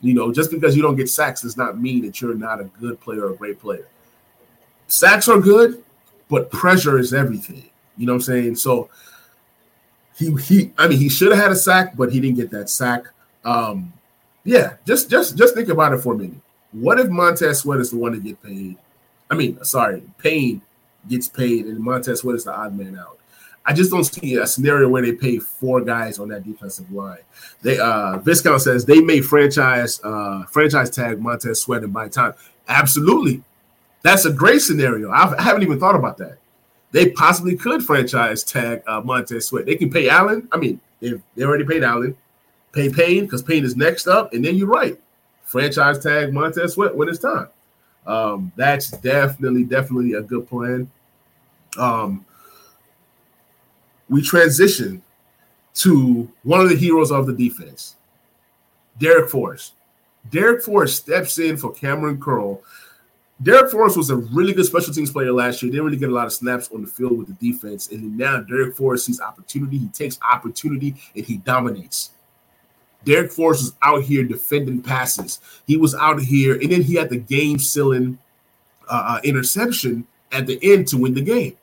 You 0.01 0.15
know, 0.15 0.31
just 0.33 0.49
because 0.49 0.75
you 0.75 0.81
don't 0.81 0.95
get 0.95 1.07
sacks 1.07 1.43
does 1.43 1.55
not 1.55 1.79
mean 1.79 2.03
that 2.03 2.19
you're 2.19 2.33
not 2.33 2.59
a 2.59 2.63
good 2.63 2.99
player 2.99 3.27
or 3.27 3.33
a 3.33 3.35
great 3.35 3.59
player. 3.59 3.87
Sacks 4.87 5.29
are 5.29 5.39
good, 5.39 5.83
but 6.31 6.49
pressure 6.49 6.97
is 6.97 7.13
everything. 7.13 7.69
You 7.97 8.07
know 8.07 8.13
what 8.13 8.17
I'm 8.17 8.21
saying? 8.21 8.55
So 8.55 8.89
he 10.17 10.33
he 10.37 10.71
I 10.79 10.87
mean 10.87 10.97
he 10.97 11.09
should 11.09 11.31
have 11.31 11.39
had 11.39 11.51
a 11.51 11.55
sack, 11.55 11.95
but 11.95 12.11
he 12.11 12.19
didn't 12.19 12.37
get 12.37 12.49
that 12.51 12.69
sack. 12.69 13.03
Um, 13.45 13.93
yeah, 14.43 14.77
just 14.87 15.11
just 15.11 15.37
just 15.37 15.53
think 15.53 15.69
about 15.69 15.93
it 15.93 15.99
for 15.99 16.15
a 16.15 16.17
minute. 16.17 16.41
What 16.71 16.99
if 16.99 17.09
Montez 17.09 17.59
Sweat 17.59 17.79
is 17.79 17.91
the 17.91 17.97
one 17.97 18.13
to 18.13 18.19
get 18.19 18.41
paid 18.41 18.77
I 19.31 19.35
mean, 19.35 19.63
sorry, 19.63 20.03
Payne 20.17 20.61
gets 21.07 21.29
paid, 21.29 21.65
and 21.65 21.79
Montez 21.79 22.19
Sweat 22.19 22.35
is 22.35 22.43
the 22.43 22.53
odd 22.53 22.77
man 22.77 22.99
out. 22.99 23.17
I 23.65 23.73
just 23.73 23.89
don't 23.89 24.03
see 24.03 24.35
a 24.35 24.45
scenario 24.45 24.89
where 24.89 25.01
they 25.01 25.13
pay 25.13 25.39
four 25.39 25.81
guys 25.81 26.19
on 26.19 26.27
that 26.29 26.43
defensive 26.43 26.91
line. 26.91 27.19
They 27.61 27.79
uh 27.79 28.17
Viscount 28.17 28.61
says 28.61 28.85
they 28.85 28.99
may 29.01 29.21
franchise 29.21 30.01
uh 30.03 30.43
franchise 30.45 30.89
tag 30.89 31.21
Montez 31.21 31.61
Sweat 31.61 31.83
and 31.83 31.93
buy 31.93 32.09
time. 32.09 32.33
Absolutely. 32.67 33.43
That's 34.03 34.25
a 34.25 34.33
great 34.33 34.61
scenario. 34.61 35.11
I've, 35.11 35.33
I 35.33 35.41
have 35.43 35.55
not 35.55 35.63
even 35.63 35.79
thought 35.79 35.95
about 35.95 36.17
that. 36.17 36.37
They 36.91 37.11
possibly 37.11 37.55
could 37.55 37.83
franchise 37.83 38.43
tag 38.43 38.83
uh, 38.87 39.01
Montez 39.01 39.47
Sweat. 39.47 39.65
They 39.65 39.75
can 39.75 39.89
pay 39.89 40.09
Allen. 40.09 40.47
I 40.51 40.57
mean, 40.57 40.81
they 40.99 41.13
they 41.35 41.43
already 41.43 41.65
paid 41.65 41.83
Allen. 41.83 42.15
Pay 42.73 42.89
Payne 42.89 43.25
because 43.25 43.41
Payne 43.41 43.65
is 43.65 43.75
next 43.75 44.07
up, 44.07 44.33
and 44.33 44.43
then 44.43 44.55
you're 44.55 44.67
right. 44.67 44.99
Franchise 45.43 45.99
tag 45.99 46.33
Montez 46.33 46.73
Sweat 46.73 46.95
when 46.95 47.09
it's 47.09 47.19
time. 47.19 47.47
Um, 48.05 48.51
that's 48.55 48.91
definitely, 48.91 49.63
definitely 49.63 50.13
a 50.13 50.21
good 50.21 50.47
plan. 50.47 50.89
Um, 51.77 52.25
we 54.09 54.21
transition 54.21 55.01
to 55.75 56.29
one 56.43 56.59
of 56.61 56.69
the 56.69 56.75
heroes 56.75 57.11
of 57.11 57.27
the 57.27 57.33
defense, 57.33 57.95
Darrick 58.99 59.29
Forrest. 59.29 59.73
Darrick 60.29 60.63
Forrest 60.63 60.97
steps 60.97 61.39
in 61.39 61.57
for 61.57 61.73
Kamren 61.73 62.19
Curl. 62.19 62.61
Darrick 63.41 63.71
Forrest 63.71 63.97
was 63.97 64.11
a 64.11 64.17
really 64.17 64.53
good 64.53 64.65
special 64.65 64.93
teams 64.93 65.11
player 65.11 65.31
last 65.31 65.63
year. 65.63 65.71
Didn't 65.71 65.85
really 65.85 65.97
get 65.97 66.09
a 66.09 66.13
lot 66.13 66.27
of 66.27 66.33
snaps 66.33 66.69
on 66.71 66.81
the 66.81 66.87
field 66.87 67.17
with 67.17 67.27
the 67.27 67.51
defense. 67.51 67.89
And 67.89 68.17
now 68.17 68.41
Darrick 68.41 68.75
Forrest 68.75 69.05
sees 69.05 69.19
opportunity. 69.19 69.79
He 69.79 69.87
takes 69.87 70.19
opportunity 70.21 70.95
and 71.15 71.25
he 71.25 71.37
dominates. 71.37 72.11
Darrick 73.03 73.31
Forrest 73.31 73.63
was 73.63 73.73
out 73.81 74.03
here 74.03 74.23
defending 74.23 74.81
passes. 74.81 75.39
He 75.65 75.75
was 75.75 75.95
out 75.95 76.21
here, 76.21 76.53
and 76.53 76.71
then 76.71 76.83
he 76.83 76.93
had 76.95 77.09
the 77.09 77.17
game 77.17 77.57
sealing 77.57 78.19
uh, 78.87 79.15
uh, 79.17 79.21
interception 79.23 80.05
at 80.31 80.45
the 80.45 80.59
end 80.61 80.87
to 80.89 80.97
win 80.97 81.15
the 81.15 81.21
game. 81.21 81.57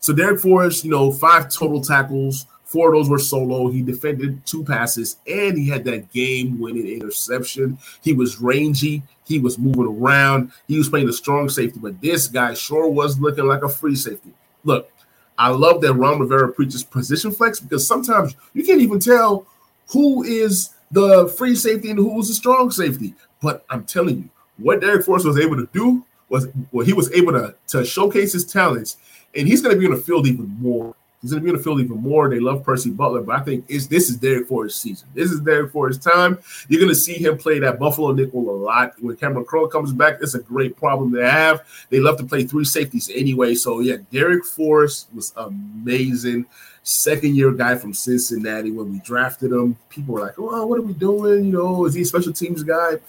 So 0.00 0.12
Darrick 0.12 0.40
Forrest, 0.40 0.84
you 0.84 0.90
know, 0.90 1.10
five 1.10 1.48
total 1.50 1.80
tackles, 1.80 2.44
four 2.64 2.88
of 2.88 2.94
those 2.94 3.08
were 3.08 3.18
solo. 3.18 3.68
He 3.68 3.80
defended 3.80 4.44
two 4.44 4.64
passes, 4.64 5.16
and 5.26 5.56
he 5.56 5.66
had 5.66 5.84
that 5.84 6.12
game-winning 6.12 6.86
interception. 6.86 7.78
He 8.02 8.12
was 8.12 8.38
rangy. 8.38 9.02
He 9.26 9.38
was 9.38 9.58
moving 9.58 9.86
around. 9.86 10.52
He 10.68 10.78
was 10.78 10.88
playing 10.88 11.08
a 11.08 11.12
strong 11.12 11.48
safety, 11.48 11.78
but 11.80 12.00
this 12.00 12.28
guy 12.28 12.54
sure 12.54 12.88
was 12.88 13.18
looking 13.18 13.46
like 13.46 13.62
a 13.62 13.68
free 13.68 13.96
safety. 13.96 14.32
Look, 14.64 14.90
I 15.38 15.48
love 15.48 15.80
that 15.82 15.94
Ron 15.94 16.20
Rivera 16.20 16.52
preaches 16.52 16.82
position 16.82 17.30
flex 17.30 17.60
because 17.60 17.86
sometimes 17.86 18.34
you 18.54 18.64
can't 18.64 18.80
even 18.80 19.00
tell 19.00 19.46
who 19.90 20.22
is 20.22 20.70
the 20.90 21.28
free 21.36 21.54
safety 21.54 21.90
and 21.90 21.98
who 21.98 22.14
was 22.14 22.28
the 22.28 22.34
strong 22.34 22.70
safety. 22.70 23.14
But 23.42 23.64
I'm 23.68 23.84
telling 23.84 24.16
you, 24.16 24.30
what 24.58 24.80
Darrick 24.80 25.04
Forrest 25.04 25.26
was 25.26 25.38
able 25.38 25.56
to 25.56 25.68
do 25.72 26.04
was 26.28 26.48
well, 26.72 26.86
he 26.86 26.92
was 26.92 27.12
able 27.12 27.32
to, 27.32 27.54
to 27.68 27.84
showcase 27.84 28.32
his 28.32 28.44
talents, 28.44 28.96
and 29.34 29.46
he's 29.46 29.60
going 29.60 29.74
to 29.74 29.78
be 29.78 29.86
on 29.86 29.94
the 29.94 30.00
field 30.00 30.26
even 30.26 30.56
more. 30.60 30.94
He's 31.26 31.32
going 31.32 31.42
to 31.42 31.44
be 31.44 31.50
on 31.50 31.56
the 31.56 31.62
field 31.64 31.80
even 31.80 31.96
more. 31.96 32.30
They 32.30 32.38
love 32.38 32.62
Percy 32.62 32.90
Butler, 32.90 33.22
but 33.22 33.34
I 33.34 33.42
think 33.42 33.66
this 33.66 33.90
is 33.90 34.16
Darrick 34.16 34.46
Forrest's 34.46 34.80
season. 34.80 35.08
This 35.12 35.32
is 35.32 35.40
Darrick 35.40 35.72
Forrest's 35.72 36.04
time. 36.04 36.38
You're 36.68 36.80
going 36.80 36.92
to 36.92 36.94
see 36.94 37.14
him 37.14 37.36
play 37.36 37.58
that 37.58 37.80
Buffalo 37.80 38.12
nickel 38.12 38.48
a 38.48 38.52
lot. 38.52 38.94
When 39.00 39.16
Kamren 39.16 39.44
Curl 39.44 39.66
comes 39.66 39.92
back, 39.92 40.18
it's 40.20 40.36
a 40.36 40.40
great 40.40 40.76
problem 40.76 41.12
to 41.14 41.28
have. 41.28 41.66
They 41.90 41.98
love 41.98 42.16
to 42.18 42.24
play 42.24 42.44
three 42.44 42.64
safeties 42.64 43.10
anyway. 43.12 43.56
So, 43.56 43.80
yeah, 43.80 43.96
Darrick 44.12 44.44
Forrest 44.44 45.08
was 45.12 45.32
amazing 45.36 46.46
second 46.84 47.34
year 47.34 47.50
guy 47.50 47.74
from 47.74 47.92
Cincinnati 47.92 48.70
when 48.70 48.92
we 48.92 49.00
drafted 49.00 49.50
him. 49.50 49.76
People 49.88 50.14
were 50.14 50.20
like, 50.20 50.38
"Oh, 50.38 50.66
what 50.66 50.78
are 50.78 50.82
we 50.82 50.92
doing? 50.92 51.46
You 51.46 51.52
know, 51.52 51.84
is 51.86 51.94
he 51.94 52.02
a 52.02 52.04
special 52.04 52.32
teams 52.32 52.62
guy?" 52.62 53.00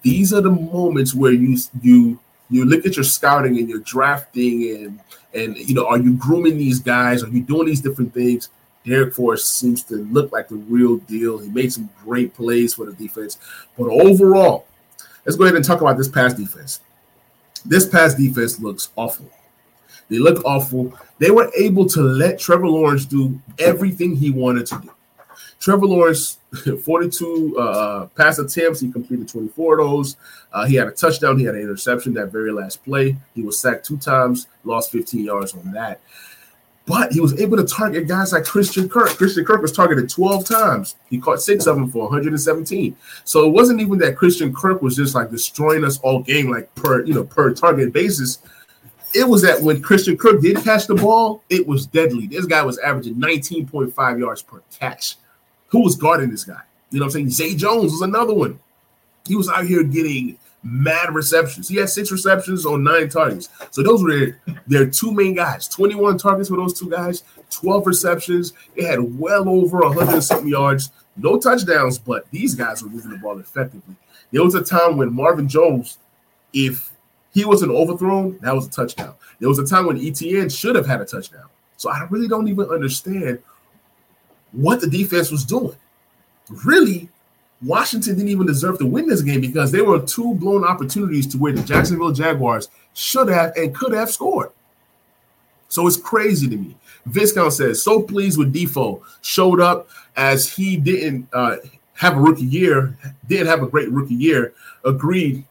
These 0.00 0.32
are 0.32 0.40
the 0.40 0.50
moments 0.50 1.14
where 1.14 1.32
you 1.32 1.58
you 1.82 2.18
you 2.50 2.64
look 2.64 2.86
at 2.86 2.96
your 2.96 3.04
scouting 3.04 3.58
and 3.58 3.68
your 3.68 3.80
drafting 3.80 4.76
and 4.76 5.00
and 5.34 5.56
you 5.56 5.74
know, 5.74 5.86
are 5.86 5.98
you 5.98 6.14
grooming 6.14 6.56
these 6.56 6.78
guys? 6.78 7.22
Are 7.22 7.28
you 7.28 7.42
doing 7.42 7.66
these 7.66 7.80
different 7.80 8.14
things? 8.14 8.48
Darrick 8.84 9.14
Forrest 9.14 9.58
seems 9.58 9.82
to 9.84 9.96
look 9.96 10.32
like 10.32 10.48
the 10.48 10.54
real 10.54 10.98
deal. 10.98 11.38
He 11.38 11.48
made 11.48 11.72
some 11.72 11.90
great 12.04 12.34
plays 12.34 12.74
for 12.74 12.86
the 12.86 12.92
defense, 12.92 13.38
but 13.76 13.88
overall, 13.88 14.66
let's 15.24 15.36
go 15.36 15.44
ahead 15.44 15.56
and 15.56 15.64
talk 15.64 15.80
about 15.80 15.96
this 15.96 16.08
pass 16.08 16.34
defense. 16.34 16.80
This 17.64 17.86
pass 17.86 18.14
defense 18.14 18.60
looks 18.60 18.90
awful. 18.94 19.28
They 20.08 20.18
look 20.18 20.44
awful. 20.44 20.96
They 21.18 21.32
were 21.32 21.50
able 21.58 21.86
to 21.86 22.00
let 22.00 22.38
Trevor 22.38 22.68
Lawrence 22.68 23.04
do 23.04 23.40
everything 23.58 24.14
he 24.14 24.30
wanted 24.30 24.66
to 24.66 24.80
do. 24.80 24.90
Trevor 25.60 25.86
Lawrence, 25.86 26.38
42 26.84 27.58
uh, 27.58 28.06
pass 28.16 28.38
attempts. 28.38 28.80
He 28.80 28.90
completed 28.90 29.28
24 29.28 29.78
of 29.78 29.86
those. 29.86 30.16
Uh, 30.52 30.66
he 30.66 30.74
had 30.74 30.88
a 30.88 30.92
touchdown. 30.92 31.38
He 31.38 31.44
had 31.44 31.54
an 31.54 31.62
interception 31.62 32.14
that 32.14 32.32
very 32.32 32.52
last 32.52 32.84
play. 32.84 33.16
He 33.34 33.42
was 33.42 33.58
sacked 33.58 33.86
two 33.86 33.96
times, 33.96 34.46
lost 34.64 34.92
15 34.92 35.24
yards 35.24 35.54
on 35.54 35.72
that. 35.72 36.00
But 36.86 37.12
he 37.12 37.20
was 37.20 37.40
able 37.40 37.56
to 37.56 37.64
target 37.64 38.06
guys 38.06 38.32
like 38.32 38.44
Christian 38.44 38.88
Kirk. 38.88 39.08
Christian 39.10 39.44
Kirk 39.44 39.60
was 39.60 39.72
targeted 39.72 40.08
12 40.08 40.44
times. 40.44 40.94
He 41.10 41.18
caught 41.18 41.42
six 41.42 41.66
of 41.66 41.74
them 41.74 41.90
for 41.90 42.04
117. 42.04 42.96
So 43.24 43.44
it 43.44 43.50
wasn't 43.50 43.80
even 43.80 43.98
that 43.98 44.16
Christian 44.16 44.54
Kirk 44.54 44.82
was 44.82 44.94
just 44.94 45.16
like 45.16 45.30
destroying 45.30 45.84
us 45.84 45.98
all 45.98 46.22
game, 46.22 46.48
like 46.48 46.72
per 46.76 47.04
you 47.04 47.14
know 47.14 47.24
per 47.24 47.52
target 47.52 47.92
basis 47.92 48.38
it 49.16 49.26
was 49.26 49.42
that 49.42 49.60
when 49.62 49.80
Christian 49.80 50.16
Kirk 50.16 50.42
did 50.42 50.58
catch 50.58 50.86
the 50.86 50.94
ball, 50.94 51.42
it 51.48 51.66
was 51.66 51.86
deadly. 51.86 52.26
This 52.26 52.44
guy 52.44 52.62
was 52.62 52.78
averaging 52.78 53.14
19.5 53.14 54.18
yards 54.18 54.42
per 54.42 54.62
catch. 54.70 55.16
Who 55.76 55.82
was 55.82 55.94
guarding 55.94 56.30
this 56.30 56.44
guy? 56.44 56.62
You 56.90 57.00
know 57.00 57.04
what 57.04 57.16
I'm 57.16 57.28
saying? 57.28 57.30
Zay 57.30 57.54
Jones 57.54 57.92
was 57.92 58.00
another 58.00 58.32
one. 58.32 58.58
He 59.26 59.36
was 59.36 59.50
out 59.50 59.66
here 59.66 59.82
getting 59.82 60.38
mad 60.62 61.14
receptions. 61.14 61.68
He 61.68 61.76
had 61.76 61.90
six 61.90 62.10
receptions 62.10 62.64
on 62.64 62.82
nine 62.82 63.10
targets. 63.10 63.50
So 63.72 63.82
those 63.82 64.02
were 64.02 64.38
their, 64.66 64.86
two 64.86 65.12
main 65.12 65.34
guys. 65.34 65.68
21 65.68 66.16
targets 66.16 66.48
for 66.48 66.56
those 66.56 66.72
two 66.80 66.88
guys, 66.88 67.24
12 67.50 67.86
receptions. 67.86 68.54
They 68.74 68.84
had 68.84 69.18
well 69.18 69.50
over 69.50 69.80
100 69.80 70.22
something 70.22 70.48
yards. 70.48 70.92
No 71.14 71.38
touchdowns, 71.38 71.98
but 71.98 72.24
these 72.30 72.54
guys 72.54 72.82
were 72.82 72.88
moving 72.88 73.10
the 73.10 73.18
ball 73.18 73.38
effectively. 73.38 73.96
There 74.32 74.42
was 74.42 74.54
a 74.54 74.64
time 74.64 74.96
when 74.96 75.12
Marvin 75.12 75.46
Jones, 75.46 75.98
if 76.54 76.90
he 77.34 77.44
wasn't 77.44 77.72
overthrown, 77.72 78.38
that 78.40 78.54
was 78.54 78.66
a 78.66 78.70
touchdown. 78.70 79.14
There 79.40 79.48
was 79.50 79.58
a 79.58 79.66
time 79.66 79.84
when 79.84 80.00
ETN 80.00 80.50
should 80.58 80.74
have 80.74 80.86
had 80.86 81.02
a 81.02 81.04
touchdown. 81.04 81.44
So 81.76 81.90
I 81.90 82.06
really 82.08 82.28
don't 82.28 82.48
even 82.48 82.64
understand 82.70 83.42
what 84.52 84.80
the 84.80 84.88
defense 84.88 85.30
was 85.30 85.44
doing. 85.44 85.76
Really, 86.64 87.08
Washington 87.62 88.16
didn't 88.16 88.28
even 88.28 88.46
deserve 88.46 88.78
to 88.78 88.86
win 88.86 89.08
this 89.08 89.22
game 89.22 89.40
because 89.40 89.72
there 89.72 89.84
were 89.84 90.00
two 90.00 90.34
blown 90.34 90.64
opportunities 90.64 91.26
to 91.28 91.38
where 91.38 91.52
the 91.52 91.62
Jacksonville 91.62 92.12
Jaguars 92.12 92.68
should 92.94 93.28
have 93.28 93.52
and 93.56 93.74
could 93.74 93.92
have 93.92 94.10
scored. 94.10 94.50
So 95.68 95.86
it's 95.86 95.96
crazy 95.96 96.48
to 96.48 96.56
me. 96.56 96.76
Viscount 97.06 97.52
says, 97.52 97.82
so 97.82 98.02
pleased 98.02 98.38
with 98.38 98.54
DeFo. 98.54 99.02
Showed 99.22 99.60
up 99.60 99.88
as 100.16 100.52
he 100.52 100.76
didn't 100.76 101.28
uh, 101.32 101.56
have 101.94 102.16
a 102.16 102.20
rookie 102.20 102.44
year, 102.44 102.96
didn't 103.26 103.48
have 103.48 103.62
a 103.62 103.66
great 103.66 103.90
rookie 103.90 104.14
year. 104.14 104.54
Agreed. 104.84 105.44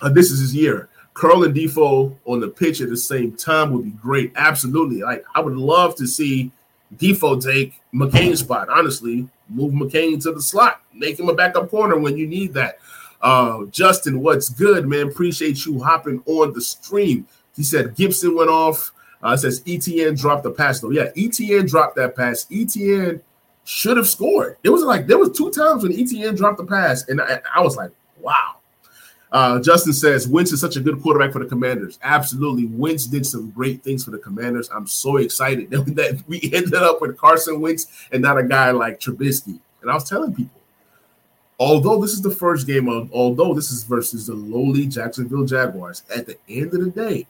Uh, 0.00 0.08
this 0.08 0.30
is 0.30 0.40
his 0.40 0.54
year. 0.54 0.88
Curl 1.14 1.44
and 1.44 1.54
DeFo 1.54 2.16
on 2.24 2.40
the 2.40 2.48
pitch 2.48 2.80
at 2.80 2.88
the 2.88 2.96
same 2.96 3.32
time 3.32 3.72
would 3.72 3.84
be 3.84 3.90
great. 3.90 4.32
Absolutely. 4.36 5.02
Like 5.02 5.24
I 5.34 5.40
would 5.40 5.56
love 5.56 5.94
to 5.96 6.06
see 6.06 6.50
DeFo 6.96 7.42
take 7.42 7.80
McCain's 7.94 8.40
spot. 8.40 8.68
Honestly, 8.68 9.28
move 9.48 9.72
McCain 9.72 10.22
to 10.22 10.32
the 10.32 10.42
slot, 10.42 10.82
make 10.94 11.18
him 11.18 11.28
a 11.28 11.34
backup 11.34 11.70
corner 11.70 11.98
when 11.98 12.16
you 12.16 12.26
need 12.26 12.54
that. 12.54 12.78
Uh, 13.20 13.64
Justin, 13.66 14.20
what's 14.20 14.48
good, 14.48 14.88
man? 14.88 15.08
Appreciate 15.08 15.64
you 15.64 15.80
hopping 15.82 16.22
on 16.26 16.52
the 16.52 16.60
stream. 16.60 17.26
He 17.54 17.62
said 17.62 17.94
Gibson 17.94 18.36
went 18.36 18.50
off. 18.50 18.92
Uh, 19.22 19.36
says 19.36 19.60
ETN 19.62 20.18
dropped 20.18 20.42
the 20.42 20.50
pass 20.50 20.80
though. 20.80 20.90
Yeah, 20.90 21.10
ETN 21.16 21.68
dropped 21.70 21.94
that 21.94 22.16
pass. 22.16 22.44
ETN 22.46 23.20
should 23.64 23.96
have 23.96 24.08
scored. 24.08 24.56
It 24.64 24.70
was 24.70 24.82
like 24.82 25.06
there 25.06 25.18
was 25.18 25.30
two 25.36 25.50
times 25.50 25.84
when 25.84 25.92
ETN 25.92 26.36
dropped 26.36 26.58
the 26.58 26.64
pass, 26.64 27.06
and 27.08 27.20
I, 27.20 27.40
I 27.54 27.60
was 27.60 27.76
like, 27.76 27.92
wow, 28.20 28.56
uh, 29.32 29.58
Justin 29.60 29.94
says 29.94 30.28
Wentz 30.28 30.52
is 30.52 30.60
such 30.60 30.76
a 30.76 30.80
good 30.80 31.00
quarterback 31.02 31.32
for 31.32 31.38
the 31.38 31.46
Commanders. 31.46 31.98
Absolutely, 32.02 32.66
Wentz 32.66 33.06
did 33.06 33.24
some 33.24 33.50
great 33.50 33.82
things 33.82 34.04
for 34.04 34.10
the 34.10 34.18
Commanders. 34.18 34.68
I'm 34.70 34.86
so 34.86 35.16
excited 35.16 35.70
that 35.70 36.22
we 36.28 36.38
ended 36.52 36.74
up 36.74 37.00
with 37.00 37.16
Carson 37.16 37.62
Wentz 37.62 37.86
and 38.12 38.20
not 38.22 38.36
a 38.36 38.44
guy 38.44 38.70
like 38.72 39.00
Trubisky. 39.00 39.58
And 39.80 39.90
I 39.90 39.94
was 39.94 40.08
telling 40.08 40.34
people, 40.34 40.60
although 41.58 41.98
this 42.00 42.12
is 42.12 42.20
the 42.20 42.30
first 42.30 42.66
game 42.66 42.90
of, 42.90 43.10
although 43.12 43.54
this 43.54 43.70
is 43.70 43.84
versus 43.84 44.26
the 44.26 44.34
lowly 44.34 44.86
Jacksonville 44.86 45.46
Jaguars, 45.46 46.02
at 46.14 46.26
the 46.26 46.36
end 46.50 46.74
of 46.74 46.84
the 46.84 46.90
day, 46.90 47.26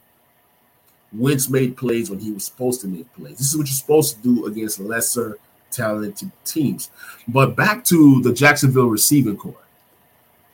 Wentz 1.13 1.49
made 1.49 1.77
plays 1.77 2.11
when 2.11 2.19
he 2.19 2.33
was 2.33 2.45
supposed 2.45 2.81
to 2.81 2.89
make 2.89 3.13
plays. 3.15 3.39
This 3.39 3.49
is 3.49 3.57
what 3.57 3.69
you're 3.69 3.75
supposed 3.75 4.17
to 4.17 4.23
do 4.23 4.47
against 4.47 4.81
lesser 4.81 5.39
talented 5.71 6.33
teams. 6.45 6.91
But 7.29 7.55
back 7.55 7.85
to 7.87 8.21
the 8.23 8.33
Jacksonville 8.33 8.89
receiving 8.89 9.37
corps. 9.37 9.55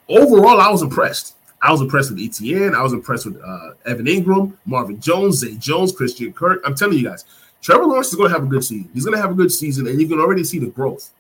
Overall, 0.09 0.61
I 0.61 0.69
was 0.69 0.83
impressed. 0.83 1.37
I 1.61 1.73
was 1.73 1.81
impressed 1.81 2.11
with 2.11 2.21
ETN. 2.21 2.75
I 2.75 2.83
was 2.83 2.93
impressed 2.93 3.27
with 3.27 3.41
uh, 3.43 3.71
Evan 3.85 4.07
Engram, 4.07 4.55
Marvin 4.65 5.01
Jones, 5.01 5.39
Zay 5.39 5.57
Jones, 5.57 5.93
Christian 5.93 6.33
Kirk. 6.33 6.63
I'm 6.65 6.75
telling 6.75 6.99
you 6.99 7.05
guys, 7.05 7.25
Trevor 7.61 7.85
Lawrence 7.85 8.09
is 8.09 8.15
going 8.15 8.31
to 8.31 8.35
have 8.35 8.47
a 8.47 8.49
good 8.49 8.65
season. 8.65 8.89
He's 8.95 9.05
going 9.05 9.17
to 9.17 9.21
have 9.21 9.33
a 9.33 9.35
good 9.35 9.51
season, 9.51 9.89
and 9.89 10.01
you 10.01 10.07
can 10.07 10.21
already 10.21 10.45
see 10.45 10.59
the 10.59 10.69
growth. 10.69 11.11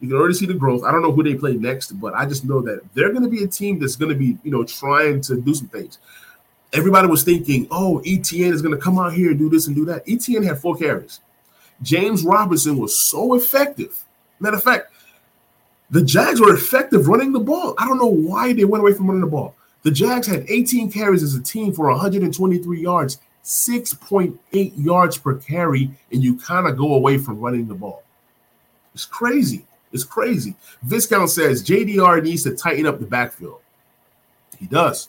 You 0.00 0.08
can 0.08 0.16
already 0.16 0.34
see 0.34 0.46
the 0.46 0.54
growth. 0.54 0.84
I 0.84 0.92
don't 0.92 1.02
know 1.02 1.12
who 1.12 1.22
they 1.22 1.34
play 1.34 1.54
next, 1.54 1.92
but 2.00 2.14
I 2.14 2.24
just 2.24 2.44
know 2.44 2.62
that 2.62 2.80
they're 2.94 3.10
going 3.10 3.24
to 3.24 3.28
be 3.28 3.42
a 3.42 3.48
team 3.48 3.78
that's 3.78 3.96
going 3.96 4.10
to 4.10 4.18
be, 4.18 4.38
you 4.44 4.50
know, 4.50 4.64
trying 4.64 5.20
to 5.22 5.40
do 5.40 5.54
some 5.54 5.68
things. 5.68 5.98
everybody 6.72 7.08
was 7.08 7.24
thinking, 7.24 7.66
oh, 7.70 8.00
ETN 8.06 8.52
is 8.52 8.62
going 8.62 8.74
to 8.74 8.80
come 8.80 8.98
out 8.98 9.12
here 9.12 9.30
and 9.30 9.38
do 9.38 9.50
this 9.50 9.66
and 9.66 9.76
do 9.76 9.84
that. 9.86 10.06
ETN 10.06 10.44
had 10.44 10.58
four 10.58 10.76
carries. 10.76 11.20
James 11.82 12.22
Robinson 12.22 12.78
was 12.78 12.96
so 12.96 13.34
effective. 13.34 14.04
Matter 14.38 14.56
of 14.56 14.62
fact, 14.62 14.92
the 15.90 16.02
Jags 16.02 16.40
were 16.40 16.54
effective 16.54 17.08
running 17.08 17.32
the 17.32 17.40
ball. 17.40 17.74
I 17.78 17.86
don't 17.86 17.98
know 17.98 18.06
why 18.06 18.52
they 18.52 18.64
went 18.64 18.82
away 18.82 18.92
from 18.92 19.08
running 19.08 19.22
the 19.22 19.26
ball. 19.26 19.56
The 19.82 19.90
Jags 19.90 20.26
had 20.26 20.48
18 20.48 20.92
carries 20.92 21.22
as 21.22 21.34
a 21.34 21.42
team 21.42 21.72
for 21.72 21.88
123 21.88 22.80
yards, 22.80 23.18
6.8 23.44 24.72
yards 24.76 25.18
per 25.18 25.36
carry, 25.36 25.90
and 26.12 26.22
you 26.22 26.36
kind 26.36 26.66
of 26.66 26.76
go 26.76 26.94
away 26.94 27.18
from 27.18 27.40
running 27.40 27.66
the 27.66 27.74
ball. 27.74 28.02
It's 28.94 29.06
crazy. 29.06 29.64
It's 29.92 30.04
crazy. 30.04 30.54
Viscount 30.82 31.30
says 31.30 31.64
JDR 31.64 32.22
needs 32.22 32.42
to 32.44 32.54
tighten 32.54 32.86
up 32.86 33.00
the 33.00 33.06
backfield. 33.06 33.60
He 34.58 34.66
does. 34.66 35.08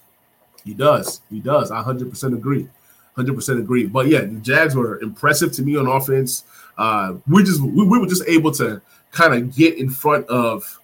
He 0.64 0.74
does. 0.74 1.22
He 1.30 1.40
does. 1.40 1.72
I 1.72 1.84
100% 1.84 2.34
agree. 2.34 2.68
100% 3.18 3.60
agree. 3.60 3.86
But 3.88 4.08
yeah, 4.08 4.22
the 4.22 4.40
Jags 4.42 4.76
were 4.76 5.00
impressive 5.02 5.52
to 5.54 5.62
me 5.62 5.76
on 5.76 5.88
offense. 5.88 6.46
Uh, 6.78 7.16
we 7.28 7.44
just 7.44 7.62
we, 7.62 7.86
we 7.86 8.00
were 8.00 8.08
just 8.08 8.24
able 8.28 8.52
to 8.54 8.82
kind 9.12 9.34
of 9.34 9.56
get 9.56 9.78
in 9.78 9.90
front 9.90 10.26
of 10.28 10.80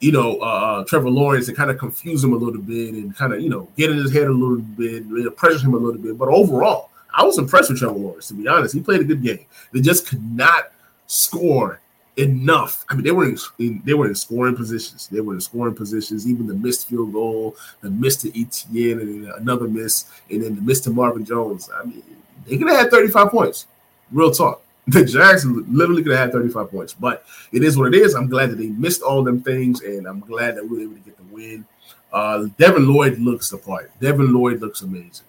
you 0.00 0.12
know, 0.12 0.38
uh, 0.40 0.44
uh, 0.44 0.84
Trevor 0.84 1.10
Lawrence 1.10 1.48
and 1.48 1.56
kind 1.56 1.70
of 1.70 1.78
confuse 1.78 2.22
him 2.22 2.32
a 2.32 2.36
little 2.36 2.60
bit 2.60 2.94
and 2.94 3.16
kind 3.16 3.32
of, 3.32 3.40
you 3.40 3.48
know, 3.48 3.68
get 3.76 3.90
in 3.90 3.96
his 3.96 4.12
head 4.12 4.26
a 4.26 4.32
little 4.32 4.58
bit, 4.58 5.36
pressure 5.36 5.66
him 5.66 5.74
a 5.74 5.78
little 5.78 6.00
bit. 6.00 6.18
But 6.18 6.28
overall, 6.28 6.90
I 7.14 7.24
was 7.24 7.38
impressed 7.38 7.70
with 7.70 7.78
Trevor 7.78 7.98
Lawrence, 7.98 8.28
to 8.28 8.34
be 8.34 8.46
honest. 8.46 8.74
He 8.74 8.80
played 8.80 9.00
a 9.00 9.04
good 9.04 9.22
game. 9.22 9.46
They 9.72 9.80
just 9.80 10.06
could 10.06 10.22
not 10.22 10.72
score 11.06 11.80
enough. 12.16 12.84
I 12.88 12.94
mean, 12.94 13.04
they 13.04 13.10
were 13.10 13.24
in, 13.24 13.38
in, 13.58 13.82
they 13.84 13.94
were 13.94 14.06
in 14.06 14.14
scoring 14.14 14.54
positions. 14.56 15.08
They 15.08 15.20
were 15.20 15.34
in 15.34 15.40
scoring 15.40 15.74
positions. 15.74 16.28
Even 16.28 16.46
the 16.46 16.54
missed 16.54 16.88
field 16.88 17.12
goal, 17.12 17.56
the 17.80 17.90
miss 17.90 18.16
to 18.18 18.30
ETN, 18.30 19.00
and 19.00 19.28
another 19.28 19.68
miss, 19.68 20.06
and 20.30 20.42
then 20.42 20.56
the 20.56 20.62
miss 20.62 20.80
to 20.82 20.90
Marvin 20.90 21.24
Jones. 21.24 21.70
I 21.74 21.84
mean, 21.84 22.02
they 22.46 22.58
could 22.58 22.68
have 22.68 22.78
had 22.78 22.90
35 22.90 23.30
points. 23.30 23.66
Real 24.12 24.30
talk. 24.30 24.62
The 24.88 25.04
Jags 25.04 25.44
literally 25.44 26.04
could 26.04 26.12
have 26.12 26.26
had 26.26 26.32
35 26.32 26.70
points, 26.70 26.94
but 26.94 27.24
it 27.50 27.64
is 27.64 27.76
what 27.76 27.92
it 27.92 27.98
is. 27.98 28.14
I'm 28.14 28.28
glad 28.28 28.50
that 28.50 28.56
they 28.56 28.68
missed 28.68 29.02
all 29.02 29.24
them 29.24 29.42
things, 29.42 29.80
and 29.82 30.06
I'm 30.06 30.20
glad 30.20 30.56
that 30.56 30.62
we 30.62 30.76
were 30.76 30.82
able 30.84 30.94
to 30.94 31.00
get 31.00 31.16
the 31.16 31.34
win. 31.34 31.66
Uh, 32.12 32.46
Devin 32.56 32.88
Lloyd 32.88 33.18
looks 33.18 33.50
the 33.50 33.58
part. 33.58 33.90
Devin 34.00 34.32
Lloyd 34.32 34.60
looks 34.60 34.82
amazing. 34.82 35.26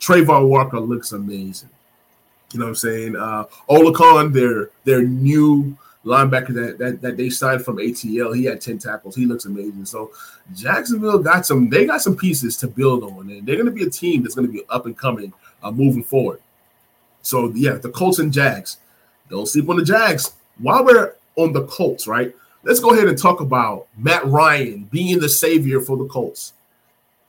Travon 0.00 0.48
Walker 0.48 0.80
looks 0.80 1.12
amazing. 1.12 1.70
You 2.52 2.60
know 2.60 2.66
what 2.66 2.70
I'm 2.70 2.74
saying? 2.76 3.16
Uh, 3.16 3.44
Oluokun, 3.68 4.32
their 4.32 4.70
their 4.84 5.02
new 5.02 5.76
linebacker 6.04 6.54
that, 6.54 6.78
that 6.78 7.00
that 7.00 7.16
they 7.16 7.30
signed 7.30 7.64
from 7.64 7.76
ATL. 7.76 8.34
He 8.36 8.44
had 8.44 8.60
10 8.60 8.78
tackles. 8.78 9.16
He 9.16 9.26
looks 9.26 9.44
amazing. 9.44 9.84
So 9.84 10.12
Jacksonville 10.54 11.18
got 11.18 11.44
some, 11.44 11.68
they 11.68 11.86
got 11.86 12.00
some 12.00 12.16
pieces 12.16 12.56
to 12.58 12.68
build 12.68 13.02
on, 13.02 13.30
and 13.30 13.46
they're 13.46 13.56
going 13.56 13.66
to 13.66 13.72
be 13.72 13.84
a 13.84 13.90
team 13.90 14.22
that's 14.22 14.34
going 14.34 14.46
to 14.46 14.52
be 14.52 14.62
up 14.68 14.86
and 14.86 14.96
coming 14.96 15.32
uh, 15.62 15.70
moving 15.70 16.04
forward. 16.04 16.40
So 17.22 17.52
yeah, 17.54 17.72
the 17.74 17.90
Colts 17.90 18.18
and 18.18 18.32
Jags. 18.32 18.78
Don't 19.28 19.46
sleep 19.46 19.68
on 19.68 19.76
the 19.76 19.84
Jags. 19.84 20.34
While 20.58 20.84
we're 20.84 21.14
on 21.36 21.52
the 21.52 21.66
Colts, 21.66 22.06
right? 22.06 22.34
Let's 22.62 22.80
go 22.80 22.92
ahead 22.92 23.08
and 23.08 23.16
talk 23.16 23.40
about 23.40 23.86
Matt 23.96 24.26
Ryan 24.26 24.84
being 24.90 25.20
the 25.20 25.28
savior 25.28 25.80
for 25.80 25.96
the 25.96 26.06
Colts. 26.06 26.52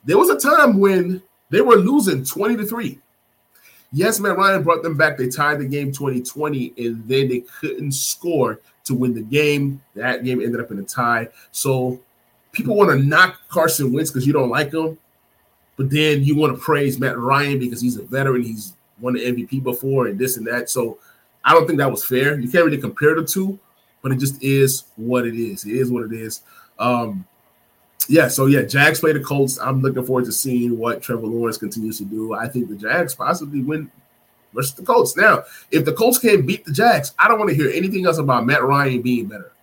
There 0.03 0.17
was 0.17 0.29
a 0.29 0.39
time 0.39 0.79
when 0.79 1.21
they 1.49 1.61
were 1.61 1.75
losing 1.75 2.23
20 2.23 2.57
to 2.57 2.65
3. 2.65 2.99
Yes, 3.91 4.19
Matt 4.19 4.37
Ryan 4.37 4.63
brought 4.63 4.83
them 4.83 4.97
back. 4.97 5.17
They 5.17 5.27
tied 5.27 5.59
the 5.59 5.65
game 5.65 5.91
2020, 5.91 6.73
and 6.77 7.07
then 7.07 7.29
they 7.29 7.41
couldn't 7.41 7.93
score 7.93 8.59
to 8.85 8.95
win 8.95 9.13
the 9.13 9.21
game. 9.21 9.81
That 9.95 10.23
game 10.23 10.41
ended 10.41 10.59
up 10.59 10.71
in 10.71 10.79
a 10.79 10.83
tie. 10.83 11.29
So 11.51 11.99
people 12.51 12.75
want 12.75 12.89
to 12.89 12.97
knock 13.05 13.37
Carson 13.47 13.93
Wentz 13.93 14.09
because 14.09 14.25
you 14.25 14.33
don't 14.33 14.49
like 14.49 14.73
him, 14.73 14.97
but 15.75 15.89
then 15.89 16.23
you 16.23 16.35
want 16.35 16.55
to 16.55 16.61
praise 16.61 16.99
Matt 16.99 17.17
Ryan 17.17 17.59
because 17.59 17.79
he's 17.79 17.97
a 17.97 18.03
veteran. 18.03 18.43
He's 18.43 18.73
won 18.99 19.13
the 19.13 19.19
MVP 19.19 19.63
before 19.63 20.07
and 20.07 20.17
this 20.17 20.37
and 20.37 20.47
that. 20.47 20.69
So 20.69 20.97
I 21.47 21.53
don't 21.53 21.65
think 21.65 21.79
that 21.79 21.89
was 21.89 22.03
fair. 22.03 22.37
You 22.37 22.49
can't 22.49 22.65
really 22.65 22.77
compare 22.77 23.15
the 23.15 23.25
two, 23.25 23.57
but 24.01 24.11
it 24.11 24.17
just 24.17 24.43
is 24.43 24.83
what 24.97 25.25
it 25.25 25.33
is. 25.33 25.63
It 25.63 25.77
is 25.77 25.89
what 25.89 26.03
it 26.03 26.11
is. 26.11 26.41
Um, 26.77 27.25
yeah, 28.09 28.27
so 28.27 28.47
yeah, 28.47 28.63
Jags 28.63 28.99
play 28.99 29.13
the 29.13 29.21
Colts. 29.21 29.57
I'm 29.57 29.81
looking 29.81 30.05
forward 30.05 30.25
to 30.25 30.33
seeing 30.33 30.77
what 30.77 31.01
Trevor 31.01 31.25
Lawrence 31.25 31.57
continues 31.57 31.99
to 31.99 32.03
do. 32.03 32.33
I 32.33 32.49
think 32.49 32.67
the 32.67 32.75
Jags 32.75 33.15
possibly 33.15 33.61
win 33.61 33.89
versus 34.53 34.73
the 34.73 34.83
Colts. 34.83 35.15
Now, 35.15 35.43
if 35.71 35.85
the 35.85 35.93
Colts 35.93 36.17
can't 36.19 36.45
beat 36.45 36.65
the 36.65 36.73
Jags, 36.73 37.13
I 37.17 37.29
don't 37.29 37.39
want 37.39 37.49
to 37.49 37.55
hear 37.55 37.71
anything 37.71 38.05
else 38.05 38.17
about 38.17 38.45
Matt 38.45 38.63
Ryan 38.63 39.01
being 39.01 39.27
better. 39.27 39.53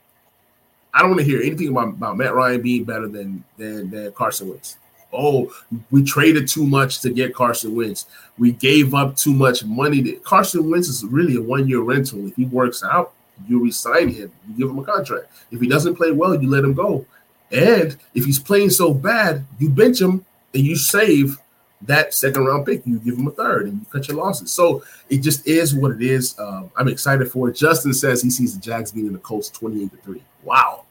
I 0.94 1.00
don't 1.00 1.10
want 1.10 1.20
to 1.20 1.26
hear 1.26 1.42
anything 1.42 1.68
about, 1.68 1.88
about 1.88 2.16
Matt 2.16 2.34
Ryan 2.34 2.62
being 2.62 2.84
better 2.84 3.08
than 3.08 3.44
than 3.58 3.90
than 3.90 4.10
Carson 4.12 4.48
Wentz 4.48 4.78
oh, 5.14 5.52
we 5.90 6.04
traded 6.04 6.48
too 6.48 6.66
much 6.66 7.00
to 7.00 7.10
get 7.10 7.34
Carson 7.34 7.74
Wentz. 7.74 8.06
We 8.38 8.52
gave 8.52 8.94
up 8.94 9.16
too 9.16 9.32
much 9.32 9.64
money. 9.64 10.02
To, 10.02 10.12
Carson 10.16 10.70
Wentz 10.70 10.88
is 10.88 11.04
really 11.04 11.36
a 11.36 11.42
one 11.42 11.68
year 11.68 11.80
rental. 11.80 12.26
If 12.26 12.36
he 12.36 12.44
works 12.46 12.82
out, 12.82 13.12
you 13.48 13.62
resign 13.62 14.08
him, 14.08 14.32
you 14.48 14.54
give 14.58 14.70
him 14.70 14.78
a 14.78 14.84
contract. 14.84 15.26
If 15.50 15.60
he 15.60 15.68
doesn't 15.68 15.96
play 15.96 16.12
well, 16.12 16.40
you 16.40 16.48
let 16.48 16.64
him 16.64 16.74
go. 16.74 17.06
And 17.50 17.96
if 18.14 18.24
he's 18.24 18.38
playing 18.38 18.70
so 18.70 18.92
bad, 18.92 19.44
you 19.58 19.68
bench 19.68 20.00
him 20.00 20.24
and 20.52 20.62
you 20.62 20.76
save 20.76 21.38
that 21.82 22.14
second 22.14 22.44
round 22.44 22.66
pick. 22.66 22.82
You 22.86 22.98
give 22.98 23.18
him 23.18 23.26
a 23.26 23.32
third 23.32 23.66
and 23.66 23.80
you 23.80 23.86
cut 23.90 24.08
your 24.08 24.16
losses. 24.16 24.52
So 24.52 24.82
it 25.10 25.18
just 25.18 25.46
is 25.46 25.74
what 25.74 25.92
it 25.92 26.02
is. 26.02 26.38
Um, 26.38 26.70
I'm 26.76 26.88
excited 26.88 27.30
for 27.30 27.48
it. 27.48 27.56
Justin 27.56 27.92
says 27.92 28.22
he 28.22 28.30
sees 28.30 28.54
the 28.54 28.60
Jags 28.60 28.92
beating 28.92 29.12
the 29.12 29.18
Colts 29.18 29.50
28 29.50 29.90
to 29.90 29.96
3. 29.98 30.22
Wow. 30.42 30.84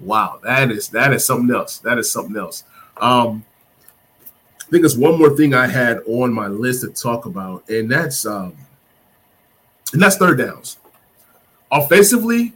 Wow, 0.00 0.40
that 0.42 0.70
is 0.70 0.88
that 0.88 1.12
is 1.12 1.26
something 1.26 1.54
else. 1.54 1.78
That 1.78 1.98
is 1.98 2.10
something 2.10 2.36
else. 2.36 2.64
Um, 3.00 3.44
I 4.60 4.70
think 4.70 4.82
there's 4.82 4.96
one 4.96 5.18
more 5.18 5.36
thing 5.36 5.52
I 5.52 5.66
had 5.66 5.98
on 6.06 6.32
my 6.32 6.46
list 6.46 6.82
to 6.82 6.88
talk 6.90 7.26
about, 7.26 7.68
and 7.68 7.90
that's 7.90 8.24
um, 8.24 8.54
and 9.92 10.00
that's 10.00 10.16
third 10.16 10.38
downs. 10.38 10.78
Offensively, 11.72 12.52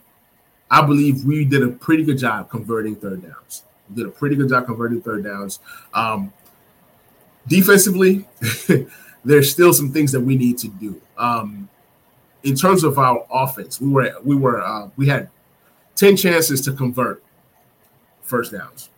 I 0.71 0.87
believe 0.87 1.25
we 1.25 1.45
did 1.45 1.63
a 1.63 1.71
pretty 1.71 2.05
good 2.05 2.19
job 2.19 2.51
converting 2.51 2.95
third 2.95 3.23
downs. 3.23 3.65
We 3.89 3.97
did 3.97 4.07
a 4.07 4.11
pretty 4.11 4.37
good 4.37 4.49
job 4.49 4.67
converting 4.67 5.03
third 5.03 5.25
downs. 5.25 5.59
Um, 5.93 6.33
defensively, 7.49 8.29
there's 9.25 9.51
still 9.51 9.73
some 9.73 9.93
things 9.93 10.13
that 10.13 10.21
we 10.21 10.37
need 10.37 10.57
to 10.59 10.69
do. 10.69 11.01
Um, 11.19 11.69
in 12.45 12.55
terms 12.55 12.85
of 12.85 12.97
our 12.97 13.27
offense, 13.29 13.81
we 13.81 13.89
were 13.89 14.15
we 14.23 14.37
were 14.37 14.63
uh, 14.63 14.89
we 14.97 15.09
had 15.09 15.31
ten 15.97 16.17
chances 16.17 16.61
to 16.61 16.73
convert 16.73 17.25
first 18.23 18.53
downs 18.53 18.91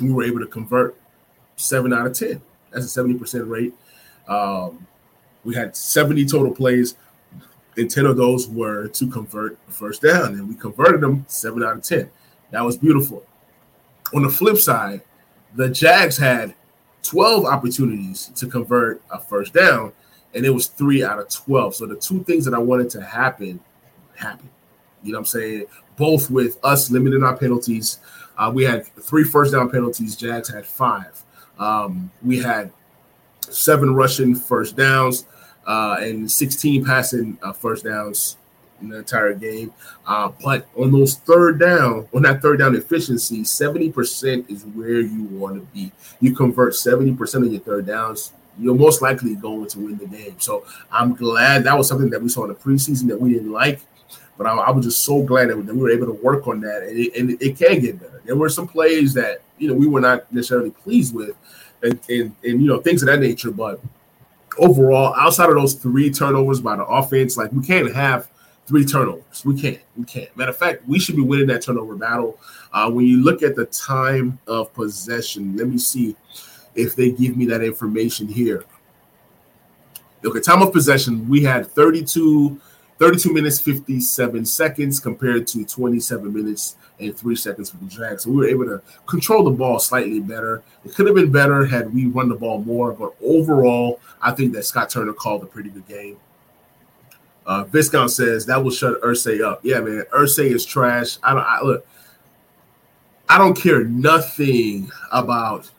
we 0.00 0.12
were 0.12 0.24
able 0.24 0.40
to 0.40 0.46
convert 0.46 0.96
seven 1.56 1.92
out 1.92 2.06
of 2.06 2.14
10. 2.14 2.40
That's 2.70 2.96
a 2.96 3.00
70% 3.00 3.48
rate. 3.48 3.74
Um, 4.28 4.86
we 5.44 5.54
had 5.54 5.76
70 5.76 6.26
total 6.26 6.52
plays, 6.52 6.96
and 7.76 7.90
10 7.90 8.06
of 8.06 8.16
those 8.16 8.48
were 8.48 8.88
to 8.88 9.06
convert 9.08 9.58
first 9.68 10.02
down, 10.02 10.34
and 10.34 10.48
we 10.48 10.54
converted 10.54 11.00
them 11.00 11.24
seven 11.28 11.62
out 11.62 11.76
of 11.76 11.82
10. 11.82 12.10
That 12.50 12.64
was 12.64 12.76
beautiful. 12.76 13.24
On 14.14 14.22
the 14.22 14.28
flip 14.28 14.58
side, 14.58 15.02
the 15.54 15.68
Jags 15.68 16.16
had 16.16 16.54
12 17.02 17.44
opportunities 17.46 18.30
to 18.36 18.46
convert 18.46 19.02
a 19.10 19.18
first 19.18 19.54
down, 19.54 19.92
and 20.34 20.44
it 20.44 20.50
was 20.50 20.66
three 20.66 21.02
out 21.02 21.18
of 21.18 21.28
12. 21.28 21.76
So 21.76 21.86
the 21.86 21.96
two 21.96 22.22
things 22.24 22.44
that 22.44 22.54
I 22.54 22.58
wanted 22.58 22.90
to 22.90 23.02
happen 23.02 23.60
happened. 24.16 24.50
You 25.02 25.12
know 25.12 25.18
what 25.18 25.22
I'm 25.22 25.26
saying? 25.26 25.66
Both 25.96 26.30
with 26.30 26.58
us 26.62 26.90
limiting 26.90 27.22
our 27.22 27.36
penalties 27.36 27.98
uh, 28.40 28.50
we 28.50 28.64
had 28.64 28.86
three 28.86 29.22
first 29.22 29.52
down 29.52 29.70
penalties. 29.70 30.16
Jags 30.16 30.48
had 30.48 30.64
five. 30.64 31.22
Um, 31.58 32.10
we 32.22 32.40
had 32.40 32.72
seven 33.40 33.94
rushing 33.94 34.34
first 34.34 34.76
downs 34.76 35.26
uh, 35.66 35.98
and 36.00 36.30
16 36.30 36.84
passing 36.84 37.36
uh, 37.42 37.52
first 37.52 37.84
downs 37.84 38.38
in 38.80 38.88
the 38.88 38.98
entire 38.98 39.34
game. 39.34 39.74
Uh, 40.06 40.32
but 40.42 40.66
on 40.74 40.90
those 40.90 41.16
third 41.16 41.60
down, 41.60 42.08
on 42.14 42.22
that 42.22 42.40
third 42.40 42.60
down 42.60 42.74
efficiency, 42.74 43.42
70% 43.42 44.50
is 44.50 44.64
where 44.64 45.00
you 45.00 45.24
want 45.24 45.56
to 45.56 45.60
be. 45.74 45.92
You 46.20 46.34
convert 46.34 46.72
70% 46.72 47.46
of 47.46 47.52
your 47.52 47.60
third 47.60 47.86
downs, 47.86 48.32
you're 48.58 48.74
most 48.74 49.02
likely 49.02 49.34
going 49.34 49.68
to 49.68 49.78
win 49.80 49.98
the 49.98 50.06
game. 50.06 50.36
So 50.38 50.64
I'm 50.90 51.14
glad 51.14 51.64
that 51.64 51.76
was 51.76 51.88
something 51.88 52.08
that 52.10 52.22
we 52.22 52.30
saw 52.30 52.44
in 52.44 52.48
the 52.48 52.54
preseason 52.54 53.06
that 53.08 53.20
we 53.20 53.34
didn't 53.34 53.52
like. 53.52 53.80
But 54.40 54.46
I, 54.46 54.54
I 54.56 54.70
was 54.70 54.86
just 54.86 55.04
so 55.04 55.22
glad 55.22 55.50
that 55.50 55.56
we 55.58 55.76
were 55.76 55.90
able 55.90 56.06
to 56.06 56.14
work 56.14 56.48
on 56.48 56.62
that, 56.62 56.82
and 56.84 56.98
it, 56.98 57.14
and 57.14 57.42
it 57.42 57.58
can 57.58 57.78
get 57.78 58.00
better. 58.00 58.22
There 58.24 58.36
were 58.36 58.48
some 58.48 58.66
plays 58.66 59.12
that 59.12 59.42
you 59.58 59.68
know 59.68 59.74
we 59.74 59.86
were 59.86 60.00
not 60.00 60.32
necessarily 60.32 60.70
pleased 60.70 61.14
with, 61.14 61.36
and 61.82 62.00
and, 62.08 62.34
and 62.42 62.62
you 62.62 62.66
know 62.66 62.80
things 62.80 63.02
of 63.02 63.08
that 63.08 63.20
nature. 63.20 63.50
But 63.50 63.80
overall, 64.56 65.14
outside 65.14 65.50
of 65.50 65.56
those 65.56 65.74
three 65.74 66.10
turnovers 66.10 66.62
by 66.62 66.76
the 66.76 66.86
offense, 66.86 67.36
like 67.36 67.52
we 67.52 67.62
can't 67.62 67.94
have 67.94 68.30
three 68.66 68.86
turnovers. 68.86 69.44
We 69.44 69.60
can't. 69.60 69.78
We 69.94 70.06
can't. 70.06 70.34
Matter 70.38 70.52
of 70.52 70.56
fact, 70.56 70.88
we 70.88 70.98
should 70.98 71.16
be 71.16 71.22
winning 71.22 71.48
that 71.48 71.60
turnover 71.60 71.94
battle. 71.94 72.38
Uh, 72.72 72.90
when 72.90 73.04
you 73.04 73.22
look 73.22 73.42
at 73.42 73.56
the 73.56 73.66
time 73.66 74.38
of 74.46 74.72
possession, 74.72 75.54
let 75.58 75.68
me 75.68 75.76
see 75.76 76.16
if 76.74 76.96
they 76.96 77.10
give 77.10 77.36
me 77.36 77.44
that 77.44 77.62
information 77.62 78.26
here. 78.26 78.64
Okay, 80.24 80.40
time 80.40 80.62
of 80.62 80.72
possession, 80.72 81.28
we 81.28 81.42
had 81.42 81.66
32 81.66 82.58
32 83.00 83.32
minutes, 83.32 83.58
57 83.58 84.44
seconds 84.44 85.00
compared 85.00 85.46
to 85.46 85.64
27 85.64 86.34
minutes 86.34 86.76
and 86.98 87.16
three 87.16 87.34
seconds 87.34 87.70
for 87.70 87.78
the 87.78 87.86
Jags. 87.86 88.24
So 88.24 88.30
we 88.30 88.36
were 88.36 88.46
able 88.46 88.66
to 88.66 88.82
control 89.06 89.42
the 89.42 89.50
ball 89.50 89.78
slightly 89.78 90.20
better. 90.20 90.62
It 90.84 90.94
could 90.94 91.06
have 91.06 91.16
been 91.16 91.32
better 91.32 91.64
had 91.64 91.94
we 91.94 92.08
run 92.08 92.28
the 92.28 92.34
ball 92.34 92.62
more, 92.62 92.92
but 92.92 93.14
overall, 93.24 94.00
I 94.20 94.32
think 94.32 94.52
that 94.52 94.66
Scott 94.66 94.90
Turner 94.90 95.14
called 95.14 95.42
a 95.42 95.46
pretty 95.46 95.70
good 95.70 95.88
game. 95.88 96.18
Uh, 97.46 97.64
Viscount 97.64 98.10
says 98.10 98.44
that 98.44 98.62
will 98.62 98.70
shut 98.70 99.00
Irsay 99.00 99.42
up. 99.42 99.60
Yeah, 99.62 99.80
man, 99.80 100.04
Irsay 100.12 100.54
is 100.54 100.66
trash. 100.66 101.16
I 101.22 101.32
don't 101.32 101.42
I, 101.42 101.62
look. 101.62 101.86
I 103.30 103.38
don't 103.38 103.54
care 103.54 103.82
nothing 103.82 104.90
about 105.10 105.70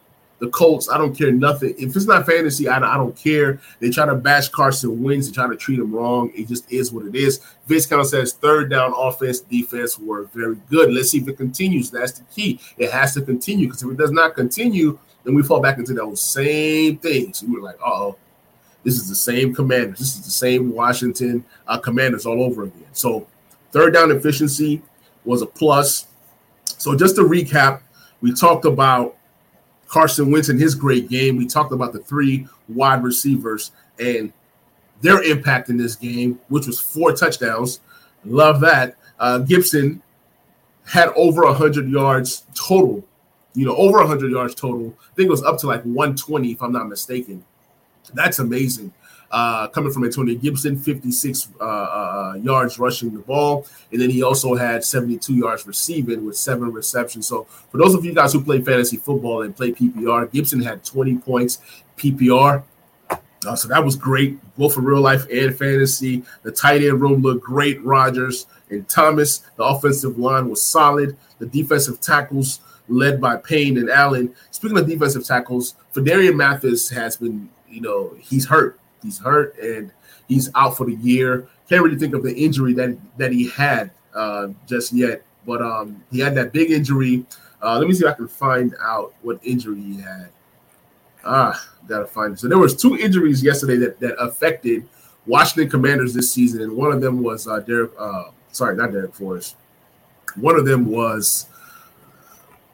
the 0.42 0.50
Colts. 0.50 0.90
I 0.90 0.98
don't 0.98 1.16
care 1.16 1.32
nothing. 1.32 1.76
If 1.78 1.96
it's 1.96 2.08
not 2.08 2.26
fantasy, 2.26 2.68
I, 2.68 2.78
I 2.78 2.98
don't 2.98 3.16
care. 3.16 3.62
They 3.80 3.92
try 3.92 4.08
to 4.08 4.16
bash 4.16 4.50
Carson 4.50 5.02
Wentz. 5.02 5.28
They 5.28 5.34
try 5.34 5.48
to 5.48 5.56
treat 5.56 5.78
him 5.80 5.94
wrong. 5.94 6.32
It 6.36 6.48
just 6.48 6.70
is 6.72 6.92
what 6.92 7.06
it 7.06 7.16
is. 7.16 7.42
Viscount 7.68 8.08
says 8.08 8.34
third 8.34 8.72
down 8.72 8.92
offense, 8.98 9.42
defense 9.42 10.00
were 10.00 10.24
very 10.34 10.56
good. 10.70 10.92
Let's 10.92 11.12
see 11.12 11.20
if 11.20 11.28
it 11.28 11.38
continues. 11.38 11.92
That's 11.92 12.14
the 12.14 12.24
key. 12.26 12.60
It 12.78 12.92
has 12.92 13.14
to 13.14 13.22
continue 13.22 13.68
because 13.68 13.84
if 13.84 13.92
it 13.92 13.98
does 13.98 14.12
not 14.12 14.34
continue, 14.34 14.98
then 15.24 15.36
we 15.36 15.44
fall 15.44 15.62
back 15.62 15.78
into 15.78 15.94
those 15.94 16.22
same 16.22 16.98
things. 16.98 17.44
We 17.44 17.54
were 17.54 17.62
like, 17.62 17.78
oh, 17.86 18.18
this 18.84 18.96
is 18.96 19.08
the 19.08 19.16
same 19.16 19.54
commanders. 19.54 20.00
This 20.00 20.16
is 20.16 20.26
the 20.26 20.32
same 20.32 20.74
Washington 20.74 21.46
uh, 21.68 21.78
commanders 21.78 22.26
all 22.26 22.42
over 22.42 22.64
again. 22.64 22.88
So 22.94 23.28
third 23.72 23.94
down 23.94 24.10
efficiency 24.10 24.82
was 25.24 25.44
a 25.44 25.46
plus. 25.46 26.08
So 26.66 26.98
just 26.98 27.16
to 27.18 27.22
recap, 27.22 27.82
we 28.22 28.34
talked 28.34 28.66
about 28.66 29.18
Carson 29.92 30.32
Wentz 30.32 30.48
in 30.48 30.58
his 30.58 30.74
great 30.74 31.10
game. 31.10 31.36
We 31.36 31.46
talked 31.46 31.74
about 31.74 31.92
the 31.92 32.00
three 32.00 32.48
wide 32.70 33.04
receivers 33.04 33.72
and 34.00 34.32
their 35.02 35.22
impact 35.22 35.70
in 35.70 35.76
this 35.76 35.96
game, 35.96 36.40
which 36.48 36.66
was 36.66 36.80
four 36.80 37.12
touchdowns. 37.12 37.82
Love 38.24 38.62
that. 38.62 38.96
Uh, 39.20 39.40
Gibson 39.40 40.02
had 40.86 41.10
over 41.10 41.44
100 41.44 41.90
yards 41.90 42.46
total, 42.56 43.06
you 43.54 43.66
know, 43.66 43.76
over 43.76 43.98
100 43.98 44.32
yards 44.32 44.56
total. 44.56 44.96
I 45.12 45.16
think 45.16 45.28
it 45.28 45.32
was 45.32 45.44
up 45.44 45.58
to 45.60 45.68
like 45.68 45.84
120, 45.84 46.52
if 46.52 46.64
I'm 46.64 46.72
not 46.72 46.88
mistaken. 46.88 47.44
That's 48.14 48.40
amazing 48.40 48.94
uh, 49.32 49.68
coming 49.70 49.92
from 49.92 50.04
Antonio 50.04 50.38
Gibson, 50.38 50.78
56 50.78 51.50
uh, 51.60 51.64
uh, 51.64 52.34
yards 52.42 52.78
rushing 52.78 53.14
the 53.14 53.20
ball. 53.20 53.66
And 53.92 54.02
then 54.02 54.10
he 54.10 54.24
also 54.24 54.56
had 54.56 54.84
72 54.84 55.34
yards 55.34 55.66
receiving 55.66 56.26
with 56.26 56.38
seven 56.38 56.72
receptions. 56.72 57.28
So, 57.28 57.46
for 57.72 57.78
those 57.78 57.96
of 57.96 58.04
you 58.04 58.14
guys 58.14 58.34
who 58.34 58.44
play 58.44 58.62
fantasy 58.62 58.98
football 58.98 59.44
and 59.44 59.56
play 59.56 59.72
PPR, 59.72 60.32
Gibson 60.32 60.62
had 60.62 60.84
20 60.84 61.18
points 61.20 61.60
PPR. 61.98 62.64
Uh, 63.48 63.56
so 63.56 63.68
that 63.68 63.84
was 63.84 63.96
great, 63.96 64.38
both 64.56 64.76
for 64.76 64.82
real 64.82 65.02
life 65.02 65.26
and 65.32 65.58
fantasy. 65.58 66.24
The 66.44 66.52
tight 66.52 66.84
end 66.84 67.02
room 67.02 67.22
looked 67.22 67.44
great. 67.44 67.84
Rogers 67.84 68.46
and 68.70 68.88
Thomas. 68.88 69.40
The 69.56 69.64
offensive 69.64 70.20
line 70.20 70.50
was 70.50 70.62
solid. 70.62 71.18
The 71.40 71.48
defensive 71.48 72.00
tackles 72.02 72.60
led 72.88 73.20
by 73.20 73.38
Payne 73.38 73.78
and 73.78 73.90
Allen. 73.90 74.36
Speaking 74.52 74.78
of 74.78 74.88
defensive 74.88 75.26
tackles, 75.26 75.76
Phidarian 75.94 76.36
Mathis 76.36 76.90
has 76.90 77.18
been, 77.18 77.50
you 77.68 77.82
know, 77.82 78.16
he's 78.20 78.46
hurt. 78.46 78.80
He's 79.04 79.20
hurt 79.20 79.58
and 79.60 79.92
he's 80.28 80.50
out 80.56 80.78
for 80.78 80.86
the 80.86 80.96
year. 80.96 81.48
Can't 81.70 81.84
really 81.84 81.98
think 81.98 82.14
of 82.16 82.24
the 82.24 82.34
injury 82.34 82.74
that 82.74 82.98
that 83.18 83.32
he 83.32 83.50
had 83.50 83.92
uh, 84.14 84.50
just 84.68 84.94
yet, 84.94 85.24
but 85.46 85.62
um, 85.62 86.04
he 86.12 86.20
had 86.20 86.36
that 86.36 86.52
big 86.52 86.72
injury. 86.72 87.26
Uh, 87.62 87.78
let 87.78 87.88
me 87.88 87.94
see 87.94 88.06
if 88.06 88.12
I 88.12 88.16
can 88.16 88.28
find 88.28 88.76
out 88.82 89.14
what 89.22 89.40
injury 89.44 89.82
he 89.82 90.02
had. 90.02 90.30
Ah, 91.24 91.68
gotta 91.88 92.06
find 92.06 92.34
it. 92.34 92.40
So 92.40 92.48
there 92.48 92.58
was 92.58 92.76
two 92.76 92.98
injuries 92.98 93.44
yesterday 93.44 93.78
that 93.78 94.00
that 94.00 94.16
affected 94.22 94.88
Washington 95.26 95.70
Commanders 95.70 96.14
this 96.14 96.32
season, 96.32 96.62
and 96.62 96.76
one 96.76 96.92
of 96.92 97.02
them 97.02 97.24
was 97.24 97.48
uh, 97.48 97.62
Darrick. 97.62 97.92
Uh, 97.98 98.32
sorry, 98.52 98.76
not 98.76 98.90
Darrick 98.90 99.14
Forrest. 99.14 99.56
One 100.36 100.56
of 100.56 100.66
them 100.66 100.86
was 100.86 101.48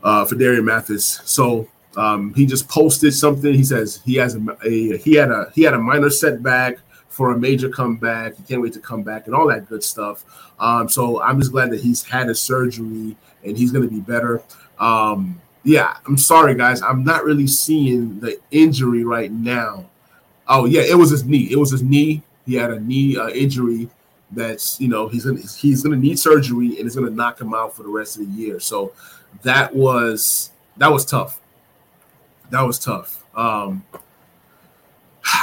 uh, 0.03 0.25
Phidarian 0.25 0.63
Mathis. 0.63 1.21
So 1.25 1.67
um, 1.97 2.31
he 2.35 2.45
just 2.45 2.69
posted 2.69 3.13
something. 3.13 3.53
He 3.53 3.63
says 3.63 4.01
he 4.05 4.15
has 4.15 4.35
a, 4.35 4.57
a, 4.63 4.97
he 4.97 5.15
had 5.15 5.31
a 5.31 5.51
he 5.53 5.63
had 5.63 5.73
a 5.73 5.79
minor 5.79 6.11
setback 6.11 6.77
for 7.09 7.31
a 7.31 7.37
major 7.37 7.69
comeback. 7.69 8.35
He 8.37 8.43
can't 8.43 8.61
wait 8.61 8.73
to 8.73 8.79
come 8.79 9.01
back 9.01 9.25
and 9.25 9.35
all 9.35 9.47
that 9.47 9.67
good 9.67 9.83
stuff. 9.83 10.23
Um, 10.59 10.87
so 10.87 11.19
I'm 11.21 11.39
just 11.39 11.51
glad 11.51 11.71
that 11.71 11.81
he's 11.81 12.03
had 12.03 12.29
a 12.29 12.35
surgery 12.35 13.17
and 13.43 13.57
he's 13.57 13.71
going 13.71 13.83
to 13.83 13.89
be 13.89 13.99
better. 13.99 14.43
Um, 14.79 15.41
yeah, 15.63 15.97
I'm 16.05 16.17
sorry 16.17 16.53
guys, 16.53 16.83
I'm 16.83 17.03
not 17.03 17.25
really 17.25 17.47
seeing 17.47 18.19
the 18.19 18.39
injury 18.51 19.03
right 19.03 19.31
now. 19.31 19.89
Oh 20.47 20.65
yeah, 20.65 20.81
it 20.81 20.95
was 20.95 21.09
his 21.09 21.25
knee. 21.25 21.47
It 21.51 21.57
was 21.57 21.71
his 21.71 21.81
knee. 21.81 22.21
He 22.45 22.53
had 22.53 22.69
a 22.69 22.79
knee 22.79 23.17
uh, 23.17 23.29
injury 23.29 23.89
that's 24.31 24.79
you 24.79 24.87
know 24.87 25.07
he's 25.07 25.25
gonna 25.25 25.39
he's 25.39 25.81
gonna 25.81 25.97
need 25.97 26.19
surgery 26.19 26.77
and 26.77 26.85
it's 26.85 26.95
gonna 26.95 27.09
knock 27.09 27.41
him 27.41 27.53
out 27.53 27.75
for 27.75 27.83
the 27.83 27.89
rest 27.89 28.17
of 28.17 28.25
the 28.27 28.31
year. 28.39 28.59
So 28.59 28.93
that 29.41 29.75
was 29.75 30.51
that 30.77 30.91
was 30.91 31.03
tough 31.03 31.41
that 32.49 32.61
was 32.61 32.79
tough. 32.79 33.25
Um, 33.35 33.83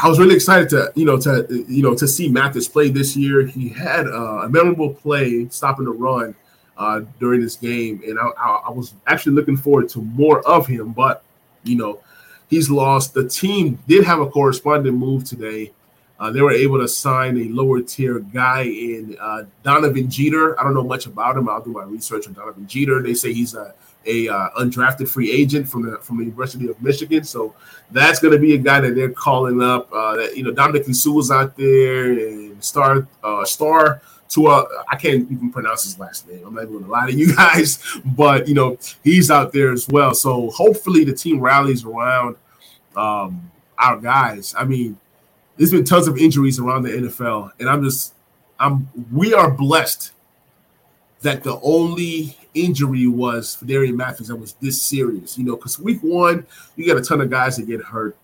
I 0.02 0.08
was 0.08 0.18
really 0.18 0.34
excited 0.34 0.68
to 0.70 0.92
you 0.94 1.04
know 1.04 1.18
to 1.20 1.64
you 1.68 1.82
know 1.82 1.94
to 1.94 2.08
see 2.08 2.28
Mathis 2.28 2.68
play 2.68 2.88
this 2.90 3.16
year. 3.16 3.46
He 3.46 3.68
had 3.68 4.06
uh, 4.06 4.42
a 4.44 4.48
memorable 4.48 4.94
play 4.94 5.48
stopping 5.48 5.84
the 5.84 5.92
run 5.92 6.34
uh, 6.76 7.02
during 7.20 7.40
this 7.40 7.56
game, 7.56 8.02
and 8.06 8.18
I, 8.18 8.28
I, 8.38 8.62
I, 8.66 8.70
was 8.70 8.94
actually 9.06 9.32
looking 9.32 9.56
forward 9.56 9.88
to 9.90 10.00
more 10.00 10.46
of 10.46 10.66
him. 10.66 10.92
But 10.92 11.22
you 11.62 11.76
know, 11.76 12.00
he's 12.48 12.70
lost. 12.70 13.14
The 13.14 13.28
team 13.28 13.78
did 13.86 14.04
have 14.04 14.20
a 14.20 14.28
corresponding 14.28 14.94
move 14.94 15.24
today. 15.24 15.72
Uh, 16.18 16.30
they 16.30 16.40
were 16.40 16.52
able 16.52 16.78
to 16.78 16.88
sign 16.88 17.36
a 17.36 17.44
lower 17.48 17.82
tier 17.82 18.20
guy 18.20 18.62
in 18.62 19.16
uh, 19.20 19.44
Donovan 19.62 20.08
Jeter. 20.08 20.58
I 20.58 20.62
don't 20.62 20.74
know 20.74 20.84
much 20.84 21.06
about 21.06 21.36
him. 21.36 21.48
I'll 21.48 21.60
do 21.60 21.72
my 21.72 21.82
research 21.82 22.26
on 22.26 22.34
Donovan 22.34 22.66
Jeter. 22.66 23.02
They 23.02 23.14
say 23.14 23.32
he's 23.32 23.54
a 23.54 23.74
a 24.06 24.28
uh, 24.28 24.50
undrafted 24.58 25.08
free 25.08 25.30
agent 25.30 25.68
from 25.68 25.82
the 25.82 25.98
from 25.98 26.18
the 26.18 26.24
University 26.24 26.68
of 26.68 26.80
Michigan. 26.82 27.24
So 27.24 27.54
that's 27.90 28.20
going 28.20 28.32
to 28.32 28.38
be 28.38 28.54
a 28.54 28.58
guy 28.58 28.80
that 28.80 28.94
they're 28.94 29.10
calling 29.10 29.62
up. 29.62 29.92
Uh, 29.92 30.16
that 30.16 30.36
you 30.36 30.42
know, 30.42 30.52
Dominic 30.52 30.86
was 30.86 31.30
out 31.30 31.56
there 31.56 32.12
and 32.12 32.62
Star 32.62 33.06
uh, 33.22 33.44
Star 33.44 34.02
to 34.30 34.46
uh, 34.46 34.66
I 34.88 34.96
can't 34.96 35.30
even 35.30 35.50
pronounce 35.52 35.84
his 35.84 35.98
last 35.98 36.28
name. 36.28 36.44
I'm 36.46 36.54
not 36.54 36.66
going 36.66 36.84
to 36.84 36.90
lie 36.90 37.10
to 37.10 37.14
you 37.14 37.34
guys, 37.36 37.78
but 38.04 38.48
you 38.48 38.54
know 38.54 38.76
he's 39.02 39.30
out 39.30 39.52
there 39.52 39.72
as 39.72 39.88
well. 39.88 40.14
So 40.14 40.50
hopefully 40.50 41.04
the 41.04 41.14
team 41.14 41.40
rallies 41.40 41.84
around 41.84 42.36
um, 42.96 43.50
our 43.78 43.98
guys. 43.98 44.54
I 44.56 44.64
mean, 44.64 44.98
there's 45.56 45.70
been 45.70 45.84
tons 45.84 46.08
of 46.08 46.18
injuries 46.18 46.58
around 46.58 46.82
the 46.82 46.90
NFL, 46.90 47.52
and 47.60 47.68
I'm 47.68 47.82
just 47.82 48.14
I'm 48.58 48.88
we 49.12 49.34
are 49.34 49.50
blessed 49.50 50.12
that 51.22 51.42
the 51.42 51.58
only 51.60 52.36
injury 52.54 53.06
was 53.06 53.56
Phidarian 53.60 53.94
Mathis 53.94 54.28
that 54.28 54.36
was 54.36 54.54
this 54.54 54.80
serious, 54.80 55.36
you 55.36 55.44
know, 55.44 55.56
because 55.56 55.78
week 55.78 56.00
one, 56.02 56.46
you 56.76 56.86
got 56.86 56.96
a 56.96 57.02
ton 57.02 57.20
of 57.20 57.30
guys 57.30 57.56
that 57.56 57.66
get 57.66 57.82
hurt. 57.82 58.16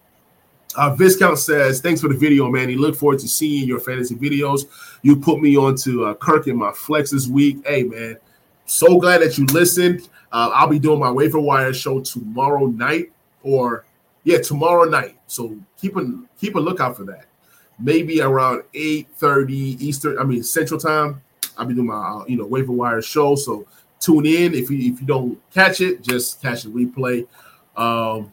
Uh, 0.76 0.94
Viscount 0.94 1.38
says, 1.38 1.80
thanks 1.80 2.00
for 2.00 2.08
the 2.08 2.16
video, 2.16 2.48
man. 2.48 2.68
He 2.68 2.76
look 2.76 2.94
forward 2.94 3.18
to 3.20 3.28
seeing 3.28 3.66
your 3.66 3.80
fantasy 3.80 4.14
videos. 4.14 4.66
You 5.02 5.16
put 5.16 5.40
me 5.40 5.56
on 5.56 5.74
to 5.78 6.04
uh, 6.06 6.14
Kirk 6.14 6.46
in 6.46 6.56
my 6.56 6.72
flex 6.72 7.10
this 7.10 7.26
week. 7.26 7.58
Hey, 7.66 7.82
man, 7.82 8.16
so 8.66 9.00
glad 9.00 9.20
that 9.22 9.36
you 9.36 9.46
listened. 9.46 10.08
Uh, 10.32 10.50
I'll 10.54 10.68
be 10.68 10.78
doing 10.78 11.00
my 11.00 11.10
waiver 11.10 11.40
wire 11.40 11.74
show 11.74 12.00
tomorrow 12.00 12.66
night, 12.66 13.10
or 13.42 13.84
yeah, 14.22 14.38
tomorrow 14.38 14.84
night. 14.84 15.16
So 15.26 15.58
keep 15.76 15.96
a 15.96 16.22
keep 16.38 16.54
a 16.54 16.60
lookout 16.60 16.96
for 16.96 17.04
that. 17.04 17.24
Maybe 17.80 18.20
around 18.20 18.62
eight 18.74 19.08
thirty 19.16 19.76
Eastern. 19.84 20.18
I 20.18 20.24
mean 20.24 20.44
Central 20.44 20.78
Time. 20.78 21.20
I'll 21.58 21.66
be 21.66 21.74
doing 21.74 21.88
my 21.88 21.94
uh, 21.94 22.24
you 22.28 22.36
know 22.36 22.46
waiver 22.46 22.72
wire 22.72 23.02
show. 23.02 23.34
So 23.34 23.66
tune 24.00 24.26
in. 24.26 24.54
If 24.54 24.70
you 24.70 24.92
if 24.92 25.00
you 25.00 25.06
don't 25.06 25.38
catch 25.52 25.80
it, 25.80 26.02
just 26.02 26.42
catch 26.42 26.64
the 26.64 26.70
replay. 26.70 27.26
Um, 27.76 28.32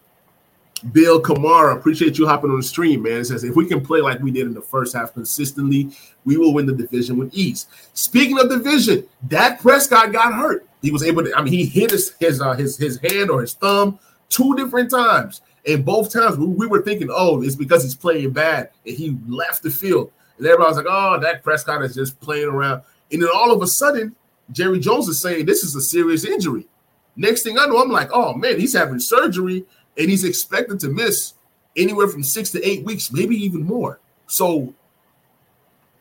Bill 0.91 1.21
Kamara, 1.21 1.75
appreciate 1.75 2.17
you 2.17 2.27
hopping 2.27 2.51
on 2.51 2.57
the 2.57 2.63
stream, 2.63 3.03
man. 3.03 3.21
It 3.21 3.25
says 3.25 3.43
if 3.43 3.55
we 3.55 3.65
can 3.65 3.81
play 3.81 3.99
like 3.99 4.19
we 4.19 4.31
did 4.31 4.47
in 4.47 4.53
the 4.53 4.61
first 4.61 4.95
half 4.95 5.13
consistently, 5.13 5.89
we 6.23 6.37
will 6.37 6.53
win 6.53 6.65
the 6.65 6.73
division 6.73 7.17
with 7.17 7.33
ease. 7.33 7.67
Speaking 7.93 8.39
of 8.39 8.49
division, 8.49 9.05
Dak 9.27 9.59
Prescott 9.59 10.11
got 10.11 10.33
hurt. 10.33 10.67
He 10.81 10.91
was 10.91 11.03
able 11.03 11.23
to. 11.23 11.35
I 11.35 11.41
mean, 11.41 11.53
he 11.53 11.65
hit 11.65 11.91
his 11.91 12.13
his 12.19 12.41
uh, 12.41 12.53
his 12.53 12.77
his 12.77 12.99
hand 12.99 13.29
or 13.29 13.41
his 13.41 13.53
thumb 13.53 13.99
two 14.29 14.55
different 14.55 14.91
times, 14.91 15.41
and 15.65 15.83
both 15.83 16.13
times 16.13 16.37
we, 16.37 16.45
we 16.45 16.67
were 16.67 16.81
thinking, 16.81 17.09
oh, 17.11 17.41
it's 17.41 17.55
because 17.55 17.83
he's 17.83 17.95
playing 17.95 18.31
bad, 18.31 18.69
and 18.85 18.95
he 18.95 19.17
left 19.27 19.63
the 19.63 19.71
field. 19.71 20.11
And 20.37 20.45
everybody 20.45 20.69
was 20.69 20.77
like, 20.77 20.85
oh, 20.87 21.19
Dak 21.19 21.43
Prescott 21.43 21.81
is 21.83 21.95
just 21.95 22.19
playing 22.19 22.47
around. 22.47 22.83
And 23.11 23.21
then 23.21 23.29
all 23.33 23.51
of 23.51 23.61
a 23.63 23.67
sudden, 23.67 24.15
Jerry 24.51 24.79
Jones 24.79 25.07
is 25.07 25.21
saying 25.21 25.45
this 25.45 25.63
is 25.63 25.75
a 25.75 25.81
serious 25.81 26.25
injury. 26.25 26.67
Next 27.15 27.43
thing 27.43 27.57
I 27.57 27.65
know, 27.65 27.81
I'm 27.81 27.91
like, 27.91 28.09
oh 28.13 28.33
man, 28.33 28.59
he's 28.59 28.73
having 28.73 28.99
surgery 28.99 29.65
and 29.97 30.09
he's 30.09 30.23
expected 30.23 30.79
to 30.81 30.89
miss 30.89 31.33
anywhere 31.75 32.07
from 32.07 32.23
six 32.23 32.51
to 32.51 32.67
eight 32.67 32.83
weeks, 32.85 33.11
maybe 33.11 33.35
even 33.35 33.63
more. 33.63 33.99
So, 34.27 34.73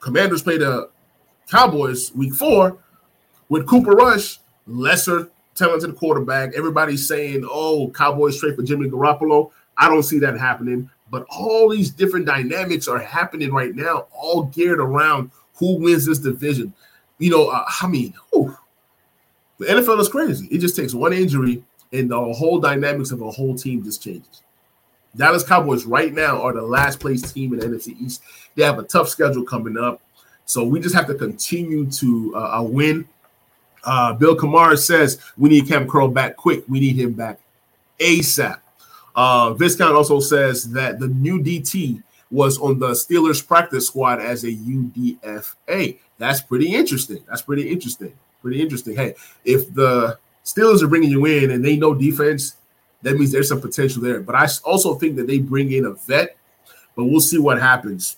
Commanders 0.01 0.43
play 0.43 0.59
the 0.59 0.91
Cowboys 1.51 2.15
week 2.15 2.35
four 2.35 2.79
with 3.49 3.67
Cooper 3.67 3.93
Rush, 3.93 4.39
lesser 4.67 5.31
talented 5.55 5.97
quarterback. 5.97 6.55
Everybody's 6.55 7.09
saying, 7.09 7.47
oh, 7.51 7.91
Cowboys 7.91 8.39
trade 8.39 8.57
for 8.57 8.63
Jimmy 8.63 8.89
Garoppolo. 8.89 9.51
I 9.77 9.89
don't 9.89 10.03
see 10.03 10.19
that 10.21 10.39
happening. 10.39 10.91
But 11.11 11.25
all 11.31 11.69
these 11.69 11.91
different 11.91 12.27
dynamics 12.27 12.89
are 12.89 12.99
happening 12.99 13.53
right 13.53 13.75
now, 13.75 14.07
all 14.13 14.45
geared 14.45 14.81
around 14.81 15.31
who 15.55 15.79
wins 15.79 16.05
this 16.07 16.19
division. 16.19 16.75
You 17.19 17.31
know, 17.31 17.49
uh, 17.49 17.65
I 17.81 17.87
mean, 17.87 18.15
the 18.33 19.65
NFL 19.65 20.01
is 20.01 20.09
crazy. 20.09 20.47
It 20.51 20.59
just 20.59 20.77
takes 20.77 20.95
one 20.95 21.13
injury 21.13 21.63
and 21.93 22.11
the 22.11 22.33
whole 22.35 22.61
dynamics 22.61 23.11
of 23.11 23.23
a 23.23 23.31
whole 23.31 23.55
team 23.55 23.83
just 23.83 24.03
changes. 24.03 24.43
Dallas 25.17 25.43
Cowboys 25.43 25.87
right 25.87 26.13
now 26.13 26.43
are 26.43 26.53
the 26.53 26.63
last 26.63 27.01
place 27.01 27.33
team 27.33 27.55
in 27.55 27.61
the 27.61 27.67
NFC 27.67 27.99
East. 28.01 28.23
They 28.55 28.65
have 28.65 28.79
a 28.79 28.83
tough 28.83 29.09
schedule 29.09 29.45
coming 29.45 29.79
up. 29.79 30.03
So 30.45 30.63
we 30.65 30.79
just 30.79 30.95
have 30.95 31.07
to 31.07 31.15
continue 31.15 31.91
to 31.91 32.33
uh, 32.37 32.59
uh 32.59 32.63
win. 32.63 33.09
Uh, 33.83 34.13
Bill 34.13 34.37
Kamara 34.37 34.79
says 34.79 35.21
we 35.37 35.49
need 35.49 35.69
Cam 35.69 35.89
Curl 35.89 36.09
back 36.09 36.37
quick. 36.37 36.65
We 36.69 36.81
need 36.81 36.97
him 36.97 37.15
back 37.15 37.41
ASAP. 37.99 38.59
Uh, 39.15 39.55
Viscount 39.55 39.95
also 39.95 40.21
says 40.21 40.71
that 40.73 40.99
the 40.99 41.09
new 41.09 41.41
DT 41.43 42.03
was 42.31 42.59
on 42.59 42.79
the 42.79 42.91
Steelers 42.91 43.45
practice 43.45 43.87
squad 43.87 44.21
as 44.21 44.45
a 44.45 44.53
UDFA. 44.53 45.99
That's 46.19 46.41
pretty 46.41 46.75
interesting. 46.75 47.23
That's 47.29 47.43
pretty 47.43 47.71
interesting. 47.71 48.13
Pretty 48.43 48.61
interesting. 48.61 48.97
Hey, 48.97 49.15
if 49.45 49.73
the 49.75 50.19
Steelers 50.45 50.83
are 50.83 50.89
bringing 50.89 51.11
you 51.11 51.27
in 51.27 51.51
and 51.51 51.65
they 51.65 51.77
know 51.77 51.95
defense, 51.95 52.57
that 53.03 53.17
means 53.17 53.33
there's 53.33 53.49
some 53.49 53.61
potential 53.61 54.03
there. 54.03 54.21
But 54.21 54.35
I 54.35 54.49
also 54.65 54.95
think 54.95 55.17
that 55.17 55.27
they 55.27 55.39
bring 55.39 55.73
in 55.73 55.85
a 55.85 55.93
vet, 55.93 56.37
but 56.95 57.05
we'll 57.05 57.21
see 57.21 57.39
what 57.39 57.61
happens. 57.61 58.17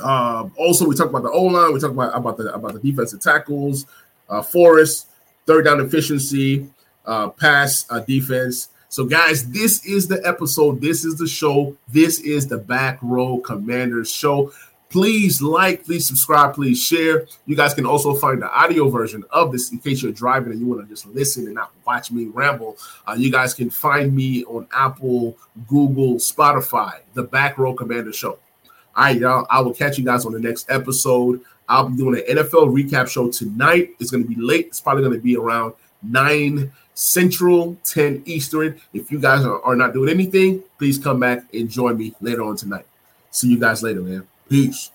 Uh, 0.00 0.48
also, 0.56 0.86
we 0.86 0.94
talked 0.94 1.10
about 1.10 1.22
the 1.22 1.30
O 1.30 1.44
line. 1.44 1.72
We 1.72 1.80
talked 1.80 1.94
about 1.94 2.16
about 2.16 2.36
the 2.36 2.52
about 2.52 2.74
the 2.74 2.80
defensive 2.80 3.20
tackles, 3.20 3.86
uh, 4.28 4.42
Forrest, 4.42 5.08
third 5.46 5.64
down 5.64 5.80
efficiency, 5.80 6.68
uh, 7.06 7.30
pass 7.30 7.86
uh, 7.90 8.00
defense. 8.00 8.68
So, 8.88 9.04
guys, 9.04 9.48
this 9.50 9.84
is 9.84 10.06
the 10.06 10.22
episode. 10.24 10.80
This 10.80 11.04
is 11.04 11.16
the 11.16 11.26
show. 11.26 11.76
This 11.88 12.20
is 12.20 12.46
the 12.46 12.58
Back 12.58 12.98
Row 13.02 13.38
Commanders 13.38 14.10
show. 14.10 14.52
Please 14.88 15.42
like, 15.42 15.84
please 15.84 16.06
subscribe, 16.06 16.54
please 16.54 16.80
share. 16.80 17.26
You 17.44 17.56
guys 17.56 17.74
can 17.74 17.86
also 17.86 18.14
find 18.14 18.40
the 18.40 18.50
audio 18.50 18.88
version 18.88 19.24
of 19.30 19.50
this 19.50 19.72
in 19.72 19.78
case 19.78 20.02
you're 20.02 20.12
driving 20.12 20.52
and 20.52 20.60
you 20.60 20.66
want 20.66 20.80
to 20.80 20.86
just 20.86 21.06
listen 21.06 21.44
and 21.46 21.54
not 21.54 21.72
watch 21.84 22.12
me 22.12 22.26
ramble. 22.26 22.76
Uh, 23.06 23.14
you 23.18 23.30
guys 23.30 23.52
can 23.52 23.68
find 23.68 24.14
me 24.14 24.44
on 24.44 24.66
Apple, 24.72 25.36
Google, 25.66 26.14
Spotify, 26.14 27.00
the 27.14 27.24
Back 27.24 27.58
Row 27.58 27.74
Commander 27.74 28.12
Show. 28.12 28.38
All 28.94 29.04
right, 29.04 29.16
y'all. 29.16 29.46
I 29.50 29.60
will 29.60 29.74
catch 29.74 29.98
you 29.98 30.04
guys 30.04 30.24
on 30.24 30.32
the 30.32 30.40
next 30.40 30.70
episode. 30.70 31.40
I'll 31.68 31.88
be 31.88 31.96
doing 31.96 32.20
an 32.20 32.36
NFL 32.36 32.72
recap 32.72 33.08
show 33.08 33.28
tonight. 33.30 33.90
It's 33.98 34.10
going 34.10 34.22
to 34.22 34.28
be 34.28 34.40
late. 34.40 34.68
It's 34.68 34.80
probably 34.80 35.02
going 35.02 35.16
to 35.16 35.22
be 35.22 35.36
around 35.36 35.74
9 36.02 36.70
Central, 36.94 37.76
10 37.84 38.22
Eastern. 38.24 38.80
If 38.94 39.10
you 39.10 39.18
guys 39.18 39.44
are, 39.44 39.60
are 39.62 39.76
not 39.76 39.92
doing 39.92 40.08
anything, 40.08 40.62
please 40.78 40.96
come 40.96 41.20
back 41.20 41.44
and 41.52 41.68
join 41.68 41.98
me 41.98 42.14
later 42.20 42.42
on 42.42 42.56
tonight. 42.56 42.86
See 43.30 43.48
you 43.48 43.58
guys 43.58 43.82
later, 43.82 44.00
man. 44.00 44.26
Peace. 44.48 44.90